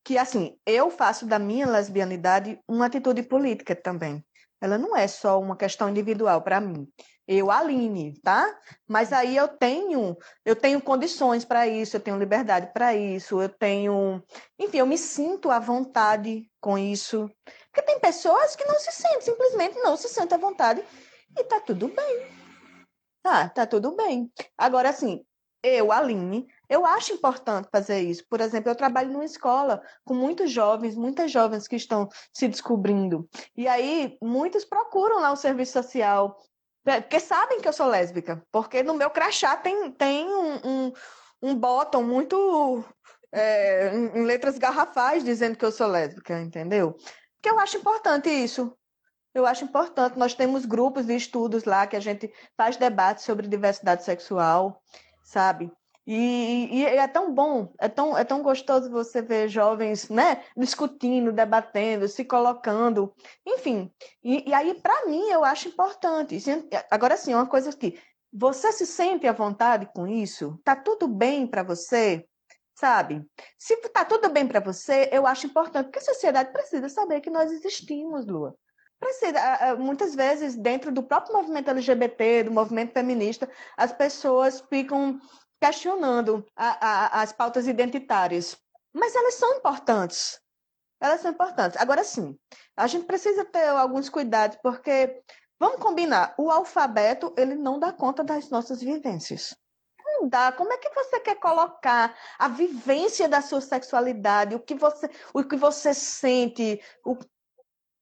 que 0.04 0.18
assim, 0.18 0.56
eu 0.66 0.90
faço 0.90 1.26
da 1.26 1.38
minha 1.38 1.66
lesbianidade 1.66 2.58
uma 2.68 2.86
atitude 2.86 3.22
política 3.22 3.74
também. 3.74 4.24
Ela 4.60 4.76
não 4.76 4.96
é 4.96 5.08
só 5.08 5.40
uma 5.40 5.56
questão 5.56 5.88
individual 5.88 6.42
para 6.42 6.60
mim 6.60 6.86
eu, 7.32 7.48
Aline, 7.48 8.18
tá? 8.24 8.58
Mas 8.88 9.12
aí 9.12 9.36
eu 9.36 9.46
tenho, 9.46 10.18
eu 10.44 10.56
tenho 10.56 10.80
condições 10.82 11.44
para 11.44 11.64
isso, 11.64 11.94
eu 11.96 12.00
tenho 12.00 12.18
liberdade 12.18 12.72
para 12.72 12.92
isso, 12.92 13.40
eu 13.40 13.48
tenho, 13.48 14.20
enfim, 14.58 14.78
eu 14.78 14.86
me 14.86 14.98
sinto 14.98 15.48
à 15.48 15.60
vontade 15.60 16.50
com 16.60 16.76
isso. 16.76 17.30
Porque 17.66 17.82
tem 17.82 18.00
pessoas 18.00 18.56
que 18.56 18.64
não 18.64 18.80
se 18.80 18.90
sentem, 18.90 19.20
simplesmente 19.20 19.78
não 19.78 19.96
se 19.96 20.08
sentem 20.08 20.36
à 20.36 20.40
vontade 20.40 20.82
e 21.38 21.44
tá 21.44 21.60
tudo 21.60 21.86
bem. 21.86 22.26
Tá, 23.22 23.48
tá 23.48 23.64
tudo 23.64 23.94
bem. 23.94 24.28
Agora 24.58 24.88
assim, 24.88 25.24
eu, 25.62 25.92
Aline, 25.92 26.46
eu 26.68 26.86
acho 26.86 27.12
importante 27.12 27.68
fazer 27.70 28.00
isso. 28.00 28.24
Por 28.28 28.40
exemplo, 28.40 28.70
eu 28.70 28.74
trabalho 28.74 29.12
numa 29.12 29.24
escola 29.24 29.82
com 30.04 30.14
muitos 30.14 30.50
jovens, 30.50 30.96
muitas 30.96 31.30
jovens 31.30 31.68
que 31.68 31.76
estão 31.76 32.08
se 32.32 32.48
descobrindo. 32.48 33.28
E 33.56 33.68
aí, 33.68 34.16
muitos 34.22 34.64
procuram 34.64 35.20
lá 35.20 35.32
o 35.32 35.36
serviço 35.36 35.72
social 35.72 36.36
é, 36.86 37.00
porque 37.00 37.20
sabem 37.20 37.60
que 37.60 37.68
eu 37.68 37.72
sou 37.72 37.86
lésbica. 37.86 38.42
Porque 38.50 38.82
no 38.82 38.94
meu 38.94 39.10
crachá 39.10 39.56
tem, 39.56 39.90
tem 39.92 40.26
um, 40.26 40.54
um, 40.64 40.92
um 41.42 42.02
muito. 42.02 42.84
É, 43.32 43.94
em 43.94 44.24
letras 44.24 44.58
garrafais 44.58 45.22
dizendo 45.22 45.56
que 45.56 45.64
eu 45.64 45.70
sou 45.70 45.86
lésbica, 45.86 46.40
entendeu? 46.40 46.96
Porque 47.36 47.48
eu 47.48 47.60
acho 47.60 47.76
importante 47.76 48.28
isso. 48.28 48.76
Eu 49.32 49.46
acho 49.46 49.64
importante. 49.64 50.18
Nós 50.18 50.34
temos 50.34 50.66
grupos 50.66 51.06
de 51.06 51.14
estudos 51.14 51.62
lá 51.62 51.86
que 51.86 51.94
a 51.94 52.00
gente 52.00 52.32
faz 52.56 52.76
debates 52.76 53.24
sobre 53.24 53.46
diversidade 53.46 54.04
sexual, 54.04 54.82
sabe? 55.30 55.72
E, 56.06 56.68
e, 56.72 56.84
é 56.84 57.06
tão 57.06 57.32
bom, 57.32 57.72
é 57.78 57.88
tão, 57.88 58.18
é 58.18 58.24
tão 58.24 58.42
gostoso 58.42 58.90
você 58.90 59.22
ver 59.22 59.48
jovens 59.48 60.08
né, 60.08 60.42
discutindo, 60.56 61.32
debatendo, 61.32 62.08
se 62.08 62.24
colocando, 62.24 63.14
enfim. 63.46 63.92
E, 64.24 64.48
e 64.48 64.52
aí, 64.52 64.74
para 64.74 65.06
mim, 65.06 65.28
eu 65.28 65.44
acho 65.44 65.68
importante. 65.68 66.36
Agora, 66.90 67.16
sim, 67.16 67.32
uma 67.32 67.46
coisa 67.46 67.70
que 67.76 67.96
você 68.32 68.72
se 68.72 68.86
sente 68.86 69.26
à 69.28 69.32
vontade 69.32 69.88
com 69.94 70.06
isso? 70.06 70.58
Tá 70.64 70.74
tudo 70.74 71.06
bem 71.06 71.46
para 71.46 71.62
você? 71.62 72.26
Sabe? 72.74 73.24
Se 73.56 73.76
tá 73.90 74.04
tudo 74.04 74.30
bem 74.30 74.48
para 74.48 74.58
você, 74.58 75.08
eu 75.12 75.26
acho 75.26 75.46
importante, 75.46 75.86
porque 75.86 75.98
a 76.00 76.14
sociedade 76.14 76.52
precisa 76.52 76.88
saber 76.88 77.20
que 77.20 77.30
nós 77.30 77.52
existimos, 77.52 78.26
Lua 78.26 78.56
precisa. 79.00 79.76
Muitas 79.78 80.14
vezes, 80.14 80.54
dentro 80.54 80.92
do 80.92 81.02
próprio 81.02 81.34
movimento 81.34 81.70
LGBT, 81.70 82.44
do 82.44 82.52
movimento 82.52 82.92
feminista, 82.92 83.50
as 83.76 83.92
pessoas 83.92 84.60
ficam 84.68 85.18
questionando 85.60 86.44
a, 86.54 86.86
a, 86.86 87.22
as 87.22 87.32
pautas 87.32 87.66
identitárias. 87.66 88.56
Mas 88.92 89.14
elas 89.14 89.34
são 89.34 89.56
importantes. 89.56 90.40
Elas 91.00 91.20
são 91.20 91.30
importantes. 91.30 91.80
Agora 91.80 92.04
sim, 92.04 92.38
a 92.76 92.86
gente 92.86 93.06
precisa 93.06 93.44
ter 93.44 93.68
alguns 93.68 94.08
cuidados, 94.08 94.58
porque, 94.62 95.22
vamos 95.58 95.80
combinar, 95.80 96.34
o 96.36 96.50
alfabeto 96.50 97.32
ele 97.36 97.54
não 97.54 97.78
dá 97.78 97.92
conta 97.92 98.22
das 98.22 98.50
nossas 98.50 98.80
vivências. 98.80 99.56
Não 100.04 100.28
dá. 100.28 100.52
Como 100.52 100.72
é 100.72 100.76
que 100.76 100.90
você 100.90 101.20
quer 101.20 101.36
colocar 101.36 102.14
a 102.38 102.48
vivência 102.48 103.28
da 103.28 103.40
sua 103.40 103.60
sexualidade, 103.60 104.54
o 104.54 104.60
que 104.60 104.74
você, 104.74 105.08
o 105.32 105.42
que 105.42 105.56
você 105.56 105.94
sente, 105.94 106.82
o, 107.04 107.16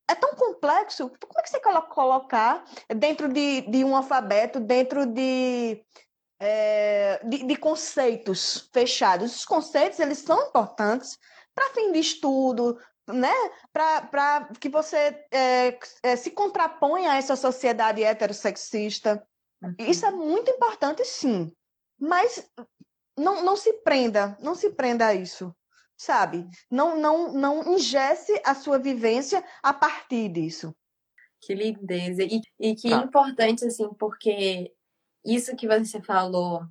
é 0.08 0.14
tão 0.14 0.34
complexo. 0.34 1.10
Como 1.20 1.38
é 1.38 1.42
que 1.42 1.50
você 1.50 1.60
colocar 1.82 2.64
dentro 2.96 3.28
de, 3.28 3.62
de 3.62 3.84
um 3.84 3.94
alfabeto, 3.94 4.58
dentro 4.58 5.04
de 5.06 5.84
é, 6.40 7.20
de, 7.24 7.44
de, 7.44 7.56
conceitos 7.56 8.70
fechados. 8.72 9.34
Os 9.34 9.44
conceitos 9.44 9.98
eles 9.98 10.18
são 10.18 10.40
importantes 10.48 11.18
para 11.54 11.70
fim 11.70 11.90
de 11.90 11.98
estudo, 11.98 12.78
né? 13.08 13.34
Para 13.72 14.48
que 14.60 14.68
você 14.68 15.26
é, 15.32 15.78
é, 16.02 16.16
se 16.16 16.30
contraponha 16.30 17.12
a 17.12 17.16
essa 17.16 17.34
sociedade 17.34 18.04
heterossexista. 18.04 19.26
Uhum. 19.60 19.74
Isso 19.80 20.06
é 20.06 20.10
muito 20.12 20.50
importante, 20.50 21.04
sim. 21.04 21.52
Mas 21.98 22.48
não, 23.18 23.42
não 23.42 23.56
se 23.56 23.72
prenda, 23.82 24.36
não 24.40 24.54
se 24.54 24.70
prenda 24.70 25.08
a 25.08 25.14
isso, 25.14 25.52
sabe? 25.98 26.48
Não, 26.70 26.96
não, 26.96 27.32
não 27.32 27.74
ingesse 27.74 28.40
a 28.44 28.54
sua 28.54 28.78
vivência 28.78 29.44
a 29.60 29.74
partir 29.74 30.28
disso. 30.28 30.74
Que 31.40 31.54
lindeza. 31.54 32.22
E, 32.22 32.40
e 32.58 32.74
que 32.74 32.88
tá. 32.88 32.98
importante, 32.98 33.64
assim, 33.64 33.88
porque 33.94 34.72
isso 35.24 35.56
que 35.56 35.66
você 35.66 36.00
falou 36.00 36.64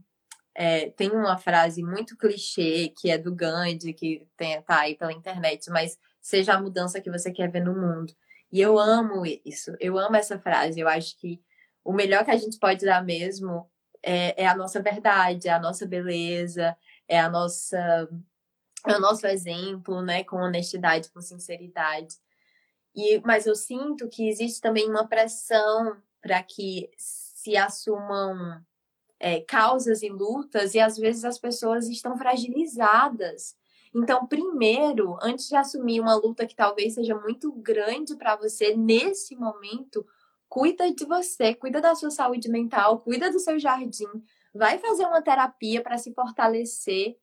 é, 0.55 0.89
tem 0.91 1.11
uma 1.11 1.38
frase 1.38 1.84
muito 1.84 2.17
clichê 2.17 2.93
que 2.97 3.11
é 3.11 3.17
do 3.17 3.36
Gandhi, 3.36 3.93
que 3.93 4.25
tem, 4.38 4.61
tá 4.61 4.80
aí 4.80 4.95
pela 4.95 5.13
internet, 5.13 5.69
mas 5.69 5.99
seja 6.21 6.53
a 6.53 6.61
mudança 6.61 7.01
que 7.01 7.11
você 7.11 7.32
quer 7.32 7.51
ver 7.51 7.63
no 7.63 7.75
mundo. 7.75 8.13
E 8.51 8.61
eu 8.61 8.80
amo 8.80 9.25
isso, 9.45 9.75
eu 9.80 9.99
amo 9.99 10.15
essa 10.15 10.39
frase. 10.39 10.80
Eu 10.80 10.88
acho 10.88 11.17
que 11.17 11.41
o 11.84 11.91
melhor 11.91 12.23
que 12.23 12.32
a 12.32 12.38
gente 12.38 12.57
pode 12.57 12.86
dar 12.86 13.03
mesmo 13.03 13.69
é, 14.01 14.43
é 14.43 14.47
a 14.47 14.55
nossa 14.55 14.82
verdade, 14.82 15.49
é 15.49 15.51
a 15.51 15.59
nossa 15.59 15.86
beleza, 15.86 16.75
é 17.07 17.19
a 17.19 17.30
nossa 17.30 18.09
é 18.89 18.97
o 18.97 19.01
nosso 19.01 19.25
exemplo, 19.27 20.01
né, 20.01 20.23
com 20.23 20.38
honestidade, 20.38 21.09
com 21.11 21.21
sinceridade. 21.21 22.15
E, 22.95 23.21
mas 23.25 23.45
eu 23.45 23.55
sinto 23.55 24.07
que 24.09 24.27
existe 24.27 24.59
também 24.59 24.89
uma 24.89 25.07
pressão 25.07 25.97
para 26.21 26.41
que 26.41 26.89
se 26.97 27.55
assumam 27.55 28.61
é, 29.19 29.41
causas 29.41 30.01
e 30.01 30.09
lutas 30.09 30.73
e 30.73 30.79
às 30.79 30.97
vezes 30.97 31.23
as 31.23 31.38
pessoas 31.38 31.88
estão 31.88 32.17
fragilizadas. 32.17 33.55
Então, 33.95 34.27
primeiro, 34.27 35.17
antes 35.21 35.47
de 35.47 35.55
assumir 35.55 35.99
uma 35.99 36.15
luta 36.15 36.45
que 36.45 36.55
talvez 36.55 36.93
seja 36.93 37.15
muito 37.15 37.51
grande 37.51 38.15
para 38.15 38.35
você 38.35 38.75
nesse 38.75 39.35
momento, 39.35 40.05
cuida 40.49 40.91
de 40.93 41.05
você, 41.05 41.53
cuida 41.53 41.81
da 41.81 41.95
sua 41.95 42.11
saúde 42.11 42.49
mental, 42.49 42.99
cuida 42.99 43.31
do 43.31 43.39
seu 43.39 43.57
jardim, 43.59 44.07
vai 44.53 44.77
fazer 44.77 45.05
uma 45.05 45.21
terapia 45.21 45.81
para 45.81 45.97
se 45.97 46.13
fortalecer, 46.13 47.17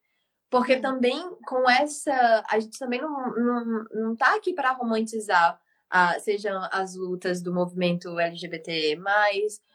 porque 0.55 0.77
também 0.77 1.21
com 1.49 1.69
essa, 1.69 2.45
a 2.49 2.61
gente 2.61 2.79
também 2.79 3.03
não, 3.03 3.35
não, 3.35 3.85
não 3.93 4.15
tá 4.15 4.37
aqui 4.37 4.55
para 4.55 4.71
romantizar 4.71 5.61
a, 5.91 6.17
sejam 6.21 6.57
as 6.71 6.95
lutas 6.95 7.43
do 7.43 7.53
movimento 7.53 8.21
LGBT+, 8.21 8.97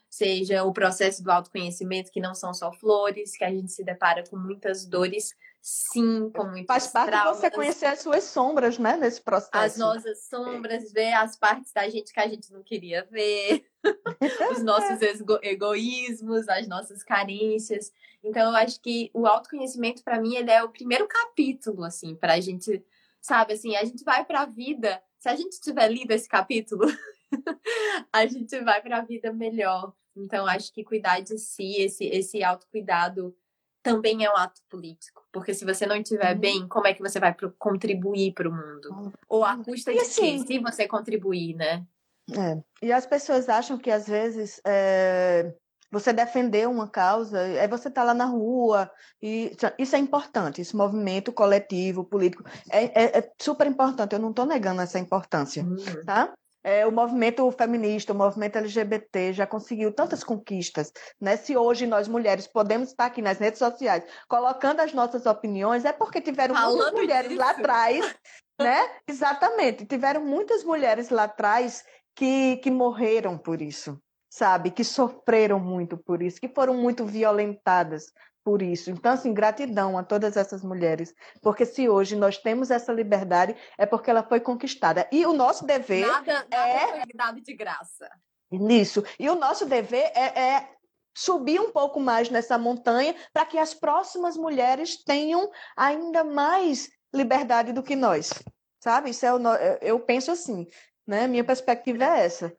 seja 0.09 0.63
o 0.63 0.71
processo 0.71 1.21
do 1.21 1.29
autoconhecimento, 1.29 2.09
que 2.09 2.21
não 2.21 2.33
são 2.33 2.53
só 2.53 2.71
flores, 2.71 3.35
que 3.35 3.43
a 3.43 3.49
gente 3.49 3.73
se 3.73 3.83
depara 3.83 4.23
com 4.29 4.37
muitas 4.37 4.85
dores, 4.85 5.35
sim, 5.61 6.29
com 6.31 6.45
muitas 6.45 6.67
Faz 6.67 6.87
parte 6.87 7.09
traumas. 7.09 7.35
de 7.35 7.41
você 7.41 7.51
conhecer 7.51 7.85
as 7.85 7.99
suas 7.99 8.23
sombras, 8.23 8.77
né, 8.77 8.97
nesse 8.97 9.21
processo. 9.21 9.51
As 9.53 9.77
nossas 9.77 10.27
sombras, 10.27 10.91
ver 10.91 11.13
as 11.13 11.37
partes 11.37 11.71
da 11.71 11.87
gente 11.89 12.13
que 12.13 12.19
a 12.19 12.27
gente 12.27 12.51
não 12.51 12.63
queria 12.63 13.07
ver, 13.11 13.65
os 14.51 14.63
nossos 14.63 15.01
ego 15.01 15.39
egoísmos, 15.41 16.47
as 16.49 16.67
nossas 16.67 17.03
carências. 17.03 17.91
Então, 18.23 18.51
eu 18.51 18.57
acho 18.57 18.81
que 18.81 19.11
o 19.13 19.27
autoconhecimento, 19.27 20.03
para 20.03 20.19
mim, 20.19 20.35
ele 20.35 20.51
é 20.51 20.63
o 20.63 20.69
primeiro 20.69 21.07
capítulo, 21.07 21.83
assim, 21.83 22.15
para 22.15 22.33
a 22.33 22.39
gente, 22.39 22.83
sabe, 23.21 23.53
assim, 23.53 23.75
a 23.75 23.83
gente 23.83 24.03
vai 24.03 24.25
para 24.25 24.41
a 24.41 24.45
vida 24.45 25.01
se 25.19 25.27
a 25.27 25.35
gente 25.35 25.59
tiver 25.59 25.89
lido 25.89 26.11
esse 26.11 26.27
capítulo, 26.27 26.85
a 28.11 28.25
gente 28.25 28.57
vai 28.61 28.81
para 28.81 28.99
a 28.99 29.01
vida 29.01 29.33
melhor. 29.33 29.93
Então, 30.15 30.47
acho 30.47 30.73
que 30.73 30.83
cuidar 30.83 31.19
de 31.19 31.37
si, 31.37 31.75
esse, 31.81 32.05
esse 32.05 32.43
autocuidado, 32.43 33.35
também 33.81 34.25
é 34.25 34.31
um 34.31 34.35
ato 34.35 34.61
político. 34.69 35.23
Porque 35.31 35.53
se 35.53 35.65
você 35.65 35.85
não 35.85 35.95
estiver 35.95 36.33
uhum. 36.33 36.39
bem, 36.39 36.67
como 36.67 36.87
é 36.87 36.93
que 36.93 37.01
você 37.01 37.19
vai 37.19 37.33
pro, 37.33 37.53
contribuir 37.57 38.33
para 38.33 38.49
o 38.49 38.51
mundo? 38.51 38.89
Uhum. 38.91 39.11
Ou 39.27 39.43
a 39.43 39.57
custa 39.57 39.91
e 39.91 39.95
de 39.95 40.01
assim, 40.01 40.43
quê? 40.43 40.47
Se 40.47 40.59
você 40.59 40.87
contribuir, 40.87 41.55
né? 41.55 41.85
É. 42.31 42.61
E 42.85 42.91
as 42.91 43.05
pessoas 43.05 43.49
acham 43.49 43.77
que 43.77 43.89
às 43.89 44.07
vezes 44.07 44.61
é, 44.65 45.53
você 45.91 46.13
defender 46.13 46.67
uma 46.67 46.87
causa, 46.87 47.39
é 47.39 47.67
você 47.67 47.87
estar 47.87 48.01
tá 48.01 48.07
lá 48.07 48.13
na 48.13 48.25
rua, 48.25 48.89
e 49.21 49.55
isso 49.77 49.95
é 49.95 49.99
importante, 49.99 50.61
esse 50.61 50.75
movimento 50.75 51.31
coletivo, 51.31 52.03
político, 52.03 52.43
é, 52.69 52.85
é, 52.85 53.19
é 53.19 53.31
super 53.41 53.65
importante, 53.65 54.13
eu 54.13 54.19
não 54.19 54.29
estou 54.29 54.45
negando 54.45 54.81
essa 54.81 54.99
importância, 54.99 55.63
uhum. 55.63 56.05
tá? 56.05 56.33
É, 56.63 56.85
o 56.85 56.91
movimento 56.91 57.49
feminista, 57.51 58.13
o 58.13 58.15
movimento 58.15 58.57
LGBT 58.57 59.33
já 59.33 59.47
conseguiu 59.47 59.93
tantas 59.93 60.23
conquistas. 60.23 60.91
Né? 61.19 61.37
Se 61.37 61.55
hoje 61.55 61.87
nós 61.87 62.07
mulheres 62.07 62.47
podemos 62.47 62.89
estar 62.89 63.05
aqui 63.05 63.21
nas 63.21 63.39
redes 63.39 63.59
sociais 63.59 64.03
colocando 64.27 64.81
as 64.81 64.93
nossas 64.93 65.25
opiniões, 65.25 65.85
é 65.85 65.93
porque 65.93 66.19
tiveram 66.21 66.55
Falando 66.55 66.77
muitas 66.77 66.93
mulheres 66.93 67.29
disso. 67.29 67.41
lá 67.41 67.51
atrás, 67.51 68.15
né? 68.59 68.89
Exatamente, 69.07 69.85
tiveram 69.85 70.25
muitas 70.25 70.63
mulheres 70.63 71.09
lá 71.09 71.23
atrás 71.23 71.83
que, 72.15 72.57
que 72.57 72.69
morreram 72.69 73.37
por 73.37 73.61
isso 73.61 73.97
sabe, 74.29 74.69
que 74.69 74.83
sofreram 74.83 75.59
muito 75.59 75.97
por 75.97 76.21
isso, 76.21 76.39
que 76.39 76.47
foram 76.47 76.75
muito 76.75 77.03
violentadas 77.03 78.13
por 78.43 78.61
isso. 78.61 78.89
Então, 78.89 79.11
assim, 79.11 79.33
gratidão 79.33 79.97
a 79.97 80.03
todas 80.03 80.37
essas 80.37 80.63
mulheres, 80.63 81.13
porque 81.41 81.65
se 81.65 81.89
hoje 81.89 82.15
nós 82.15 82.37
temos 82.37 82.71
essa 82.71 82.91
liberdade, 82.91 83.55
é 83.77 83.85
porque 83.85 84.09
ela 84.09 84.23
foi 84.23 84.39
conquistada. 84.39 85.07
E 85.11 85.25
o 85.25 85.33
nosso 85.33 85.65
dever 85.65 86.07
nada, 86.07 86.33
nada 86.33 86.67
é 86.67 86.87
foi 86.87 87.13
dado 87.13 87.41
de 87.41 87.53
graça. 87.53 88.09
Nisso. 88.51 89.03
E 89.19 89.29
o 89.29 89.35
nosso 89.35 89.65
dever 89.65 90.11
é, 90.15 90.39
é 90.39 90.69
subir 91.15 91.59
um 91.59 91.71
pouco 91.71 91.99
mais 91.99 92.29
nessa 92.29 92.57
montanha 92.57 93.15
para 93.33 93.45
que 93.45 93.57
as 93.57 93.73
próximas 93.73 94.35
mulheres 94.35 95.03
tenham 95.03 95.51
ainda 95.75 96.23
mais 96.23 96.89
liberdade 97.13 97.73
do 97.73 97.83
que 97.83 97.95
nós. 97.95 98.33
Sabe? 98.79 99.09
Isso 99.09 99.25
é 99.25 99.33
o, 99.33 99.39
eu 99.81 99.99
penso 99.99 100.31
assim, 100.31 100.65
né? 101.05 101.27
Minha 101.27 101.43
perspectiva 101.43 102.05
é 102.05 102.25
essa. 102.25 102.53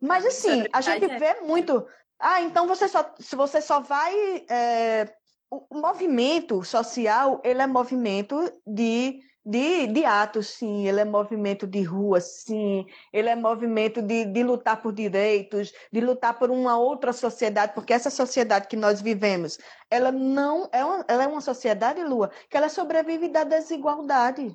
Mas 0.00 0.24
assim, 0.24 0.64
a 0.72 0.80
gente 0.80 1.04
é 1.04 1.18
vê 1.18 1.40
muito. 1.40 1.86
Ah, 2.18 2.42
então 2.42 2.66
você 2.66 2.88
só, 2.88 3.14
você 3.36 3.60
só 3.60 3.80
vai. 3.80 4.44
É... 4.50 5.14
O, 5.50 5.78
movimento 5.78 6.62
social, 6.62 7.40
ele 7.42 7.62
é 7.62 7.66
movimento 7.66 8.36
de, 8.66 9.20
de, 9.44 9.86
de 9.86 10.04
atos, 10.04 10.48
sim. 10.48 10.86
Ele 10.86 11.00
é 11.00 11.04
movimento 11.06 11.66
de 11.66 11.82
rua, 11.82 12.20
sim. 12.20 12.84
Ele 13.12 13.30
é 13.30 13.36
movimento 13.36 14.02
de, 14.02 14.26
de 14.26 14.42
lutar 14.42 14.82
por 14.82 14.92
direitos, 14.92 15.72
de 15.90 16.00
lutar 16.02 16.38
por 16.38 16.50
uma 16.50 16.78
outra 16.78 17.14
sociedade, 17.14 17.72
porque 17.72 17.94
essa 17.94 18.10
sociedade 18.10 18.68
que 18.68 18.76
nós 18.76 19.00
vivemos, 19.00 19.58
ela 19.90 20.12
não 20.12 20.68
é 20.70 20.84
uma, 20.84 21.04
ela 21.08 21.24
é 21.24 21.26
uma 21.26 21.40
sociedade, 21.40 22.04
Lua, 22.04 22.30
que 22.50 22.56
ela 22.56 22.68
sobrevive 22.68 23.28
da 23.28 23.44
desigualdade. 23.44 24.54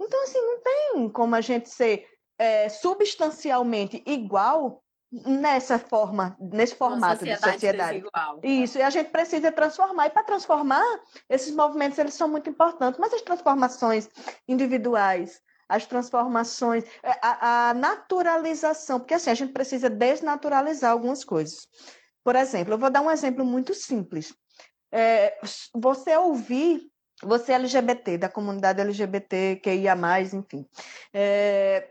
Então, 0.00 0.22
assim, 0.24 0.40
não 0.40 0.60
tem 0.60 1.08
como 1.10 1.36
a 1.36 1.40
gente 1.40 1.68
ser 1.68 2.04
é, 2.36 2.68
substancialmente 2.68 4.02
igual 4.04 4.82
nessa 5.12 5.78
forma, 5.78 6.34
nesse 6.40 6.74
formato 6.74 7.22
de 7.22 7.36
sociedade. 7.36 7.98
Desigual. 7.98 8.40
Isso, 8.42 8.78
e 8.78 8.82
a 8.82 8.88
gente 8.88 9.10
precisa 9.10 9.52
transformar. 9.52 10.06
E 10.06 10.10
para 10.10 10.24
transformar, 10.24 11.00
esses 11.28 11.54
movimentos 11.54 11.98
eles 11.98 12.14
são 12.14 12.28
muito 12.28 12.48
importantes, 12.48 12.98
mas 12.98 13.12
as 13.12 13.20
transformações 13.20 14.08
individuais, 14.48 15.42
as 15.68 15.84
transformações, 15.84 16.84
é, 17.02 17.10
a, 17.20 17.70
a 17.70 17.74
naturalização, 17.74 18.98
porque 18.98 19.14
assim, 19.14 19.30
a 19.30 19.34
gente 19.34 19.52
precisa 19.52 19.90
desnaturalizar 19.90 20.92
algumas 20.92 21.22
coisas. 21.24 21.68
Por 22.24 22.34
exemplo, 22.34 22.72
eu 22.72 22.78
vou 22.78 22.90
dar 22.90 23.02
um 23.02 23.10
exemplo 23.10 23.44
muito 23.44 23.74
simples. 23.74 24.34
É, 24.90 25.38
você 25.74 26.16
ouvir, 26.16 26.90
você 27.22 27.52
é 27.52 27.56
LGBT, 27.56 28.16
da 28.16 28.28
comunidade 28.30 28.80
LGBT, 28.80 29.56
que 29.62 29.74
ia 29.74 29.94
mais, 29.94 30.32
enfim. 30.32 30.66
É, 31.12 31.90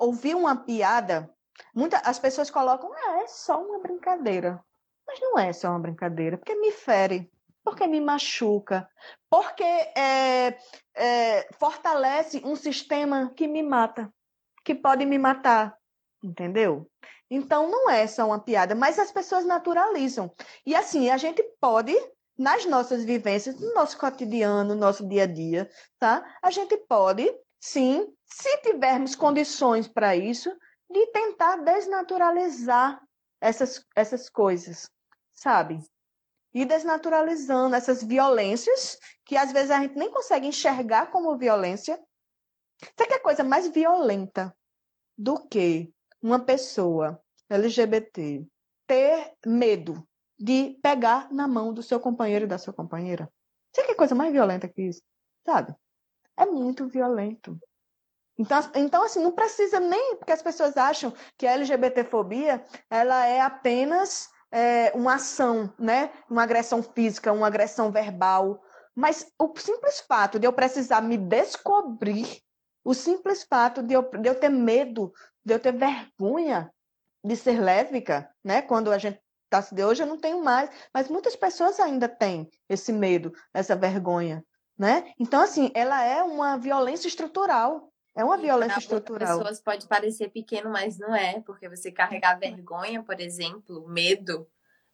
ouvir 0.00 0.34
uma 0.34 0.54
piada 0.54 1.30
Muita, 1.74 1.98
as 1.98 2.18
pessoas 2.18 2.50
colocam, 2.50 2.90
ah, 2.92 3.22
é 3.22 3.26
só 3.26 3.62
uma 3.62 3.80
brincadeira. 3.80 4.62
Mas 5.06 5.20
não 5.20 5.38
é 5.38 5.52
só 5.52 5.70
uma 5.70 5.78
brincadeira, 5.80 6.38
porque 6.38 6.54
me 6.54 6.70
fere, 6.70 7.30
porque 7.64 7.86
me 7.86 8.00
machuca, 8.00 8.88
porque 9.28 9.62
é, 9.62 10.56
é, 10.94 11.48
fortalece 11.58 12.40
um 12.44 12.54
sistema 12.56 13.32
que 13.34 13.48
me 13.48 13.62
mata, 13.62 14.12
que 14.64 14.74
pode 14.74 15.04
me 15.04 15.18
matar, 15.18 15.76
entendeu? 16.22 16.88
Então 17.30 17.70
não 17.70 17.88
é 17.88 18.06
só 18.06 18.26
uma 18.26 18.40
piada, 18.40 18.74
mas 18.74 18.98
as 18.98 19.12
pessoas 19.12 19.44
naturalizam. 19.44 20.32
E 20.66 20.74
assim, 20.74 21.10
a 21.10 21.16
gente 21.16 21.42
pode, 21.60 21.94
nas 22.36 22.64
nossas 22.66 23.04
vivências, 23.04 23.58
no 23.60 23.72
nosso 23.72 23.96
cotidiano, 23.98 24.74
no 24.74 24.80
nosso 24.80 25.06
dia 25.08 25.24
a 25.24 25.26
dia, 25.26 25.70
tá? 25.98 26.24
A 26.42 26.50
gente 26.50 26.76
pode, 26.88 27.32
sim, 27.60 28.12
se 28.24 28.58
tivermos 28.62 29.14
condições 29.14 29.86
para 29.86 30.16
isso, 30.16 30.50
de 30.90 31.06
tentar 31.06 31.56
desnaturalizar 31.56 33.00
essas, 33.40 33.84
essas 33.94 34.28
coisas, 34.28 34.90
sabe? 35.32 35.80
E 36.52 36.64
desnaturalizando 36.64 37.76
essas 37.76 38.02
violências 38.02 38.98
que 39.24 39.36
às 39.36 39.52
vezes 39.52 39.70
a 39.70 39.80
gente 39.80 39.96
nem 39.96 40.10
consegue 40.10 40.46
enxergar 40.46 41.10
como 41.10 41.38
violência. 41.38 41.96
Sabe 42.98 43.12
que 43.12 43.18
coisa 43.20 43.44
mais 43.44 43.68
violenta 43.68 44.54
do 45.16 45.46
que 45.48 45.92
uma 46.20 46.44
pessoa 46.44 47.22
LGBT 47.48 48.44
ter 48.86 49.34
medo 49.46 50.06
de 50.38 50.78
pegar 50.82 51.32
na 51.32 51.46
mão 51.46 51.72
do 51.72 51.82
seu 51.82 52.00
companheiro 52.00 52.46
e 52.46 52.48
da 52.48 52.58
sua 52.58 52.72
companheira. 52.72 53.30
Você 53.72 53.84
que 53.84 53.94
coisa 53.94 54.14
mais 54.14 54.32
violenta 54.32 54.68
que 54.68 54.82
isso, 54.82 55.02
sabe? 55.46 55.74
É 56.36 56.46
muito 56.46 56.88
violento. 56.88 57.58
Então, 58.40 58.58
então, 58.74 59.02
assim, 59.04 59.22
não 59.22 59.32
precisa 59.32 59.78
nem, 59.78 60.16
porque 60.16 60.32
as 60.32 60.40
pessoas 60.40 60.74
acham 60.74 61.12
que 61.36 61.46
a 61.46 61.52
LGBTfobia, 61.52 62.64
ela 62.88 63.26
é 63.26 63.38
apenas 63.38 64.30
é, 64.50 64.90
uma 64.94 65.16
ação, 65.16 65.70
né? 65.78 66.10
Uma 66.28 66.44
agressão 66.44 66.82
física, 66.82 67.34
uma 67.34 67.46
agressão 67.46 67.92
verbal. 67.92 68.58
Mas 68.96 69.30
o 69.38 69.52
simples 69.58 70.00
fato 70.08 70.38
de 70.38 70.46
eu 70.46 70.54
precisar 70.54 71.02
me 71.02 71.18
descobrir, 71.18 72.40
o 72.82 72.94
simples 72.94 73.44
fato 73.44 73.82
de 73.82 73.92
eu, 73.92 74.08
de 74.10 74.26
eu 74.30 74.34
ter 74.34 74.48
medo, 74.48 75.12
de 75.44 75.52
eu 75.52 75.60
ter 75.60 75.72
vergonha 75.72 76.72
de 77.22 77.36
ser 77.36 77.60
lésbica, 77.60 78.26
né? 78.42 78.62
Quando 78.62 78.90
a 78.90 78.96
gente 78.96 79.20
tá 79.50 79.60
de 79.70 79.84
hoje 79.84 80.02
eu 80.02 80.06
não 80.06 80.16
tenho 80.16 80.42
mais, 80.42 80.70
mas 80.94 81.10
muitas 81.10 81.36
pessoas 81.36 81.78
ainda 81.78 82.08
têm 82.08 82.48
esse 82.70 82.90
medo, 82.90 83.34
essa 83.52 83.76
vergonha, 83.76 84.42
né? 84.78 85.12
Então 85.18 85.42
assim, 85.42 85.70
ela 85.74 86.02
é 86.02 86.22
uma 86.22 86.56
violência 86.56 87.06
estrutural. 87.06 87.90
É 88.20 88.24
uma 88.24 88.36
violência 88.36 88.78
estrutural. 88.78 89.38
pessoas 89.38 89.60
pode 89.62 89.86
parecer 89.86 90.28
pequeno, 90.28 90.68
mas 90.68 90.98
não 90.98 91.16
é, 91.16 91.40
porque 91.40 91.70
você 91.70 91.90
carregar 91.90 92.38
vergonha, 92.38 93.02
por 93.02 93.18
exemplo, 93.18 93.88
medo 93.88 94.46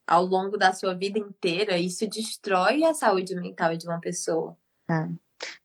ao 0.07 0.25
longo 0.25 0.57
da 0.57 0.73
sua 0.73 0.95
vida 0.95 1.19
inteira, 1.19 1.77
isso 1.77 2.07
destrói 2.07 2.85
a 2.85 2.95
saúde 2.95 3.35
mental 3.35 3.77
de 3.77 3.85
uma 3.85 3.99
pessoa. 3.99 4.57
É. 4.89 5.09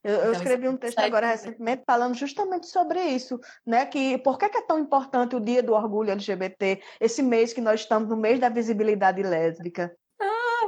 Eu, 0.03 0.11
eu, 0.11 0.19
então, 0.19 0.31
escrevi 0.31 0.67
um 0.67 0.75
texto 0.75 0.97
agora 0.97 1.27
recentemente 1.27 1.83
falando 1.85 2.15
justamente 2.15 2.65
sobre 2.65 2.99
isso, 2.99 3.39
né? 3.63 3.85
Que 3.85 4.17
por 4.17 4.39
que, 4.39 4.49
que, 4.49 4.57
é 4.57 4.61
tão 4.63 4.79
importante 4.79 5.35
o 5.35 5.39
Dia 5.39 5.61
do 5.61 5.73
Orgulho 5.73 6.09
LGBT, 6.09 6.81
esse 6.99 7.21
mês 7.21 7.53
que 7.53 7.61
nós 7.61 7.81
estamos 7.81 8.09
no 8.09 8.17
mês 8.17 8.39
da 8.39 8.49
visibilidade 8.49 9.21
lésbica, 9.21 9.95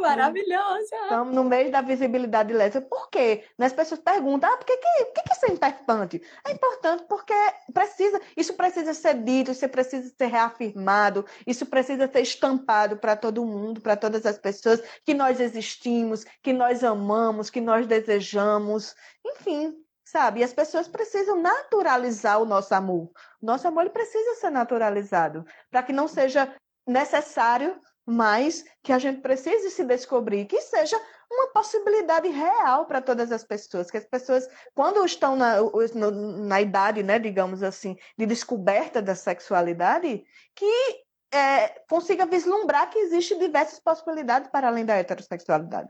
maravilhosa! 0.09 0.95
Estamos 1.03 1.35
no 1.35 1.43
meio 1.43 1.71
da 1.71 1.81
visibilidade 1.81 2.53
lésbica. 2.53 2.85
Por 2.87 3.09
quê? 3.09 3.43
As 3.57 3.73
pessoas 3.73 3.99
perguntam, 3.99 4.51
ah, 4.51 4.57
por 4.57 4.65
que, 4.65 4.77
que, 4.77 5.05
que, 5.05 5.23
que 5.23 5.33
isso 5.33 5.45
é 5.45 5.51
importante? 5.51 6.21
É 6.45 6.51
importante 6.51 7.05
porque 7.07 7.33
precisa, 7.73 8.21
isso 8.35 8.53
precisa 8.53 8.93
ser 8.93 9.15
dito, 9.23 9.51
isso 9.51 9.67
precisa 9.69 10.13
ser 10.15 10.27
reafirmado, 10.27 11.25
isso 11.47 11.65
precisa 11.65 12.07
ser 12.11 12.21
estampado 12.21 12.97
para 12.97 13.15
todo 13.15 13.45
mundo, 13.45 13.81
para 13.81 13.95
todas 13.95 14.25
as 14.25 14.37
pessoas, 14.37 14.81
que 15.05 15.13
nós 15.13 15.39
existimos, 15.39 16.25
que 16.41 16.53
nós 16.53 16.83
amamos, 16.83 17.49
que 17.49 17.61
nós 17.61 17.87
desejamos, 17.87 18.95
enfim, 19.25 19.73
sabe? 20.03 20.41
E 20.41 20.43
as 20.43 20.53
pessoas 20.53 20.87
precisam 20.87 21.41
naturalizar 21.41 22.41
o 22.41 22.45
nosso 22.45 22.75
amor. 22.75 23.11
Nosso 23.41 23.67
amor 23.67 23.81
ele 23.81 23.89
precisa 23.89 24.35
ser 24.35 24.49
naturalizado, 24.49 25.45
para 25.71 25.81
que 25.81 25.93
não 25.93 26.07
seja 26.07 26.53
necessário 26.85 27.79
mas 28.05 28.65
que 28.81 28.91
a 28.91 28.99
gente 28.99 29.21
precise 29.21 29.69
se 29.71 29.83
descobrir, 29.83 30.45
que 30.45 30.59
seja 30.61 30.99
uma 31.31 31.47
possibilidade 31.47 32.27
real 32.27 32.85
para 32.85 33.01
todas 33.01 33.31
as 33.31 33.43
pessoas, 33.43 33.89
que 33.89 33.97
as 33.97 34.05
pessoas, 34.05 34.47
quando 34.75 35.03
estão 35.05 35.35
na, 35.35 35.57
na 36.01 36.61
idade, 36.61 37.01
né, 37.01 37.17
digamos 37.17 37.63
assim, 37.63 37.97
de 38.17 38.25
descoberta 38.25 39.01
da 39.01 39.15
sexualidade, 39.15 40.23
que 40.53 41.03
é, 41.31 41.69
consiga 41.89 42.25
vislumbrar 42.25 42.89
que 42.89 42.99
existem 42.99 43.39
diversas 43.39 43.79
possibilidades 43.79 44.49
para 44.51 44.67
além 44.67 44.85
da 44.85 44.95
heterossexualidade. 44.95 45.89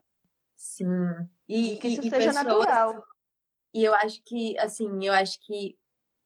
Sim. 0.55 0.87
E, 1.49 1.73
e 1.73 1.77
que 1.77 1.89
isso 1.89 2.07
e, 2.07 2.09
seja 2.09 2.33
pessoas... 2.33 2.35
natural. 2.35 3.03
E 3.73 3.83
eu 3.83 3.93
acho 3.95 4.21
que, 4.23 4.57
assim, 4.59 5.05
eu 5.05 5.11
acho 5.11 5.39
que 5.45 5.77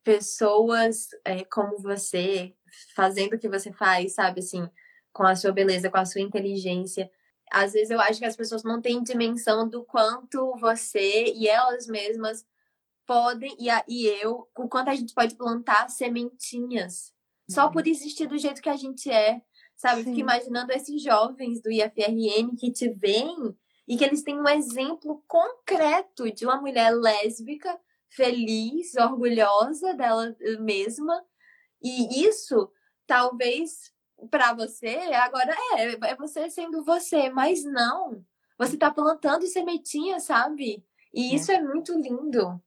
pessoas 0.04 1.08
é, 1.26 1.44
como 1.46 1.80
você, 1.80 2.54
fazendo 2.96 3.36
o 3.36 3.40
que 3.40 3.50
você 3.50 3.72
faz, 3.72 4.14
sabe, 4.14 4.42
assim, 4.42 4.70
com 5.18 5.24
a 5.24 5.36
sua 5.36 5.52
beleza, 5.52 5.90
com 5.90 5.98
a 5.98 6.06
sua 6.06 6.22
inteligência. 6.22 7.10
Às 7.52 7.74
vezes 7.74 7.90
eu 7.90 8.00
acho 8.00 8.20
que 8.20 8.26
as 8.26 8.36
pessoas 8.36 8.64
não 8.64 8.80
têm 8.80 9.02
dimensão 9.02 9.68
do 9.68 9.84
quanto 9.84 10.56
você 10.58 11.34
e 11.34 11.48
elas 11.48 11.88
mesmas 11.88 12.46
podem, 13.04 13.56
e, 13.58 13.68
a, 13.68 13.84
e 13.88 14.06
eu, 14.06 14.48
o 14.56 14.70
quanto 14.70 14.90
a 14.90 14.96
gente 14.96 15.16
pode 15.16 15.34
plantar 15.34 15.90
sementinhas. 15.90 17.12
Só 17.50 17.66
uhum. 17.66 17.72
por 17.72 17.88
existir 17.88 18.28
do 18.28 18.38
jeito 18.38 18.62
que 18.62 18.70
a 18.70 18.76
gente 18.76 19.10
é. 19.10 19.42
Sabe? 19.76 20.04
Fico 20.04 20.20
imaginando 20.20 20.72
esses 20.72 21.02
jovens 21.02 21.62
do 21.62 21.72
IFRN 21.72 22.56
que 22.58 22.72
te 22.72 22.90
veem 22.90 23.56
e 23.88 23.96
que 23.96 24.04
eles 24.04 24.24
têm 24.24 24.40
um 24.40 24.48
exemplo 24.48 25.24
concreto 25.28 26.32
de 26.32 26.46
uma 26.46 26.60
mulher 26.60 26.92
lésbica, 26.92 27.80
feliz, 28.10 28.96
orgulhosa 28.96 29.94
dela 29.94 30.36
mesma. 30.60 31.24
E 31.82 32.24
isso 32.24 32.72
talvez 33.06 33.92
para 34.30 34.54
você, 34.54 34.96
agora 35.14 35.56
é, 35.76 36.12
é 36.12 36.16
você 36.16 36.50
sendo 36.50 36.84
você, 36.84 37.30
mas 37.30 37.64
não. 37.64 38.24
Você 38.58 38.76
tá 38.76 38.90
plantando 38.90 39.46
sementinha, 39.46 40.20
sabe? 40.20 40.84
E 41.14 41.32
é. 41.32 41.36
isso 41.36 41.52
é 41.52 41.62
muito 41.62 41.94
lindo. 41.94 42.62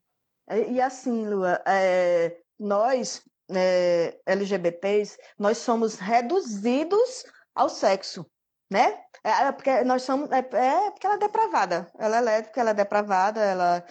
E, 0.48 0.72
e 0.74 0.80
assim, 0.80 1.26
Lua, 1.26 1.60
é, 1.66 2.40
nós, 2.58 3.22
é, 3.50 4.18
LGBTs, 4.26 5.18
nós 5.38 5.58
somos 5.58 5.96
reduzidos 5.96 7.24
ao 7.54 7.68
sexo, 7.68 8.24
né? 8.70 9.02
É, 9.24 9.46
é 9.46 9.52
porque 9.52 9.82
nós 9.82 10.02
somos. 10.02 10.30
É, 10.30 10.38
é, 10.38 10.90
porque 10.90 11.06
ela 11.06 11.16
é 11.16 11.18
depravada. 11.18 11.90
Ela 11.98 12.18
é 12.18 12.20
lésbica, 12.20 12.60
ela 12.60 12.70
é 12.70 12.74
depravada, 12.74 13.40
ela. 13.40 13.84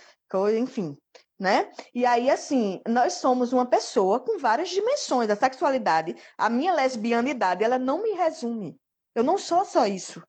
Enfim 0.57 0.97
né? 1.40 1.72
E 1.94 2.06
aí, 2.06 2.30
assim, 2.30 2.82
nós 2.88 3.14
somos 3.14 3.54
uma 3.54 3.66
pessoa 3.66 4.20
com 4.20 4.38
várias 4.38 4.70
dimensões 4.70 5.28
da 5.28 5.36
sexualidade. 5.36 6.16
A 6.38 6.50
minha 6.50 6.74
lesbianidade, 6.74 7.64
ela 7.64 7.80
não 7.80 8.04
me 8.04 8.12
resume. 8.12 8.78
Eu 9.16 9.24
não 9.24 9.38
sou 9.38 9.64
só 9.64 9.86
isso. 9.86 10.22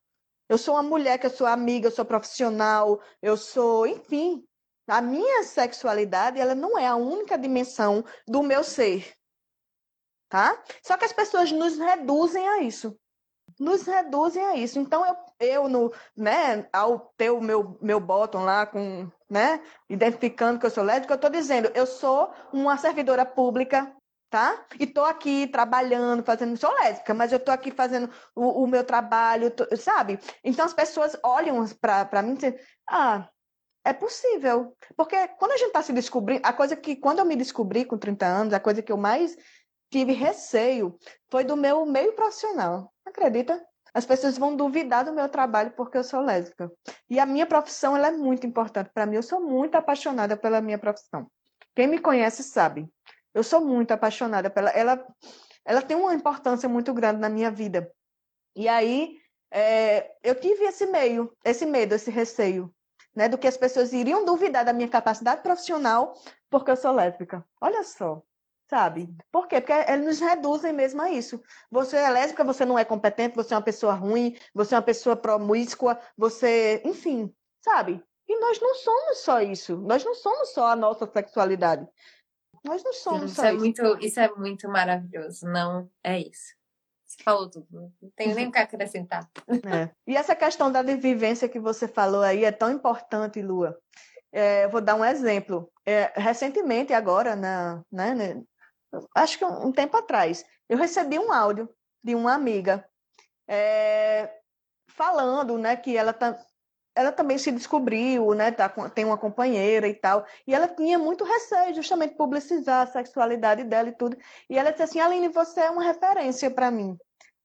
Eu 0.48 0.56
sou 0.56 0.74
uma 0.74 0.82
mulher 0.82 1.18
que 1.18 1.26
eu 1.26 1.30
sou 1.30 1.46
amiga, 1.46 1.88
eu 1.88 1.92
sou 1.92 2.04
profissional, 2.04 3.00
eu 3.20 3.36
sou, 3.36 3.86
enfim. 3.86 4.44
A 4.86 5.00
minha 5.00 5.42
sexualidade, 5.44 6.40
ela 6.40 6.54
não 6.54 6.78
é 6.78 6.86
a 6.86 6.96
única 6.96 7.36
dimensão 7.36 8.04
do 8.26 8.42
meu 8.42 8.62
ser. 8.62 9.12
Tá? 10.28 10.62
Só 10.82 10.96
que 10.96 11.04
as 11.04 11.12
pessoas 11.12 11.50
nos 11.50 11.76
reduzem 11.76 12.48
a 12.48 12.62
isso 12.62 12.96
nos 13.58 13.82
reduzem 13.82 14.42
a 14.44 14.56
isso. 14.56 14.78
Então, 14.78 15.04
eu, 15.04 15.16
eu 15.40 15.68
no, 15.68 15.92
né, 16.16 16.66
ao 16.72 17.12
ter 17.16 17.30
o 17.30 17.40
meu, 17.40 17.78
meu 17.80 18.00
bottom 18.00 18.42
lá 18.42 18.66
com, 18.66 19.10
né, 19.30 19.62
identificando 19.88 20.58
que 20.58 20.66
eu 20.66 20.70
sou 20.70 20.82
lésbica, 20.82 21.12
eu 21.12 21.16
estou 21.16 21.30
dizendo, 21.30 21.70
eu 21.74 21.86
sou 21.86 22.32
uma 22.52 22.76
servidora 22.76 23.24
pública, 23.24 23.94
tá? 24.28 24.66
E 24.78 24.84
estou 24.84 25.04
aqui 25.04 25.46
trabalhando, 25.46 26.24
fazendo, 26.24 26.56
sou 26.56 26.72
lésbica, 26.74 27.14
mas 27.14 27.32
eu 27.32 27.38
estou 27.38 27.54
aqui 27.54 27.70
fazendo 27.70 28.10
o, 28.34 28.64
o 28.64 28.66
meu 28.66 28.84
trabalho, 28.84 29.50
tô, 29.50 29.64
sabe? 29.76 30.18
Então, 30.42 30.64
as 30.64 30.74
pessoas 30.74 31.16
olham 31.22 31.64
para 31.80 32.22
mim 32.22 32.32
e 32.32 32.34
dizem, 32.34 32.58
ah, 32.88 33.28
é 33.84 33.92
possível. 33.92 34.76
Porque 34.96 35.28
quando 35.38 35.52
a 35.52 35.56
gente 35.56 35.68
está 35.68 35.82
se 35.82 35.92
descobrindo, 35.92 36.42
a 36.44 36.52
coisa 36.52 36.76
que, 36.76 36.96
quando 36.96 37.20
eu 37.20 37.24
me 37.24 37.36
descobri 37.36 37.84
com 37.84 37.96
30 37.96 38.26
anos, 38.26 38.54
a 38.54 38.60
coisa 38.60 38.82
que 38.82 38.92
eu 38.92 38.96
mais 38.96 39.36
tive 39.90 40.12
receio 40.12 40.96
foi 41.30 41.44
do 41.44 41.56
meu 41.56 41.86
meio 41.86 42.14
profissional. 42.14 42.92
Acredita? 43.06 43.64
As 43.92 44.06
pessoas 44.06 44.38
vão 44.38 44.54
duvidar 44.54 45.04
do 45.04 45.12
meu 45.12 45.28
trabalho 45.28 45.72
porque 45.72 45.98
eu 45.98 46.04
sou 46.04 46.20
lésbica. 46.20 46.70
E 47.08 47.18
a 47.18 47.26
minha 47.26 47.46
profissão 47.46 47.96
ela 47.96 48.08
é 48.08 48.12
muito 48.12 48.46
importante 48.46 48.90
para 48.92 49.06
mim. 49.06 49.16
Eu 49.16 49.22
sou 49.22 49.40
muito 49.40 49.74
apaixonada 49.74 50.36
pela 50.36 50.60
minha 50.60 50.78
profissão. 50.78 51.30
Quem 51.74 51.86
me 51.86 51.98
conhece 51.98 52.42
sabe. 52.42 52.88
Eu 53.34 53.42
sou 53.42 53.60
muito 53.60 53.92
apaixonada 53.92 54.50
pela 54.50 54.70
ela. 54.70 55.04
Ela 55.64 55.82
tem 55.82 55.96
uma 55.96 56.14
importância 56.14 56.68
muito 56.68 56.92
grande 56.94 57.20
na 57.20 57.28
minha 57.28 57.50
vida. 57.50 57.90
E 58.56 58.68
aí 58.68 59.18
é, 59.52 60.12
eu 60.22 60.34
tive 60.34 60.64
esse 60.64 60.86
meio, 60.86 61.32
esse 61.44 61.66
medo, 61.66 61.94
esse 61.94 62.10
receio, 62.10 62.72
né, 63.14 63.28
do 63.28 63.38
que 63.38 63.48
as 63.48 63.56
pessoas 63.56 63.92
iriam 63.92 64.24
duvidar 64.24 64.64
da 64.64 64.72
minha 64.72 64.88
capacidade 64.88 65.42
profissional 65.42 66.14
porque 66.48 66.70
eu 66.70 66.76
sou 66.76 66.92
lésbica. 66.92 67.44
Olha 67.60 67.82
só 67.84 68.22
sabe? 68.70 69.12
Por 69.32 69.48
quê? 69.48 69.60
Porque 69.60 69.72
eles 69.72 70.06
nos 70.06 70.20
reduzem 70.20 70.72
mesmo 70.72 71.02
a 71.02 71.10
isso. 71.10 71.42
Você 71.72 71.96
é 71.96 72.08
lésbica, 72.08 72.44
você 72.44 72.64
não 72.64 72.78
é 72.78 72.84
competente, 72.84 73.34
você 73.34 73.52
é 73.52 73.56
uma 73.56 73.64
pessoa 73.64 73.92
ruim, 73.94 74.36
você 74.54 74.76
é 74.76 74.78
uma 74.78 74.84
pessoa 74.84 75.16
promíscua, 75.16 75.98
você, 76.16 76.80
enfim, 76.84 77.34
sabe? 77.60 78.00
E 78.28 78.40
nós 78.40 78.60
não 78.60 78.76
somos 78.76 79.18
só 79.18 79.40
isso. 79.40 79.76
Nós 79.78 80.04
não 80.04 80.14
somos 80.14 80.50
só 80.50 80.68
a 80.68 80.76
nossa 80.76 81.04
sexualidade. 81.12 81.84
Nós 82.64 82.84
não 82.84 82.92
somos 82.92 83.32
Sim, 83.32 83.36
só 83.36 83.42
isso. 83.42 83.50
É 83.50 83.54
isso. 83.54 83.82
Muito, 83.82 84.06
isso 84.06 84.20
é 84.20 84.28
muito 84.36 84.68
maravilhoso. 84.68 85.46
Não 85.46 85.90
é 86.04 86.20
isso. 86.20 86.54
Você 87.04 87.24
falou 87.24 87.50
tudo. 87.50 87.66
Não 88.00 88.10
tenho 88.14 88.36
nem 88.36 88.46
o 88.46 88.52
que 88.52 88.58
acrescentar. 88.58 89.28
É. 89.48 89.90
E 90.06 90.16
essa 90.16 90.36
questão 90.36 90.70
da 90.70 90.80
vivência 90.80 91.48
que 91.48 91.58
você 91.58 91.88
falou 91.88 92.22
aí 92.22 92.44
é 92.44 92.52
tão 92.52 92.70
importante, 92.70 93.42
Lua. 93.42 93.76
É, 94.30 94.68
vou 94.68 94.80
dar 94.80 94.94
um 94.94 95.04
exemplo. 95.04 95.68
É, 95.84 96.12
recentemente, 96.14 96.92
agora, 96.92 97.34
na, 97.34 97.82
né, 97.90 98.40
acho 99.14 99.38
que 99.38 99.44
um, 99.44 99.72
tempo 99.72 99.96
atrás, 99.96 100.44
eu 100.68 100.76
recebi 100.76 101.18
um 101.18 101.32
áudio 101.32 101.68
de 102.02 102.14
uma 102.14 102.34
amiga 102.34 102.84
é, 103.48 104.30
falando, 104.88 105.58
né, 105.58 105.76
que 105.76 105.96
ela 105.96 106.12
tá, 106.12 106.38
ela 106.94 107.12
também 107.12 107.38
se 107.38 107.50
descobriu, 107.50 108.34
né, 108.34 108.50
tá, 108.50 108.68
tem 108.90 109.04
uma 109.04 109.18
companheira 109.18 109.88
e 109.88 109.94
tal, 109.94 110.24
e 110.46 110.54
ela 110.54 110.68
tinha 110.68 110.98
muito 110.98 111.24
receio 111.24 111.74
justamente 111.74 112.10
de 112.10 112.16
publicizar 112.16 112.86
a 112.86 112.90
sexualidade 112.90 113.64
dela 113.64 113.88
e 113.88 113.96
tudo, 113.96 114.16
e 114.48 114.58
ela 114.58 114.70
disse 114.70 114.82
assim, 114.82 115.00
Aline, 115.00 115.28
você 115.28 115.60
é 115.60 115.70
uma 115.70 115.82
referência 115.82 116.50
para 116.50 116.70
mim. 116.70 116.96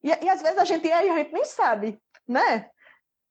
E, 0.03 0.09
e, 0.09 0.29
às 0.29 0.41
vezes 0.41 0.57
a 0.57 0.65
gente, 0.65 0.91
a 0.91 1.01
gente 1.01 1.33
nem 1.33 1.45
sabe, 1.45 1.99
né? 2.27 2.69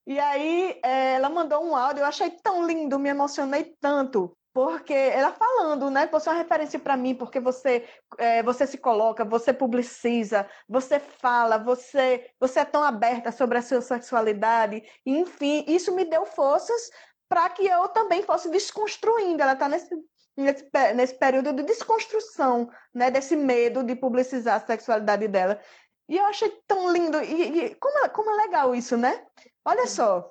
E 0.06 0.18
aí 0.18 0.80
é, 0.84 1.14
ela 1.14 1.30
mandou 1.30 1.64
um 1.64 1.76
áudio, 1.76 2.02
eu 2.02 2.06
achei 2.06 2.30
tão 2.30 2.66
lindo, 2.66 2.98
me 2.98 3.08
emocionei 3.08 3.74
tanto, 3.80 4.36
porque 4.54 4.94
ela 4.94 5.32
falando, 5.32 5.90
né? 5.90 6.06
Você 6.06 6.28
é 6.28 6.32
uma 6.32 6.38
referência 6.38 6.78
para 6.78 6.96
mim, 6.96 7.12
porque 7.12 7.40
você 7.40 7.84
é, 8.16 8.40
você 8.40 8.64
se 8.68 8.78
coloca, 8.78 9.24
você 9.24 9.52
publiciza, 9.52 10.48
você 10.68 11.00
fala, 11.00 11.58
você 11.58 12.30
você 12.38 12.60
é 12.60 12.64
tão 12.64 12.84
aberta 12.84 13.32
sobre 13.32 13.58
a 13.58 13.62
sua 13.62 13.80
sexualidade, 13.80 14.80
enfim, 15.04 15.64
isso 15.66 15.92
me 15.92 16.04
deu 16.04 16.24
forças 16.24 16.88
para 17.28 17.50
que 17.50 17.66
eu 17.66 17.88
também 17.88 18.22
fosse 18.22 18.48
desconstruindo. 18.48 19.42
Ela 19.42 19.54
está 19.54 19.68
nesse, 19.68 19.92
nesse 20.36 20.70
nesse 20.94 21.14
período 21.16 21.52
de 21.52 21.64
desconstrução, 21.64 22.70
né? 22.94 23.10
Desse 23.10 23.34
medo 23.34 23.82
de 23.82 23.96
publicizar 23.96 24.62
a 24.62 24.66
sexualidade 24.66 25.26
dela. 25.26 25.60
E 26.08 26.16
eu 26.16 26.24
achei 26.26 26.50
tão 26.68 26.92
lindo 26.92 27.20
e, 27.24 27.64
e 27.64 27.74
como, 27.74 27.98
é, 28.04 28.08
como 28.08 28.30
é 28.30 28.44
legal 28.44 28.72
isso, 28.72 28.96
né? 28.96 29.26
Olha 29.64 29.88
só. 29.88 30.30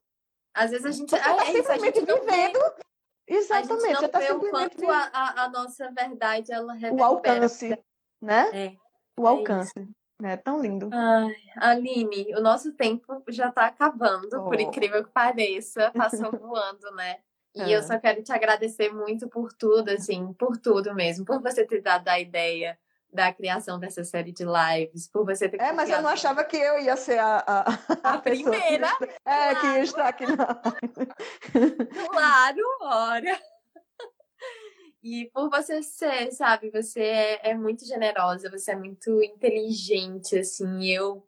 Às 0.54 0.72
vezes 0.72 0.86
a 0.86 0.92
gente, 0.92 1.10
você 1.10 1.18
está 1.18 1.36
é, 1.36 1.52
simplesmente 1.52 2.00
vivendo 2.00 2.60
Exatamente, 3.28 3.86
a 3.86 3.90
gente 3.90 4.02
não 4.02 4.10
tá 4.10 4.20
vê 4.20 4.32
o 4.32 4.40
quanto 4.50 4.90
a, 4.90 5.10
a, 5.14 5.44
a, 5.44 5.50
nossa 5.50 5.90
verdade 5.92 6.52
ela 6.52 6.74
reverbera. 6.74 7.02
O 7.02 7.04
alcance, 7.04 7.80
né? 8.22 8.50
É, 8.54 8.76
o 9.18 9.26
é 9.26 9.30
alcance. 9.30 9.74
É 10.22 10.38
tão 10.38 10.62
lindo. 10.62 10.90
Ai, 10.92 11.36
Aline, 11.58 12.34
o 12.36 12.42
nosso 12.42 12.74
tempo 12.74 13.24
já 13.30 13.50
está 13.50 13.66
acabando, 13.66 14.30
oh. 14.34 14.44
por 14.44 14.60
incrível 14.60 15.04
que 15.04 15.12
pareça, 15.12 15.92
passou 15.92 16.32
voando, 16.38 16.92
né? 16.96 17.20
E 17.56 17.62
é. 17.62 17.78
eu 17.78 17.84
só 17.84 18.00
quero 18.00 18.24
te 18.24 18.32
agradecer 18.32 18.94
muito 18.94 19.28
por 19.28 19.54
tudo, 19.54 19.90
assim, 19.90 20.34
por 20.34 20.58
tudo 20.58 20.94
mesmo, 20.94 21.26
por 21.26 21.42
você 21.42 21.66
ter 21.66 21.82
dado 21.82 22.08
a 22.08 22.20
ideia 22.20 22.78
da 23.14 23.32
criação 23.32 23.80
dessa 23.80 24.04
série 24.04 24.32
de 24.32 24.44
lives, 24.44 25.08
por 25.08 25.24
você 25.24 25.48
ter 25.48 25.62
É, 25.62 25.72
mas 25.72 25.90
eu 25.90 26.02
não 26.02 26.10
achava 26.10 26.44
que 26.44 26.58
eu 26.58 26.80
ia 26.80 26.98
ser 26.98 27.20
a, 27.20 27.38
a, 27.38 27.74
a, 28.04 28.14
a 28.16 28.18
primeira. 28.18 28.90
Que, 28.98 29.04
é, 29.04 29.20
claro. 29.26 29.60
que 29.60 29.68
ia 29.68 29.84
estar 29.84 30.08
aqui 30.08 30.26
na 30.26 30.36
Claro, 32.12 32.62
ora. 32.82 33.42
E 35.04 35.30
por 35.34 35.50
você 35.50 35.84
ser, 35.84 36.32
sabe, 36.32 36.72
você 36.72 37.02
é, 37.02 37.50
é, 37.52 37.54
muito 37.54 37.86
generosa, 37.86 38.50
você 38.50 38.72
é 38.72 38.76
muito 38.76 39.22
inteligente, 39.22 40.40
assim, 40.40 40.86
eu. 40.86 41.28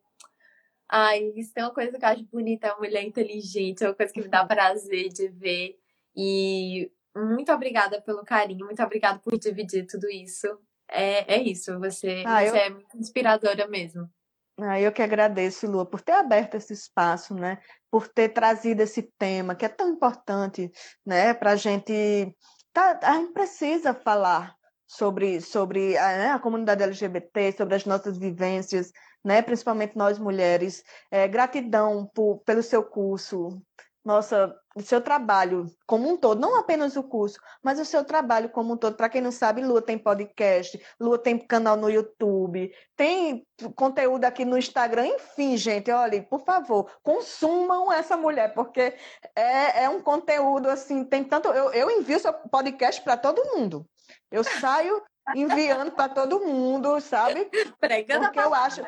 Ai, 0.89 1.33
isso 1.35 1.51
é 1.55 1.63
uma 1.63 1.73
coisa 1.73 1.97
que 1.97 2.05
eu 2.05 2.09
acho 2.09 2.23
bonita, 2.25 2.67
é 2.67 2.71
uma 2.71 2.79
mulher 2.79 3.03
inteligente, 3.03 3.83
é 3.83 3.87
uma 3.87 3.95
coisa 3.95 4.13
que 4.13 4.21
me 4.21 4.27
dá 4.27 4.45
prazer 4.45 5.09
de 5.09 5.27
ver. 5.27 5.77
E 6.15 6.91
muito 7.15 7.51
obrigada 7.51 8.01
pelo 8.01 8.23
carinho, 8.23 8.65
muito 8.65 8.81
obrigada 8.81 9.19
por 9.19 9.37
dividir 9.37 9.85
tudo 9.87 10.09
isso 10.09 10.47
é, 10.89 11.35
é 11.35 11.41
isso, 11.41 11.77
você, 11.79 12.23
ah, 12.25 12.43
você 12.43 12.49
eu... 12.49 12.55
é 12.55 12.69
muito 12.69 12.97
inspiradora 12.97 13.67
mesmo. 13.67 14.09
Ah, 14.57 14.79
eu 14.79 14.91
que 14.91 15.01
agradeço, 15.01 15.67
Lua, 15.67 15.85
por 15.85 15.99
ter 16.01 16.13
aberto 16.13 16.55
esse 16.55 16.71
espaço, 16.71 17.33
né? 17.33 17.59
Por 17.91 18.07
ter 18.07 18.29
trazido 18.29 18.81
esse 18.81 19.03
tema 19.17 19.53
que 19.53 19.65
é 19.65 19.69
tão 19.69 19.89
importante, 19.89 20.71
né? 21.05 21.33
Para 21.33 21.51
a 21.51 21.55
gente, 21.57 22.33
tá, 22.71 22.97
a 23.03 23.15
gente 23.15 23.33
precisa 23.33 23.93
falar 23.93 24.55
sobre 24.87 25.41
sobre 25.41 25.97
a, 25.97 26.17
né, 26.17 26.31
a, 26.31 26.39
comunidade 26.39 26.83
LGBT, 26.83 27.51
sobre 27.51 27.75
as 27.75 27.85
nossas 27.85 28.17
vivências, 28.17 28.93
né? 29.23 29.41
Principalmente 29.41 29.97
nós 29.97 30.17
mulheres. 30.17 30.83
É, 31.11 31.27
gratidão 31.27 32.09
por, 32.13 32.39
pelo 32.45 32.63
seu 32.63 32.81
curso, 32.83 33.61
nossa, 34.05 34.55
o 34.75 34.81
seu 34.81 34.99
trabalho 34.99 35.65
como 35.87 36.09
um 36.09 36.17
todo, 36.17 36.41
não 36.41 36.59
apenas 36.59 36.97
o 36.97 37.03
curso, 37.03 37.39
mas 37.63 37.79
o 37.79 37.85
seu 37.85 38.03
trabalho 38.03 38.49
como 38.49 38.73
um 38.73 38.77
todo. 38.77 38.97
Para 38.97 39.07
quem 39.07 39.21
não 39.21 39.31
sabe, 39.31 39.63
Lua 39.63 39.81
tem 39.81 39.97
podcast, 39.97 40.77
Lua 40.99 41.17
tem 41.17 41.39
canal 41.39 41.77
no 41.77 41.89
YouTube, 41.89 42.71
tem 42.95 43.47
conteúdo 43.73 44.25
aqui 44.25 44.43
no 44.43 44.57
Instagram, 44.57 45.07
enfim, 45.07 45.55
gente, 45.55 45.89
olha, 45.89 46.21
por 46.23 46.43
favor, 46.43 46.91
consumam 47.01 47.91
essa 47.91 48.17
mulher, 48.17 48.53
porque 48.53 48.93
é, 49.33 49.85
é 49.85 49.89
um 49.89 50.01
conteúdo 50.01 50.69
assim, 50.69 51.05
tem 51.05 51.23
tanto. 51.23 51.47
Eu, 51.47 51.71
eu 51.71 51.89
envio 51.89 52.19
seu 52.19 52.33
podcast 52.33 53.01
para 53.01 53.15
todo 53.15 53.55
mundo. 53.55 53.87
Eu 54.29 54.43
saio 54.43 55.01
enviando 55.33 55.91
para 55.91 56.13
todo 56.13 56.45
mundo, 56.45 56.99
sabe? 56.99 57.49
Pregando 57.79 58.25
porque 58.25 58.39
eu 58.39 58.53
acho, 58.53 58.81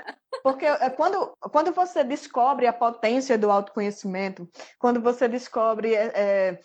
porque 0.43 0.65
é 0.65 0.89
quando, 0.89 1.33
quando 1.51 1.71
você 1.71 2.03
descobre 2.03 2.67
a 2.67 2.73
potência 2.73 3.37
do 3.37 3.49
autoconhecimento, 3.49 4.47
quando 4.77 5.01
você 5.01 5.27
descobre 5.27 5.95
é, 5.95 6.11
é, 6.13 6.59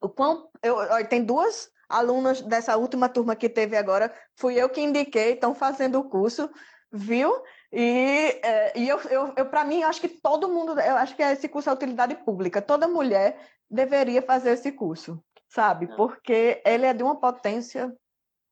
o 0.00 0.08
quão 0.08 0.48
eu, 0.62 0.76
tem 1.08 1.24
duas 1.24 1.68
alunas 1.88 2.40
dessa 2.42 2.76
última 2.76 3.08
turma 3.08 3.34
que 3.34 3.48
teve 3.48 3.76
agora, 3.76 4.14
fui 4.36 4.54
eu 4.54 4.68
que 4.68 4.80
indiquei, 4.80 5.32
estão 5.32 5.54
fazendo 5.54 5.98
o 5.98 6.08
curso, 6.08 6.50
viu? 6.92 7.42
E, 7.72 8.40
é, 8.42 8.78
e 8.78 8.88
eu, 8.88 9.00
eu, 9.10 9.32
eu 9.36 9.46
para 9.46 9.64
mim, 9.64 9.82
acho 9.82 10.00
que 10.00 10.08
todo 10.08 10.48
mundo, 10.48 10.78
eu 10.80 10.96
acho 10.96 11.14
que 11.14 11.22
esse 11.22 11.48
curso 11.48 11.68
é 11.68 11.72
utilidade 11.72 12.14
pública. 12.16 12.62
Toda 12.62 12.88
mulher 12.88 13.38
deveria 13.70 14.22
fazer 14.22 14.52
esse 14.52 14.72
curso, 14.72 15.22
sabe? 15.48 15.88
Ah. 15.90 15.96
Porque 15.96 16.62
ele 16.64 16.86
é 16.86 16.94
de 16.94 17.02
uma 17.02 17.18
potência 17.18 17.94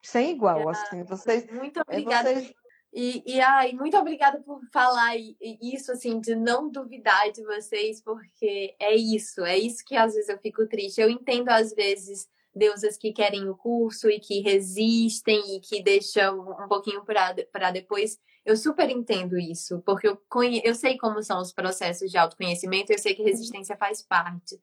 sem 0.07 0.31
igual, 0.31 0.69
assim. 0.69 1.03
Vocês, 1.05 1.47
muito 1.51 1.81
é, 1.81 1.83
obrigada. 1.83 2.33
Vocês... 2.33 2.55
E, 2.95 3.23
e 3.27 3.41
ai, 3.41 3.73
muito 3.73 3.97
obrigada 3.97 4.41
por 4.41 4.61
falar 4.73 5.17
isso, 5.61 5.93
assim, 5.93 6.21
de 6.21 6.35
não 6.35 6.71
duvidar 6.71 7.31
de 7.31 7.45
vocês, 7.45 8.03
porque 8.03 8.75
é 8.81 8.95
isso, 8.95 9.45
é 9.45 9.59
isso 9.59 9.85
que 9.85 9.97
às 9.97 10.15
vezes 10.15 10.29
eu 10.29 10.39
fico 10.39 10.67
triste. 10.67 11.01
Eu 11.01 11.11
entendo, 11.11 11.51
às 11.51 11.75
vezes, 11.75 12.27
deusas 12.55 12.97
que 12.97 13.13
querem 13.13 13.49
o 13.49 13.57
curso 13.57 14.09
e 14.09 14.19
que 14.19 14.41
resistem 14.41 15.57
e 15.57 15.61
que 15.61 15.83
deixam 15.83 16.41
um 16.41 16.69
pouquinho 16.69 17.05
para 17.05 17.71
depois. 17.71 18.19
Eu 18.45 18.57
super 18.57 18.89
entendo 18.89 19.37
isso, 19.37 19.83
porque 19.85 20.09
eu, 20.09 20.17
conhe... 20.29 20.63
eu 20.65 20.75
sei 20.75 20.97
como 20.97 21.23
são 21.23 21.41
os 21.41 21.53
processos 21.53 22.11
de 22.11 22.17
autoconhecimento, 22.17 22.93
eu 22.93 22.99
sei 22.99 23.15
que 23.15 23.23
resistência 23.23 23.77
faz 23.77 24.01
parte. 24.01 24.59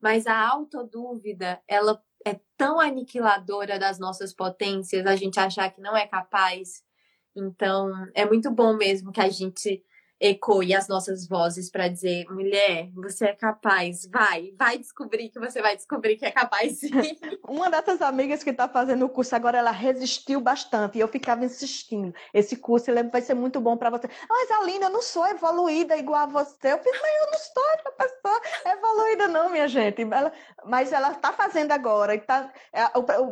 Mas 0.00 0.26
a 0.26 0.48
autodúvida, 0.48 1.60
ela 1.68 2.02
é 2.28 2.40
tão 2.56 2.80
aniquiladora 2.80 3.78
das 3.78 3.98
nossas 3.98 4.32
potências, 4.32 5.06
a 5.06 5.16
gente 5.16 5.38
achar 5.38 5.70
que 5.70 5.80
não 5.80 5.96
é 5.96 6.06
capaz. 6.06 6.82
Então, 7.34 7.90
é 8.14 8.24
muito 8.26 8.50
bom 8.50 8.76
mesmo 8.76 9.12
que 9.12 9.20
a 9.20 9.28
gente 9.28 9.82
ecoe 10.20 10.74
as 10.74 10.88
nossas 10.88 11.26
vozes 11.26 11.70
para 11.70 11.88
dizer, 11.88 12.26
mulher, 12.30 12.90
você 12.94 13.26
é 13.26 13.34
capaz, 13.34 14.06
vai, 14.10 14.52
vai 14.58 14.78
descobrir 14.78 15.28
que 15.28 15.38
você 15.38 15.62
vai 15.62 15.76
descobrir 15.76 16.16
que 16.16 16.26
é 16.26 16.30
capaz. 16.30 16.80
Uma 17.46 17.70
dessas 17.70 18.02
amigas 18.02 18.42
que 18.42 18.50
está 18.50 18.68
fazendo 18.68 19.04
o 19.04 19.08
curso 19.08 19.34
agora, 19.36 19.58
ela 19.58 19.70
resistiu 19.70 20.40
bastante 20.40 20.98
e 20.98 21.00
eu 21.00 21.08
ficava 21.08 21.44
insistindo, 21.44 22.14
esse 22.34 22.56
curso 22.56 22.90
ele 22.90 23.04
vai 23.04 23.20
ser 23.20 23.34
muito 23.34 23.60
bom 23.60 23.76
para 23.76 23.90
você. 23.90 24.08
Mas 24.28 24.50
Aline, 24.50 24.84
eu 24.84 24.90
não 24.90 25.02
sou 25.02 25.26
evoluída 25.26 25.96
igual 25.96 26.22
a 26.22 26.26
você. 26.26 26.72
Eu 26.72 26.78
fiz, 26.78 26.92
mas 27.00 27.12
eu 27.20 27.30
não 27.30 27.38
sou 27.38 27.64
essa 27.74 27.90
pessoa 27.92 28.42
evoluída 28.66 29.28
não, 29.28 29.50
minha 29.50 29.68
gente. 29.68 30.02
Ela, 30.02 30.32
mas 30.64 30.92
ela 30.92 31.12
está 31.12 31.32
fazendo 31.32 31.72
agora 31.72 32.14
e 32.14 32.20
tá, 32.20 32.52
é, 32.72 32.84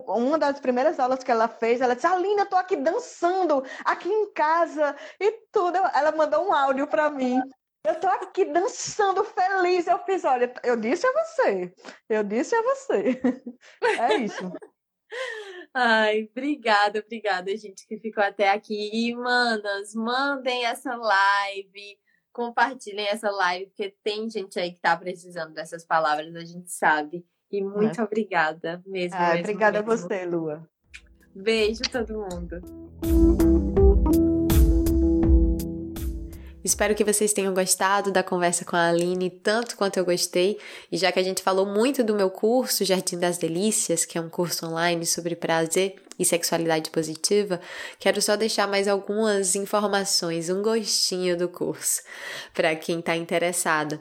uma 0.06 0.38
das 0.38 0.60
primeiras 0.60 1.00
aulas 1.00 1.22
que 1.22 1.30
ela 1.30 1.48
fez, 1.48 1.80
ela 1.80 1.94
disse, 1.94 2.06
Aline, 2.06 2.38
eu 2.38 2.44
estou 2.44 2.58
aqui 2.58 2.76
dançando, 2.76 3.64
aqui 3.84 4.08
em 4.08 4.32
casa 4.32 4.94
e 5.20 5.32
tudo. 5.52 5.76
Ela 5.94 6.12
mandou 6.12 6.46
um 6.46 6.52
áudio 6.52 6.75
áudio 6.76 6.86
para 6.86 7.10
mim. 7.10 7.40
Eu 7.84 7.98
tô 7.98 8.06
aqui 8.06 8.44
dançando 8.44 9.24
feliz. 9.24 9.86
Eu 9.86 9.98
fiz, 10.00 10.24
olha, 10.24 10.52
eu 10.62 10.76
disse 10.76 11.06
a 11.06 11.12
você. 11.12 11.72
Eu 12.08 12.22
disse 12.22 12.54
a 12.54 12.62
você. 12.62 13.20
É 14.00 14.16
isso. 14.16 14.52
Ai, 15.72 16.28
obrigada, 16.30 17.00
obrigada, 17.00 17.54
gente, 17.56 17.86
que 17.86 17.98
ficou 17.98 18.22
até 18.22 18.50
aqui. 18.50 18.90
E, 18.92 19.14
manas, 19.14 19.94
mandem 19.94 20.64
essa 20.66 20.96
live, 20.96 21.98
compartilhem 22.32 23.06
essa 23.06 23.30
live, 23.30 23.66
porque 23.66 23.94
tem 24.02 24.28
gente 24.28 24.58
aí 24.58 24.72
que 24.72 24.80
tá 24.80 24.96
precisando 24.96 25.52
dessas 25.52 25.84
palavras, 25.84 26.34
a 26.34 26.44
gente 26.44 26.70
sabe. 26.70 27.24
E 27.50 27.62
muito 27.62 28.00
é. 28.00 28.04
obrigada 28.04 28.82
mesmo. 28.86 29.16
Ah, 29.16 29.28
mesmo 29.28 29.40
obrigada 29.40 29.78
mesmo. 29.78 29.92
a 29.92 29.96
você, 29.96 30.24
Lua. 30.26 30.68
Beijo 31.34 31.82
todo 31.92 32.14
mundo. 32.14 32.60
Espero 36.66 36.96
que 36.96 37.04
vocês 37.04 37.32
tenham 37.32 37.54
gostado 37.54 38.10
da 38.10 38.24
conversa 38.24 38.64
com 38.64 38.74
a 38.74 38.88
Aline 38.88 39.30
tanto 39.30 39.76
quanto 39.76 39.98
eu 39.98 40.04
gostei. 40.04 40.58
E 40.90 40.96
já 40.96 41.12
que 41.12 41.20
a 41.20 41.22
gente 41.22 41.40
falou 41.40 41.64
muito 41.64 42.02
do 42.02 42.12
meu 42.12 42.28
curso 42.28 42.84
Jardim 42.84 43.20
das 43.20 43.38
Delícias, 43.38 44.04
que 44.04 44.18
é 44.18 44.20
um 44.20 44.28
curso 44.28 44.66
online 44.66 45.06
sobre 45.06 45.36
prazer 45.36 45.94
e 46.18 46.24
sexualidade 46.24 46.90
positiva, 46.90 47.60
quero 47.98 48.20
só 48.22 48.36
deixar 48.36 48.66
mais 48.66 48.88
algumas 48.88 49.54
informações, 49.54 50.48
um 50.48 50.62
gostinho 50.62 51.36
do 51.36 51.48
curso, 51.48 52.02
para 52.54 52.74
quem 52.74 53.00
está 53.00 53.16
interessado. 53.16 54.00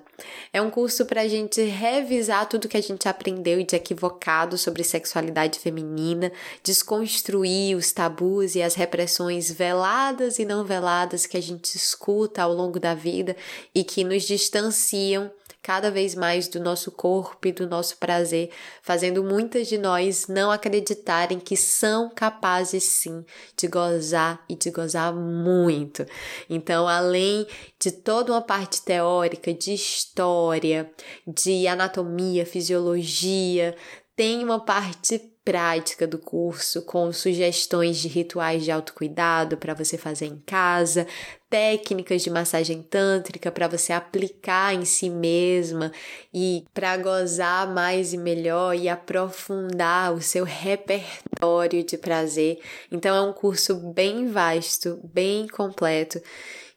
É 0.54 0.62
um 0.62 0.70
curso 0.70 1.06
para 1.06 1.22
a 1.22 1.28
gente 1.28 1.62
revisar 1.62 2.48
tudo 2.48 2.68
que 2.68 2.78
a 2.78 2.82
gente 2.82 3.08
aprendeu 3.08 3.62
de 3.64 3.76
equivocado 3.76 4.58
sobre 4.58 4.84
sexualidade 4.84 5.60
feminina, 5.60 6.32
desconstruir 6.64 7.76
os 7.76 7.92
tabus 7.92 8.56
e 8.56 8.62
as 8.62 8.76
repressões 8.76 9.52
veladas 9.52 10.40
e 10.40 10.46
não 10.46 10.64
veladas 10.64 11.26
que 11.26 11.38
a 11.38 11.42
gente 11.42 11.76
escuta 11.76 12.42
ao 12.42 12.54
longo 12.54 12.80
da 12.80 12.94
vida 12.94 13.36
e 13.74 13.84
que 13.84 14.04
nos 14.04 14.24
distanciam 14.24 15.32
cada 15.66 15.90
vez 15.90 16.14
mais 16.14 16.48
do 16.48 16.60
nosso 16.60 16.92
corpo 16.92 17.48
e 17.48 17.52
do 17.52 17.68
nosso 17.68 17.98
prazer, 17.98 18.52
fazendo 18.84 19.24
muitas 19.24 19.68
de 19.68 19.80
nós 19.80 20.28
não 20.28 20.52
acreditarem 20.52 21.40
que 21.40 21.58
são 21.58 22.08
capazes 22.08 22.84
sim 22.84 23.26
de 23.58 23.68
gozar 23.68 24.46
e 24.48 24.56
de 24.56 24.70
gozar 24.70 25.12
muito. 25.12 26.06
Então, 26.48 26.88
além 26.88 27.48
de 27.80 27.92
toda 27.92 28.32
uma 28.32 28.44
parte 28.44 28.84
teórica 28.84 29.52
de 29.52 29.74
história, 29.74 30.88
de 31.26 31.66
anatomia, 31.66 32.46
fisiologia, 32.46 33.76
tem 34.16 34.44
uma 34.44 34.60
parte 34.60 35.20
prática 35.44 36.08
do 36.08 36.18
curso 36.18 36.82
com 36.82 37.14
sugestões 37.14 37.98
de 37.98 38.08
rituais 38.08 38.64
de 38.64 38.72
autocuidado 38.72 39.58
para 39.58 39.76
você 39.76 39.96
fazer 39.96 40.26
em 40.26 40.42
casa, 40.44 41.06
técnicas 41.50 42.24
de 42.24 42.32
massagem 42.32 42.82
tântrica 42.82 43.52
para 43.52 43.68
você 43.68 43.94
aplicar 43.94 44.74
em 44.74 44.84
si 44.86 45.08
mesma 45.08 45.92
e 46.34 46.66
para 46.74 46.98
gozar 46.98 47.72
mais 47.72 48.12
e 48.12 48.18
melhor 48.18 48.76
e 48.76 48.90
aprofundar 48.90 50.14
o 50.14 50.22
seu 50.22 50.44
repertório 50.44 51.84
de 51.84 51.96
prazer. 51.96 52.60
Então 52.92 53.16
é 53.16 53.22
um 53.22 53.34
curso 53.34 53.76
bem 53.76 54.28
vasto, 54.28 55.00
bem 55.04 55.48
completo 55.48 56.20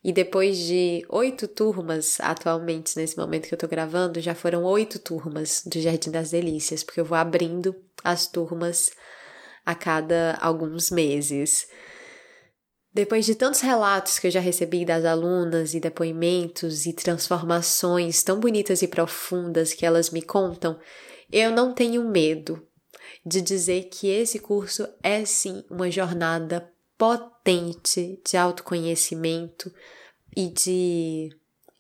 e 0.03 0.13
depois 0.13 0.57
de 0.57 1.05
oito 1.09 1.49
turmas, 1.49 2.19
atualmente, 2.21 2.97
nesse 2.97 3.17
momento 3.17 3.49
que 3.49 3.55
eu 3.55 3.59
tô 3.59 3.67
gravando, 3.67 4.21
já 4.21 4.35
foram 4.35 4.63
oito 4.65 4.99
turmas 4.99 5.63
do 5.67 5.81
Jardim 5.81 6.11
das 6.11 6.31
Delícias, 6.31 6.85
porque 6.85 7.01
eu 7.01 7.05
vou 7.05 7.19
abrindo 7.19 7.75
as 8.05 8.27
turmas 8.27 8.91
a 9.67 9.75
cada 9.75 10.39
alguns 10.41 10.91
meses. 10.91 11.67
Depois 12.95 13.27
de 13.27 13.35
tantos 13.35 13.61
relatos 13.61 14.19
que 14.19 14.29
eu 14.29 14.31
já 14.31 14.41
recebi 14.41 14.85
das 14.85 15.05
alunas 15.05 15.75
e 15.75 15.81
depoimentos 15.81 16.87
e 16.87 16.93
transformações 16.93 18.23
tão 18.23 18.41
bonitas 18.41 18.83
e 18.83 18.89
profundas 18.89 19.75
que 19.75 19.85
elas 19.85 20.11
me 20.11 20.23
contam, 20.23 20.79
eu 21.31 21.51
não 21.51 21.75
tenho 21.75 22.09
medo 22.09 22.67
de 23.27 23.43
dizer 23.43 23.85
que 23.91 24.09
esse 24.09 24.39
curso 24.39 24.89
é 25.03 25.25
sim 25.25 25.65
uma 25.69 25.91
jornada 25.91 26.73
potente 26.99 28.21
de 28.29 28.37
autoconhecimento 28.37 29.73
e 30.37 30.49
de 30.49 31.31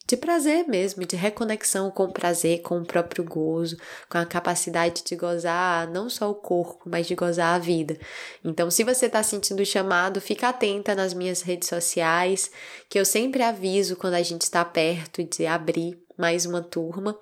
de 0.09 0.16
prazer 0.16 0.66
mesmo, 0.66 1.05
de 1.05 1.16
reconexão 1.16 1.91
com 1.91 2.05
o 2.05 2.12
prazer, 2.12 2.62
com 2.62 2.79
o 2.79 2.85
próprio 2.85 3.23
gozo, 3.23 3.77
com 4.09 4.16
a 4.16 4.25
capacidade 4.25 5.05
de 5.05 5.14
gozar 5.14 5.87
não 5.91 6.09
só 6.09 6.31
o 6.31 6.35
corpo, 6.35 6.89
mas 6.89 7.07
de 7.07 7.14
gozar 7.14 7.55
a 7.55 7.59
vida. 7.59 7.99
Então, 8.43 8.71
se 8.71 8.83
você 8.85 9.05
está 9.05 9.23
sentindo 9.23 9.61
o 9.61 9.66
chamado, 9.66 10.19
fica 10.19 10.49
atenta 10.49 10.95
nas 10.95 11.12
minhas 11.12 11.43
redes 11.43 11.69
sociais, 11.69 12.51
que 12.89 12.99
eu 12.99 13.05
sempre 13.05 13.43
aviso 13.43 13.97
quando 13.97 14.14
a 14.14 14.23
gente 14.23 14.43
está 14.43 14.64
perto 14.64 15.23
de 15.23 15.45
abrir 15.45 16.03
mais 16.16 16.47
uma 16.47 16.62
turma. 16.62 17.14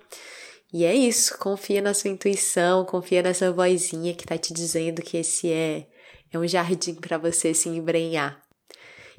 E 0.71 0.85
é 0.85 0.95
isso, 0.95 1.37
confia 1.37 1.81
na 1.81 1.93
sua 1.93 2.09
intuição, 2.09 2.85
confia 2.85 3.21
nessa 3.21 3.51
vozinha 3.51 4.13
que 4.13 4.23
está 4.23 4.37
te 4.37 4.53
dizendo 4.53 5.01
que 5.01 5.17
esse 5.17 5.51
é 5.51 5.87
é 6.31 6.37
um 6.37 6.47
jardim 6.47 6.93
para 6.95 7.17
você 7.17 7.53
se 7.53 7.69
embrenhar. 7.69 8.41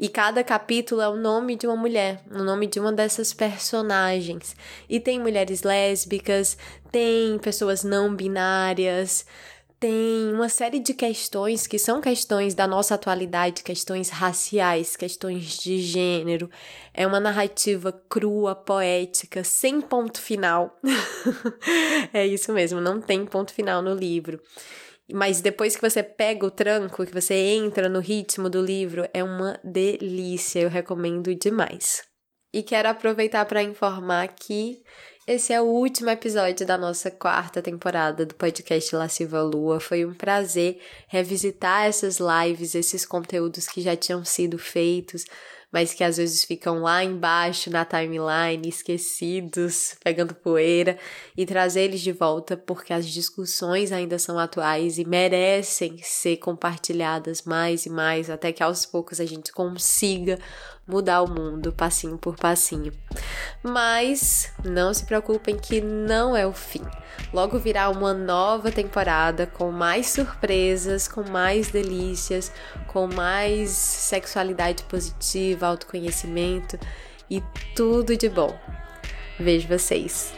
e 0.01 0.09
cada 0.09 0.42
capítulo 0.42 1.03
é 1.03 1.09
o 1.11 1.14
nome 1.14 1.55
de 1.57 1.66
uma 1.66 1.76
mulher, 1.76 2.22
o 2.32 2.42
nome 2.42 2.66
de 2.66 2.80
uma 2.80 2.90
dessas 2.90 3.34
personagens. 3.34 4.57
E 4.88 4.98
tem 4.98 5.20
mulheres 5.20 5.62
lésbicas, 5.62 6.57
tem 6.90 7.38
pessoas 7.38 7.84
não 7.84 8.16
binárias, 8.16 9.26
tem 9.78 10.32
uma 10.32 10.48
série 10.48 10.78
de 10.78 10.94
questões 10.94 11.66
que 11.66 11.78
são 11.78 12.01
questões 12.01 12.55
da 12.55 12.66
nossa 12.66 12.94
atualidade, 12.94 13.62
questões 13.62 14.09
raciais, 14.09 14.96
questões 14.96 15.59
de 15.59 15.78
gênero. 15.78 16.48
É 16.94 17.07
uma 17.07 17.20
narrativa 17.20 17.92
crua, 18.09 18.55
poética, 18.55 19.44
sem 19.44 19.82
ponto 19.82 20.18
final. 20.18 20.80
é 22.11 22.26
isso 22.26 22.55
mesmo, 22.55 22.80
não 22.80 23.03
tem 23.03 23.26
ponto 23.26 23.53
final 23.53 23.82
no 23.82 23.94
livro. 23.94 24.40
Mas 25.12 25.40
depois 25.40 25.76
que 25.76 25.82
você 25.82 26.02
pega 26.02 26.46
o 26.46 26.50
tranco, 26.50 27.04
que 27.04 27.12
você 27.12 27.34
entra 27.34 27.88
no 27.88 28.00
ritmo 28.00 28.48
do 28.48 28.61
livro, 28.61 29.08
é 29.12 29.22
uma 29.22 29.58
delícia, 29.64 30.61
eu 30.61 30.68
recomendo 30.68 31.34
demais. 31.34 32.02
E 32.52 32.62
quero 32.62 32.88
aproveitar 32.88 33.44
para 33.46 33.62
informar 33.62 34.28
que 34.28 34.82
esse 35.26 35.52
é 35.52 35.61
o 35.61 35.66
último 35.66 36.11
episódio 36.11 36.66
da 36.66 36.76
nossa 36.76 37.08
quarta 37.08 37.62
temporada 37.62 38.26
do 38.26 38.34
podcast 38.34 38.96
Lasciva 38.96 39.40
Lua. 39.40 39.78
Foi 39.78 40.04
um 40.04 40.12
prazer 40.12 40.80
revisitar 41.06 41.84
essas 41.84 42.18
lives, 42.18 42.74
esses 42.74 43.06
conteúdos 43.06 43.68
que 43.68 43.80
já 43.80 43.94
tinham 43.94 44.24
sido 44.24 44.58
feitos, 44.58 45.24
mas 45.72 45.94
que 45.94 46.02
às 46.02 46.16
vezes 46.16 46.44
ficam 46.44 46.82
lá 46.82 47.04
embaixo 47.04 47.70
na 47.70 47.84
timeline, 47.84 48.68
esquecidos, 48.68 49.94
pegando 50.02 50.34
poeira, 50.34 50.98
e 51.36 51.46
trazer 51.46 51.82
eles 51.82 52.00
de 52.00 52.12
volta 52.12 52.56
porque 52.56 52.92
as 52.92 53.06
discussões 53.06 53.92
ainda 53.92 54.18
são 54.18 54.38
atuais 54.38 54.98
e 54.98 55.04
merecem 55.04 55.98
ser 56.02 56.38
compartilhadas 56.38 57.42
mais 57.42 57.86
e 57.86 57.90
mais, 57.90 58.28
até 58.28 58.52
que 58.52 58.62
aos 58.62 58.84
poucos 58.84 59.20
a 59.20 59.24
gente 59.24 59.52
consiga 59.52 60.38
mudar 60.91 61.22
o 61.22 61.30
mundo 61.30 61.72
passinho 61.72 62.18
por 62.18 62.36
passinho. 62.36 62.93
Mas 63.62 64.53
não 64.64 64.93
se 64.93 65.05
preocupem 65.05 65.57
que 65.57 65.80
não 65.80 66.36
é 66.36 66.47
o 66.47 66.53
fim. 66.53 66.82
Logo 67.32 67.59
virá 67.59 67.88
uma 67.88 68.12
nova 68.12 68.72
temporada 68.72 69.47
com 69.47 69.70
mais 69.70 70.09
surpresas, 70.09 71.07
com 71.07 71.22
mais 71.22 71.70
delícias, 71.70 72.53
com 72.88 73.07
mais 73.07 73.70
sexualidade 73.70 74.82
positiva, 74.84 75.66
autoconhecimento 75.66 76.78
e 77.30 77.43
tudo 77.74 78.16
de 78.16 78.28
bom. 78.28 78.59
Vejo 79.38 79.68
vocês. 79.68 80.34